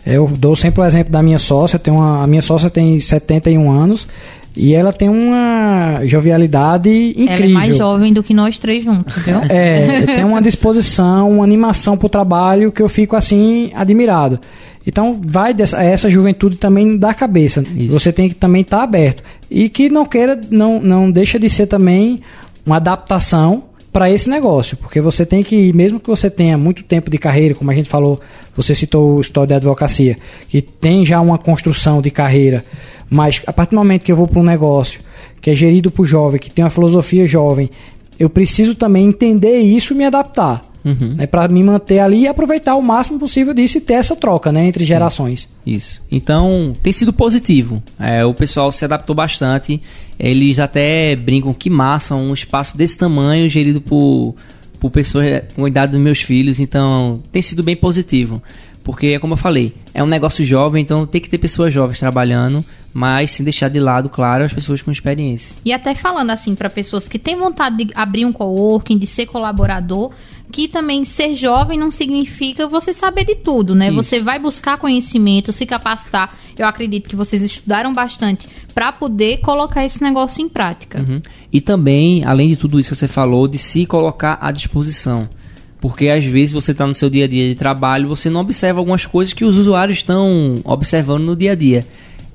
Eu 0.06 0.32
dou 0.38 0.56
sempre 0.56 0.82
o 0.82 0.86
exemplo 0.86 1.12
da 1.12 1.22
minha 1.22 1.40
sócia. 1.40 1.78
Tem 1.78 1.94
uma, 1.94 2.24
a 2.24 2.28
minha 2.28 2.42
sócia 2.42 2.70
tem 2.70 3.00
71 3.00 3.70
anos 3.70 4.08
e 4.56 4.74
ela 4.74 4.94
tem 4.94 5.10
uma 5.10 6.00
jovialidade 6.06 6.90
incrível. 6.90 7.34
Ela 7.34 7.46
é 7.46 7.50
mais 7.50 7.78
jovem 7.78 8.14
do 8.14 8.24
que 8.24 8.34
nós 8.34 8.58
três 8.58 8.84
juntos, 8.84 9.18
viu? 9.18 9.38
É, 9.50 10.04
tem 10.16 10.24
uma 10.24 10.42
disposição, 10.42 11.30
uma 11.30 11.44
animação 11.44 11.98
para 11.98 12.06
o 12.06 12.10
trabalho 12.10 12.72
que 12.72 12.82
eu 12.82 12.88
fico 12.88 13.16
assim 13.16 13.72
admirado. 13.76 14.40
Então 14.88 15.20
vai 15.22 15.54
dessa, 15.54 15.84
essa 15.84 16.10
juventude 16.10 16.56
também 16.56 16.98
da 16.98 17.14
cabeça. 17.14 17.64
Isso. 17.76 17.92
Você 17.92 18.14
tem 18.14 18.30
que 18.30 18.36
também 18.36 18.62
estar 18.62 18.78
tá 18.78 18.84
aberto 18.84 19.24
e 19.50 19.68
que 19.68 19.90
não 19.90 20.06
queira, 20.06 20.40
não, 20.50 20.80
não 20.80 21.12
deixa 21.12 21.38
de 21.38 21.50
ser 21.50 21.66
também 21.66 22.20
uma 22.66 22.78
adaptação 22.78 23.64
para 23.96 24.12
esse 24.12 24.30
negócio, 24.30 24.76
porque 24.76 25.00
você 25.00 25.26
tem 25.26 25.42
que, 25.42 25.72
mesmo 25.72 26.02
que 26.02 26.10
você 26.10 26.30
tenha 26.30 26.58
muito 26.58 26.84
tempo 26.84 27.10
de 27.10 27.18
carreira, 27.18 27.56
como 27.56 27.72
a 27.72 27.74
gente 27.74 27.88
falou, 27.88 28.20
você 28.54 28.76
citou 28.76 29.16
o 29.16 29.22
história 29.22 29.48
da 29.48 29.56
advocacia, 29.56 30.18
que 30.50 30.62
tem 30.62 31.06
já 31.06 31.22
uma 31.22 31.38
construção 31.38 32.02
de 32.02 32.12
carreira 32.12 32.66
mas 33.10 33.42
a 33.46 33.54
partir 33.54 33.72
do 33.72 33.78
momento 33.78 34.04
que 34.04 34.12
eu 34.12 34.16
vou 34.16 34.28
para 34.28 34.40
um 34.40 34.44
negócio 34.44 35.00
que 35.42 35.50
é 35.50 35.56
gerido 35.56 35.92
por 35.92 36.06
jovem, 36.06 36.40
que 36.40 36.50
tem 36.50 36.66
uma 36.66 36.72
filosofia 36.72 37.28
jovem, 37.28 37.70
eu 38.18 38.30
preciso 38.30 38.74
também 38.74 39.06
entender 39.06 39.60
isso 39.60 39.94
e 39.94 39.96
me 39.96 40.06
adaptar. 40.06 40.62
Uhum. 40.86 41.16
Né, 41.16 41.26
para 41.26 41.48
me 41.48 41.64
manter 41.64 41.98
ali 41.98 42.22
e 42.22 42.28
aproveitar 42.28 42.76
o 42.76 42.82
máximo 42.82 43.18
possível 43.18 43.56
disso 43.56 43.80
e 43.80 43.82
ter 43.82 43.96
essa 43.96 44.16
troca 44.16 44.52
né, 44.52 44.68
entre 44.68 44.86
gerações. 44.86 45.50
Isso. 45.66 46.00
Então, 46.12 46.74
tem 46.84 46.94
sido 46.94 47.12
positivo. 47.12 47.82
É, 48.00 48.24
o 48.24 48.36
pessoal 48.36 48.72
se 48.72 48.86
adaptou 48.86 49.16
bastante. 49.16 49.82
Eles 50.20 50.60
até 50.60 51.16
brincam 51.16 51.52
que 51.54 51.72
massa 51.72 52.14
um 52.14 52.32
espaço 52.34 52.78
desse 52.78 53.00
tamanho 53.00 53.50
gerido 53.50 53.82
por, 53.82 54.36
por 54.80 54.92
pessoas 54.92 55.42
com 55.56 55.66
a 55.66 55.68
idade 55.68 55.92
dos 55.94 56.02
meus 56.02 56.22
filhos. 56.22 56.60
Então, 56.60 57.20
tem 57.32 57.42
sido 57.42 57.64
bem 57.64 57.76
positivo. 57.76 58.40
Porque, 58.86 59.18
como 59.18 59.34
eu 59.34 59.38
falei, 59.38 59.74
é 59.96 60.04
um 60.04 60.08
negócio 60.08 60.46
jovem, 60.46 60.84
então 60.84 61.08
tem 61.08 61.20
que 61.20 61.28
ter 61.28 61.40
pessoas 61.40 61.74
jovens 61.74 62.00
trabalhando, 62.00 62.64
mas 62.94 63.32
sem 63.32 63.44
deixar 63.44 63.68
de 63.68 63.80
lado, 63.80 64.10
claro, 64.10 64.44
as 64.44 64.54
pessoas 64.54 64.80
com 64.80 64.92
experiência. 64.92 65.56
E 65.66 65.74
até 65.74 65.96
falando 65.96 66.30
assim, 66.30 66.54
para 66.54 66.70
pessoas 66.70 67.08
que 67.08 67.18
têm 67.18 67.36
vontade 67.36 67.78
de 67.78 67.92
abrir 67.96 68.26
um 68.26 68.32
coworking, 68.32 69.00
de 69.00 69.08
ser 69.08 69.26
colaborador, 69.26 70.12
que 70.56 70.70
também 70.70 71.04
ser 71.04 71.36
jovem 71.36 71.78
não 71.78 71.92
significa 71.92 72.66
você 72.66 72.94
saber 72.94 73.26
de 73.26 73.36
tudo, 73.36 73.76
né? 73.76 73.88
Isso. 73.88 73.96
Você 73.96 74.22
vai 74.22 74.40
buscar 74.40 74.78
conhecimento, 74.78 75.52
se 75.52 75.66
capacitar. 75.66 76.34
Eu 76.58 76.66
acredito 76.66 77.10
que 77.10 77.16
vocês 77.16 77.44
estudaram 77.44 77.94
bastante 77.94 78.48
para 78.74 78.90
poder 78.94 79.42
colocar 79.42 79.84
esse 79.84 80.02
negócio 80.02 80.42
em 80.42 80.48
prática. 80.48 81.04
Uhum. 81.06 81.22
E 81.52 81.60
também, 81.60 82.24
além 82.24 82.48
de 82.48 82.56
tudo 82.56 82.80
isso 82.80 82.92
que 82.92 82.96
você 82.96 83.06
falou, 83.06 83.50
de 83.50 83.58
se 83.58 83.86
colocar 83.86 84.38
à 84.40 84.50
disposição. 84.50 85.28
Porque 85.82 86.08
às 86.08 86.24
vezes 86.24 86.54
você 86.54 86.72
está 86.72 86.88
no 86.88 86.96
seu 86.96 87.10
dia 87.10 87.26
a 87.26 87.28
dia 87.28 87.50
de 87.50 87.56
trabalho, 87.56 88.08
você 88.08 88.30
não 88.30 88.40
observa 88.40 88.80
algumas 88.80 89.06
coisas 89.06 89.34
que 89.34 89.44
os 89.44 89.58
usuários 89.58 89.98
estão 89.98 90.56
observando 90.64 91.26
no 91.26 91.36
dia 91.36 91.52
a 91.52 91.56
dia. 91.56 91.86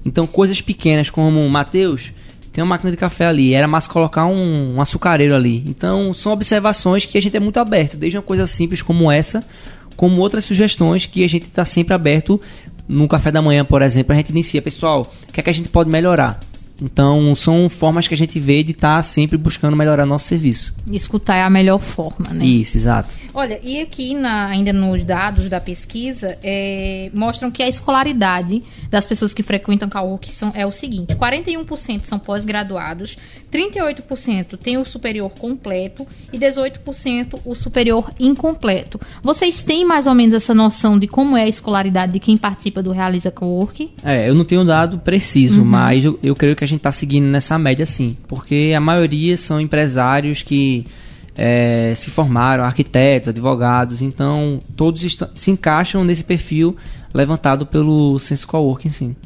Então, 0.05 0.27
coisas 0.27 0.61
pequenas 0.61 1.09
como, 1.09 1.49
Mateus, 1.49 2.13
tem 2.53 2.63
uma 2.63 2.71
máquina 2.71 2.91
de 2.91 2.97
café 2.97 3.27
ali, 3.27 3.55
era 3.55 3.69
mais 3.69 3.87
colocar 3.87 4.27
um, 4.27 4.77
um 4.77 4.81
açucareiro 4.81 5.35
ali. 5.35 5.63
Então, 5.67 6.13
são 6.13 6.33
observações 6.33 7.07
que 7.07 7.17
a 7.17 7.23
gente 7.23 7.37
é 7.37 7.41
muito 7.41 7.59
aberto, 7.59 7.97
desde 7.97 8.19
uma 8.19 8.23
coisa 8.23 8.47
simples 8.47 8.83
como 8.83 9.11
essa, 9.11 9.45
como 9.97 10.21
outras 10.21 10.45
sugestões 10.45 11.07
que 11.07 11.23
a 11.23 11.29
gente 11.29 11.45
está 11.45 11.65
sempre 11.65 11.95
aberto. 11.95 12.41
No 12.89 13.07
café 13.07 13.31
da 13.31 13.41
manhã, 13.41 13.65
por 13.65 13.83
exemplo, 13.83 14.13
a 14.13 14.17
gente 14.17 14.31
inicia, 14.31 14.61
pessoal, 14.61 15.13
o 15.29 15.33
que 15.33 15.39
é 15.39 15.43
que 15.45 15.51
a 15.51 15.53
gente 15.53 15.69
pode 15.69 15.89
melhorar? 15.89 16.41
Então, 16.81 17.35
são 17.35 17.69
formas 17.69 18.09
que 18.09 18.15
a 18.15 18.17
gente 18.17 18.39
vê 18.41 18.63
de 18.63 18.73
estar 18.73 18.97
tá 18.97 19.03
sempre 19.03 19.37
buscando 19.37 19.77
melhorar 19.77 20.07
nosso 20.07 20.27
serviço. 20.27 20.75
Escutar 20.87 21.37
é 21.37 21.43
a 21.43 21.51
melhor 21.51 21.79
forma, 21.79 22.31
né? 22.33 22.45
Isso, 22.45 22.77
exato. 22.77 23.17
Olha, 23.35 23.61
e 23.63 23.81
aqui 23.81 24.15
na, 24.15 24.47
ainda 24.47 24.73
nos 24.73 25.03
dados 25.03 25.49
da 25.49 25.61
pesquisa, 25.61 26.39
é, 26.43 27.11
mostram 27.13 27.51
que 27.51 27.63
a 27.63 27.69
escolaridade 27.69 28.63
das 28.91 29.07
pessoas 29.07 29.35
que 29.35 29.43
frequentam 29.43 29.89
Caúque 29.89 30.33
são, 30.33 30.53
é 30.55 30.67
o 30.67 30.73
seguinte: 30.73 31.15
41% 31.15 32.05
são 32.05 32.19
pós-graduados, 32.19 33.17
38% 33.51 34.57
têm 34.57 34.79
o 34.79 34.85
superior 34.85 35.31
completo 35.31 36.07
e 36.33 36.39
18% 36.39 37.41
o 37.45 37.55
superior 37.55 38.11
incompleto. 38.19 39.01
Vocês 39.23 39.63
têm 39.63 39.85
mais 39.85 40.07
ou 40.07 40.15
menos 40.15 40.35
essa 40.35 40.55
noção 40.55 40.99
de 40.99 41.07
como 41.07 41.37
é 41.37 41.43
a 41.43 41.49
escolaridade 41.49 42.13
de 42.13 42.21
quem 42.21 42.37
participa 42.37 42.83
do 42.83 42.93
Realiza 42.93 43.31
Cowork? 43.31 43.91
É, 44.05 44.29
eu 44.29 44.35
não 44.35 44.45
tenho 44.45 44.63
um 44.63 44.65
dado 44.65 44.99
preciso, 44.99 45.61
uhum. 45.61 45.67
mas 45.67 46.05
eu, 46.05 46.19
eu 46.23 46.35
creio 46.35 46.55
que 46.55 46.65
a 46.65 46.67
gente 46.67 46.79
está 46.79 46.93
seguindo 46.93 47.27
nessa 47.27 47.59
média 47.59 47.85
sim, 47.85 48.17
porque 48.29 48.73
a 48.77 48.81
maioria 48.81 49.37
são 49.37 49.61
empresários 49.61 50.43
que 50.43 50.85
é, 51.37 51.93
se 51.97 52.11
formaram, 52.11 52.65
arquitetos, 52.65 53.29
advogados, 53.29 54.03
então 54.03 54.61
todos 54.77 55.19
se 55.35 55.51
encaixam 55.51 56.05
nesse 56.05 56.23
perfil 56.23 56.77
levantado 57.15 57.67
pelo 57.67 58.19
Censo 58.19 58.47
Coworking 58.47 58.91
sim. 58.91 59.17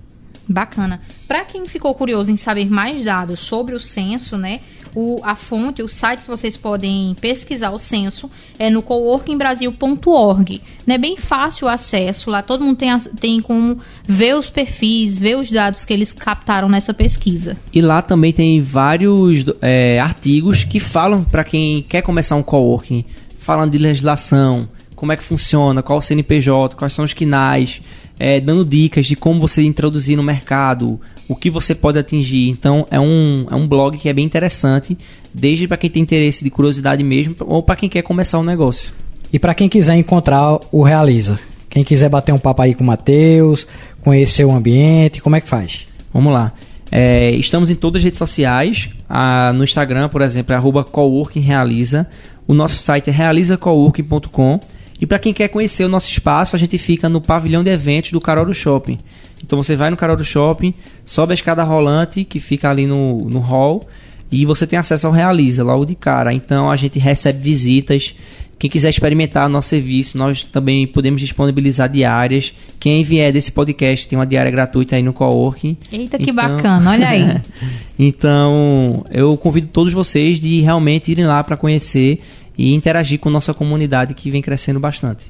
Bacana. 0.48 1.00
Para 1.26 1.44
quem 1.44 1.66
ficou 1.66 1.94
curioso 1.94 2.30
em 2.30 2.36
saber 2.36 2.70
mais 2.70 3.04
dados 3.04 3.40
sobre 3.40 3.74
o 3.74 3.80
censo, 3.80 4.36
né? 4.36 4.60
O, 4.94 5.20
a 5.24 5.34
fonte, 5.34 5.82
o 5.82 5.88
site 5.88 6.20
que 6.20 6.28
vocês 6.28 6.56
podem 6.56 7.16
pesquisar 7.20 7.70
o 7.70 7.78
censo 7.78 8.30
é 8.58 8.70
no 8.70 8.80
coworkingbrasil.org. 8.80 10.60
É 10.86 10.98
bem 10.98 11.16
fácil 11.16 11.66
o 11.66 11.70
acesso, 11.70 12.30
lá 12.30 12.42
todo 12.42 12.62
mundo 12.62 12.76
tem, 12.76 12.96
tem 13.18 13.42
como 13.42 13.80
ver 14.06 14.36
os 14.36 14.50
perfis, 14.50 15.18
ver 15.18 15.36
os 15.36 15.50
dados 15.50 15.84
que 15.84 15.92
eles 15.92 16.12
captaram 16.12 16.68
nessa 16.68 16.94
pesquisa. 16.94 17.56
E 17.72 17.80
lá 17.80 18.02
também 18.02 18.32
tem 18.32 18.62
vários 18.62 19.44
é, 19.60 19.98
artigos 19.98 20.62
que 20.62 20.78
falam 20.78 21.24
para 21.24 21.42
quem 21.42 21.82
quer 21.82 22.02
começar 22.02 22.36
um 22.36 22.42
coworking, 22.42 23.04
falando 23.36 23.72
de 23.72 23.78
legislação, 23.78 24.68
como 24.94 25.12
é 25.12 25.16
que 25.16 25.24
funciona, 25.24 25.82
qual 25.82 25.98
o 25.98 26.02
CNPJ, 26.02 26.76
quais 26.76 26.92
são 26.92 27.04
os 27.04 27.12
quinais, 27.12 27.82
é, 28.18 28.40
dando 28.40 28.64
dicas 28.64 29.06
de 29.06 29.16
como 29.16 29.40
você 29.40 29.62
introduzir 29.62 30.16
no 30.16 30.22
mercado, 30.22 31.00
o 31.28 31.34
que 31.34 31.50
você 31.50 31.74
pode 31.74 31.98
atingir. 31.98 32.48
Então 32.48 32.86
é 32.90 33.00
um, 33.00 33.46
é 33.50 33.54
um 33.54 33.66
blog 33.66 33.98
que 33.98 34.08
é 34.08 34.12
bem 34.12 34.24
interessante, 34.24 34.96
desde 35.32 35.66
para 35.66 35.76
quem 35.76 35.90
tem 35.90 36.02
interesse 36.02 36.44
de 36.44 36.50
curiosidade 36.50 37.02
mesmo, 37.02 37.34
ou 37.40 37.62
para 37.62 37.76
quem 37.76 37.88
quer 37.88 38.02
começar 38.02 38.38
um 38.38 38.44
negócio. 38.44 38.92
E 39.32 39.38
para 39.38 39.54
quem 39.54 39.68
quiser 39.68 39.96
encontrar 39.96 40.58
o 40.70 40.82
Realiza, 40.82 41.38
quem 41.68 41.82
quiser 41.82 42.08
bater 42.08 42.32
um 42.32 42.38
papo 42.38 42.62
aí 42.62 42.74
com 42.74 42.84
o 42.84 42.86
Matheus, 42.86 43.66
conhecer 44.00 44.44
o 44.44 44.52
ambiente, 44.52 45.20
como 45.20 45.34
é 45.34 45.40
que 45.40 45.48
faz? 45.48 45.86
Vamos 46.12 46.32
lá. 46.32 46.52
É, 46.92 47.32
estamos 47.32 47.70
em 47.70 47.74
todas 47.74 47.98
as 47.98 48.04
redes 48.04 48.18
sociais. 48.18 48.90
Ah, 49.08 49.52
no 49.52 49.64
Instagram, 49.64 50.08
por 50.08 50.22
exemplo, 50.22 50.52
é 50.54 50.56
arroba 50.56 50.84
coworkingrealiza. 50.84 52.06
O 52.46 52.54
nosso 52.54 52.76
site 52.76 53.10
é 53.10 53.12
realizacoworking.com. 53.12 54.60
E 55.04 55.06
para 55.06 55.18
quem 55.18 55.34
quer 55.34 55.48
conhecer 55.48 55.84
o 55.84 55.88
nosso 55.88 56.08
espaço, 56.08 56.56
a 56.56 56.58
gente 56.58 56.78
fica 56.78 57.10
no 57.10 57.20
pavilhão 57.20 57.62
de 57.62 57.70
eventos 57.70 58.10
do 58.10 58.18
Carouro 58.22 58.54
Shopping. 58.54 58.96
Então 59.44 59.62
você 59.62 59.76
vai 59.76 59.90
no 59.90 59.98
Carouro 59.98 60.24
Shopping, 60.24 60.72
sobe 61.04 61.32
a 61.32 61.34
escada 61.34 61.62
rolante 61.62 62.24
que 62.24 62.40
fica 62.40 62.70
ali 62.70 62.86
no, 62.86 63.28
no 63.28 63.38
hall 63.38 63.86
e 64.32 64.46
você 64.46 64.66
tem 64.66 64.78
acesso 64.78 65.06
ao 65.06 65.12
Realiza 65.12 65.62
logo 65.62 65.84
de 65.84 65.94
cara. 65.94 66.32
Então 66.32 66.70
a 66.70 66.76
gente 66.76 66.98
recebe 66.98 67.38
visitas. 67.38 68.14
Quem 68.58 68.70
quiser 68.70 68.88
experimentar 68.88 69.46
nosso 69.46 69.68
serviço, 69.68 70.16
nós 70.16 70.42
também 70.42 70.86
podemos 70.86 71.20
disponibilizar 71.20 71.86
diárias. 71.86 72.54
Quem 72.80 73.04
vier 73.04 73.30
desse 73.30 73.52
podcast 73.52 74.08
tem 74.08 74.18
uma 74.18 74.26
diária 74.26 74.50
gratuita 74.50 74.96
aí 74.96 75.02
no 75.02 75.12
coworking. 75.12 75.76
Eita, 75.92 76.16
que 76.16 76.30
então... 76.30 76.34
bacana, 76.34 76.92
olha 76.92 77.08
aí. 77.08 77.42
então, 77.98 79.04
eu 79.10 79.36
convido 79.36 79.66
todos 79.66 79.92
vocês 79.92 80.40
de 80.40 80.62
realmente 80.62 81.12
irem 81.12 81.26
lá 81.26 81.44
para 81.44 81.58
conhecer 81.58 82.20
e 82.56 82.74
interagir 82.74 83.18
com 83.18 83.30
nossa 83.30 83.52
comunidade 83.52 84.14
que 84.14 84.30
vem 84.30 84.42
crescendo 84.42 84.80
bastante. 84.80 85.26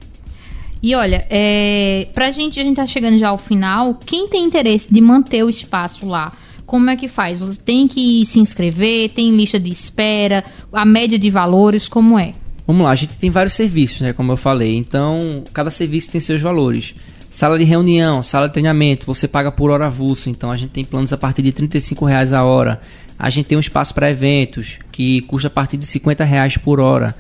E 0.83 0.95
olha, 0.95 1.27
é, 1.31 2.09
pra 2.12 2.31
gente, 2.31 2.61
a 2.61 2.62
gente 2.62 2.77
tá 2.77 2.85
chegando 2.85 3.18
já 3.18 3.31
ao 3.31 3.39
final. 3.39 3.95
Quem 4.05 4.29
tem 4.29 4.45
interesse 4.45 4.93
de 4.93 5.01
manter 5.01 5.43
o 5.43 5.49
espaço 5.49 6.07
lá, 6.07 6.33
como 6.66 6.91
é 6.91 6.97
que 6.97 7.09
faz? 7.09 7.39
Você 7.39 7.59
tem 7.59 7.89
que 7.89 8.25
se 8.27 8.39
inscrever, 8.39 9.11
tem 9.11 9.35
lista 9.35 9.59
de 9.59 9.70
espera, 9.70 10.45
a 10.72 10.85
média 10.85 11.18
de 11.18 11.31
valores, 11.31 11.89
como 11.89 12.18
é? 12.18 12.33
Vamos 12.66 12.83
lá, 12.85 12.91
a 12.91 12.95
gente 12.95 13.18
tem 13.18 13.31
vários 13.31 13.55
serviços, 13.55 14.01
né? 14.01 14.12
Como 14.12 14.33
eu 14.33 14.37
falei. 14.37 14.77
Então, 14.77 15.45
cada 15.53 15.70
serviço 15.70 16.11
tem 16.11 16.20
seus 16.20 16.41
valores. 16.41 16.95
Sala 17.31 17.59
de 17.59 17.64
reunião, 17.64 18.22
sala 18.22 18.47
de 18.47 18.53
treinamento, 18.53 19.07
você 19.07 19.27
paga 19.27 19.51
por 19.51 19.70
hora 19.70 19.87
avulso. 19.87 20.31
Então, 20.31 20.51
a 20.51 20.57
gente 20.57 20.70
tem 20.70 20.85
planos 20.85 21.12
a 21.12 21.16
partir 21.16 21.43
de 21.43 21.53
35 21.53 22.05
reais 22.05 22.33
a 22.33 22.45
hora. 22.45 22.81
A 23.19 23.31
gente 23.31 23.47
tem 23.47 23.57
um 23.57 23.61
espaço 23.61 23.95
para 23.95 24.11
eventos, 24.11 24.79
que 24.91 25.21
custa 25.23 25.49
a 25.49 25.51
partir 25.51 25.77
de 25.77 25.87
50 25.87 26.25
reais 26.25 26.57
por 26.57 26.81
hora. 26.81 27.15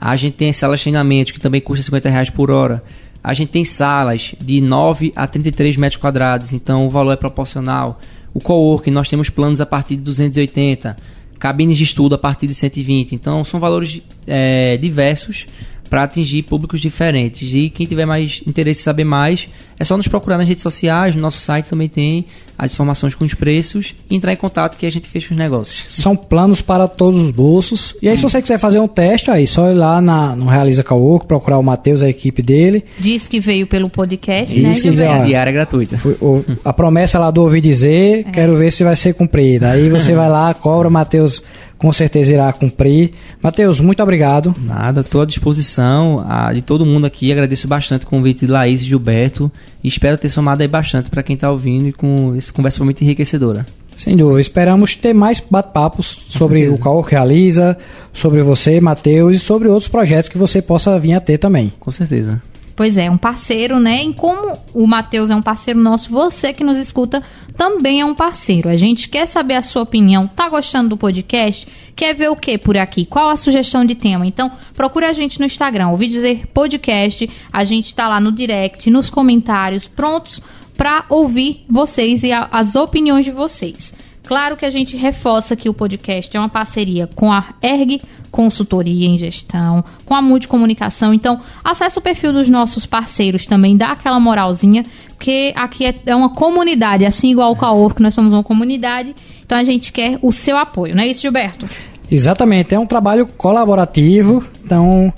A 0.00 0.16
gente 0.16 0.34
tem 0.34 0.52
sala 0.52 0.76
de 0.76 0.82
treinamento, 0.82 1.32
que 1.32 1.40
também 1.40 1.60
custa 1.60 1.82
50 1.84 2.08
reais 2.10 2.30
por 2.30 2.50
hora. 2.50 2.82
A 3.22 3.34
gente 3.34 3.50
tem 3.50 3.64
salas 3.64 4.34
de 4.40 4.60
9 4.60 5.12
a 5.16 5.26
33 5.26 5.76
metros 5.76 6.00
quadrados, 6.00 6.52
então 6.52 6.86
o 6.86 6.90
valor 6.90 7.12
é 7.12 7.16
proporcional. 7.16 8.00
O 8.32 8.40
coworking, 8.40 8.90
nós 8.90 9.08
temos 9.08 9.30
planos 9.30 9.60
a 9.60 9.66
partir 9.66 9.96
de 9.96 10.02
280 10.02 10.96
cabines 11.38 11.76
de 11.76 11.84
estudo 11.84 12.14
a 12.14 12.18
partir 12.18 12.46
de 12.46 12.54
120. 12.54 13.14
Então, 13.14 13.44
são 13.44 13.58
valores 13.58 14.00
é, 14.26 14.76
diversos 14.76 15.46
para 15.86 16.02
atingir 16.02 16.42
públicos 16.42 16.80
diferentes. 16.80 17.52
E 17.54 17.70
quem 17.70 17.86
tiver 17.86 18.04
mais 18.06 18.42
interesse 18.46 18.80
em 18.80 18.84
saber 18.84 19.04
mais, 19.04 19.48
é 19.78 19.84
só 19.84 19.96
nos 19.96 20.08
procurar 20.08 20.38
nas 20.38 20.48
redes 20.48 20.62
sociais, 20.62 21.14
no 21.14 21.22
nosso 21.22 21.38
site 21.38 21.70
também 21.70 21.88
tem 21.88 22.24
as 22.58 22.72
informações 22.72 23.14
com 23.14 23.22
os 23.24 23.34
preços 23.34 23.94
e 24.08 24.16
entrar 24.16 24.32
em 24.32 24.36
contato 24.36 24.78
que 24.78 24.86
a 24.86 24.90
gente 24.90 25.06
fecha 25.08 25.32
os 25.32 25.36
negócios. 25.38 25.84
São 25.92 26.16
planos 26.16 26.62
para 26.62 26.88
todos 26.88 27.20
os 27.20 27.30
bolsos. 27.30 27.94
E 28.00 28.08
aí, 28.08 28.16
se 28.16 28.22
você 28.22 28.40
quiser 28.40 28.58
fazer 28.58 28.78
um 28.80 28.88
teste, 28.88 29.30
aí 29.30 29.46
só 29.46 29.70
ir 29.70 29.74
lá 29.74 30.00
na, 30.00 30.34
no 30.34 30.46
Realiza 30.46 30.82
Caoco, 30.82 31.26
procurar 31.26 31.58
o 31.58 31.62
Matheus, 31.62 32.02
a 32.02 32.08
equipe 32.08 32.40
dele. 32.42 32.82
Diz 32.98 33.28
que 33.28 33.38
veio 33.38 33.66
pelo 33.66 33.90
podcast, 33.90 34.54
Diz 34.54 34.62
né, 34.76 34.80
que 34.80 34.92
já- 34.96 35.16
A 35.16 35.24
diária 35.24 35.50
é 35.50 35.52
gratuita. 35.52 35.98
Foi 35.98 36.16
o- 36.20 36.42
a 36.64 36.72
promessa 36.72 37.18
lá 37.18 37.30
do 37.30 37.42
ouvir 37.42 37.60
dizer, 37.60 38.24
quero 38.32 38.56
ver 38.56 38.70
se 38.72 38.82
vai 38.82 38.96
ser 38.96 39.12
cumprida. 39.14 39.72
Aí 39.72 39.90
você 39.90 40.14
vai 40.16 40.28
lá, 40.30 40.54
cobra, 40.54 40.88
Matheus 40.88 41.42
com 41.78 41.92
certeza 41.92 42.32
irá 42.32 42.52
cumprir. 42.52 43.12
Matheus, 43.42 43.80
muito 43.80 44.02
obrigado. 44.02 44.54
Nada, 44.62 45.00
estou 45.00 45.20
à 45.20 45.26
disposição 45.26 46.24
a, 46.28 46.52
de 46.52 46.62
todo 46.62 46.86
mundo 46.86 47.06
aqui. 47.06 47.30
Agradeço 47.30 47.68
bastante 47.68 48.04
o 48.04 48.08
convite 48.08 48.46
de 48.46 48.52
Laís 48.52 48.82
e 48.82 48.86
Gilberto. 48.86 49.50
E 49.82 49.88
espero 49.88 50.16
ter 50.16 50.28
somado 50.28 50.62
aí 50.62 50.68
bastante 50.68 51.10
para 51.10 51.22
quem 51.22 51.34
está 51.34 51.50
ouvindo 51.50 51.88
e 51.88 51.92
com 51.92 52.34
essa 52.36 52.52
conversa 52.52 52.78
foi 52.78 52.84
muito 52.86 53.02
enriquecedora. 53.02 53.66
Sem 53.96 54.14
dúvida, 54.14 54.40
esperamos 54.40 54.94
ter 54.94 55.14
mais 55.14 55.40
bate-papos 55.40 56.26
sobre 56.28 56.68
o 56.68 56.76
Caô 56.76 57.02
que 57.02 57.12
realiza, 57.12 57.78
sobre 58.12 58.42
você, 58.42 58.78
Matheus, 58.78 59.36
e 59.36 59.38
sobre 59.38 59.68
outros 59.68 59.88
projetos 59.88 60.28
que 60.28 60.36
você 60.36 60.60
possa 60.60 60.98
vir 60.98 61.14
a 61.14 61.20
ter 61.20 61.38
também. 61.38 61.72
Com 61.80 61.90
certeza. 61.90 62.42
Pois 62.76 62.98
é, 62.98 63.10
um 63.10 63.16
parceiro, 63.16 63.80
né? 63.80 64.04
E 64.04 64.12
como 64.12 64.54
o 64.74 64.86
Matheus 64.86 65.30
é 65.30 65.34
um 65.34 65.40
parceiro 65.40 65.80
nosso, 65.80 66.10
você 66.10 66.52
que 66.52 66.62
nos 66.62 66.76
escuta 66.76 67.22
também 67.56 68.02
é 68.02 68.04
um 68.04 68.14
parceiro. 68.14 68.68
A 68.68 68.76
gente 68.76 69.08
quer 69.08 69.24
saber 69.24 69.54
a 69.54 69.62
sua 69.62 69.80
opinião. 69.82 70.26
Tá 70.26 70.46
gostando 70.50 70.90
do 70.90 70.96
podcast? 70.98 71.66
Quer 71.96 72.14
ver 72.14 72.28
o 72.28 72.36
que 72.36 72.58
por 72.58 72.76
aqui? 72.76 73.06
Qual 73.06 73.30
a 73.30 73.36
sugestão 73.36 73.82
de 73.82 73.94
tema? 73.94 74.26
Então, 74.26 74.52
procure 74.74 75.06
a 75.06 75.12
gente 75.14 75.40
no 75.40 75.46
Instagram, 75.46 75.88
ouvi 75.88 76.06
dizer 76.06 76.46
podcast. 76.52 77.30
A 77.50 77.64
gente 77.64 77.94
tá 77.94 78.08
lá 78.08 78.20
no 78.20 78.30
direct, 78.30 78.90
nos 78.90 79.08
comentários, 79.08 79.88
prontos 79.88 80.42
para 80.76 81.06
ouvir 81.08 81.64
vocês 81.70 82.22
e 82.22 82.30
a- 82.30 82.46
as 82.52 82.76
opiniões 82.76 83.24
de 83.24 83.30
vocês. 83.30 83.94
Claro 84.26 84.56
que 84.56 84.66
a 84.66 84.70
gente 84.70 84.96
reforça 84.96 85.54
que 85.54 85.68
o 85.68 85.74
podcast 85.74 86.36
é 86.36 86.40
uma 86.40 86.48
parceria 86.48 87.08
com 87.14 87.32
a 87.32 87.54
ERG 87.62 88.02
Consultoria 88.30 89.06
em 89.06 89.16
Gestão, 89.16 89.84
com 90.04 90.14
a 90.14 90.20
Multicomunicação. 90.20 91.14
Então, 91.14 91.40
acesse 91.64 91.96
o 91.96 92.02
perfil 92.02 92.32
dos 92.32 92.50
nossos 92.50 92.84
parceiros 92.84 93.46
também, 93.46 93.76
dá 93.76 93.92
aquela 93.92 94.18
moralzinha, 94.18 94.82
porque 95.10 95.52
aqui 95.54 95.86
é, 95.86 95.94
é 96.06 96.14
uma 96.14 96.34
comunidade, 96.34 97.06
assim 97.06 97.30
igual 97.30 97.52
o 97.52 97.56
Caor, 97.56 97.94
que 97.94 98.02
nós 98.02 98.14
somos 98.14 98.32
uma 98.32 98.42
comunidade. 98.42 99.14
Então, 99.44 99.56
a 99.56 99.64
gente 99.64 99.92
quer 99.92 100.18
o 100.20 100.32
seu 100.32 100.58
apoio, 100.58 100.94
não 100.94 101.04
é 101.04 101.06
isso, 101.06 101.22
Gilberto? 101.22 101.64
Exatamente, 102.10 102.74
é 102.74 102.78
um 102.78 102.86
trabalho 102.86 103.26
colaborativo, 103.26 104.44
então 104.64 105.12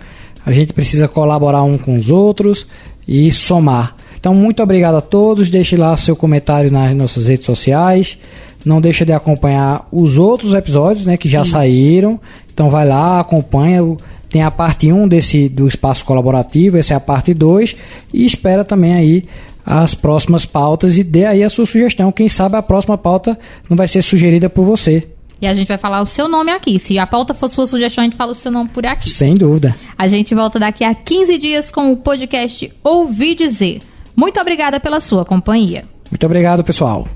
a 0.45 0.53
gente 0.53 0.73
precisa 0.75 1.09
colaborar 1.09 1.63
um 1.63 1.79
com 1.79 1.97
os 1.97 2.11
outros 2.11 2.67
e 3.07 3.33
somar. 3.33 3.97
Então, 4.19 4.35
muito 4.35 4.63
obrigado 4.63 4.97
a 4.97 5.01
todos. 5.01 5.49
Deixe 5.49 5.77
lá 5.77 5.97
seu 5.97 6.17
comentário 6.17 6.71
nas 6.71 6.95
nossas 6.95 7.29
redes 7.29 7.47
sociais. 7.47 8.19
Não 8.65 8.81
deixa 8.81 9.05
de 9.05 9.13
acompanhar 9.13 9.87
os 9.91 10.19
outros 10.19 10.53
episódios, 10.53 11.07
né, 11.07 11.17
que 11.17 11.29
já 11.29 11.45
saíram. 11.45 12.21
Então, 12.53 12.69
vai 12.69 12.87
lá, 12.87 13.21
acompanha. 13.21 13.97
Tem 14.29 14.43
a 14.43 14.51
parte 14.51 14.93
1 14.93 15.09
desse 15.09 15.49
do 15.49 15.67
espaço 15.67 16.05
colaborativo, 16.05 16.77
essa 16.77 16.93
é 16.93 16.97
a 16.97 17.01
parte 17.01 17.33
2 17.33 17.75
e 18.13 18.27
espera 18.27 18.63
também 18.63 18.95
aí 18.95 19.25
as 19.65 19.95
próximas 19.95 20.47
pautas 20.47 20.99
e 20.99 21.05
dê 21.05 21.27
aí 21.27 21.43
a 21.43 21.51
sua 21.51 21.67
sugestão. 21.67 22.11
Quem 22.11 22.29
sabe 22.29 22.57
a 22.57 22.63
próxima 22.63 22.97
pauta 22.97 23.39
não 23.69 23.77
vai 23.77 23.87
ser 23.87 24.03
sugerida 24.03 24.49
por 24.49 24.65
você. 24.65 25.07
E 25.41 25.47
a 25.47 25.55
gente 25.55 25.69
vai 25.69 25.79
falar 25.79 26.03
o 26.03 26.07
seu 26.07 26.29
nome 26.29 26.51
aqui. 26.51 26.79
Se 26.79 26.99
a 26.99 27.07
pauta 27.07 27.33
for 27.33 27.49
sua 27.49 27.67
sugestão, 27.67 28.03
a 28.03 28.07
gente 28.07 28.17
fala 28.17 28.33
o 28.33 28.35
seu 28.35 28.51
nome 28.51 28.71
por 28.71 28.85
aqui. 28.87 29.09
Sem 29.09 29.35
dúvida. 29.35 29.75
A 29.97 30.07
gente 30.07 30.35
volta 30.35 30.59
daqui 30.59 30.83
a 30.83 30.95
15 30.95 31.39
dias 31.39 31.71
com 31.71 31.93
o 31.93 31.97
podcast 31.97 32.73
Ouvi 32.83 33.35
Dizer. 33.35 33.81
Muito 34.17 34.41
obrigada 34.41 34.81
pela 34.81 35.01
sua 35.01 35.25
companhia. 35.25 35.85
Muito 36.11 36.27
obrigado, 36.27 36.65
pessoal. 36.65 37.07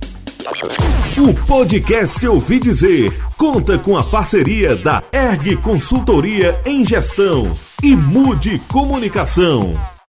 O 1.16 1.32
podcast 1.47 2.26
Ouvi 2.26 2.59
Dizer 2.59 3.12
conta 3.36 3.78
com 3.78 3.97
a 3.97 4.03
parceria 4.03 4.74
da 4.74 5.03
ERG 5.12 5.57
Consultoria 5.59 6.61
em 6.66 6.84
Gestão 6.84 7.57
e 7.82 7.95
Mude 7.95 8.59
Comunicação. 8.68 9.91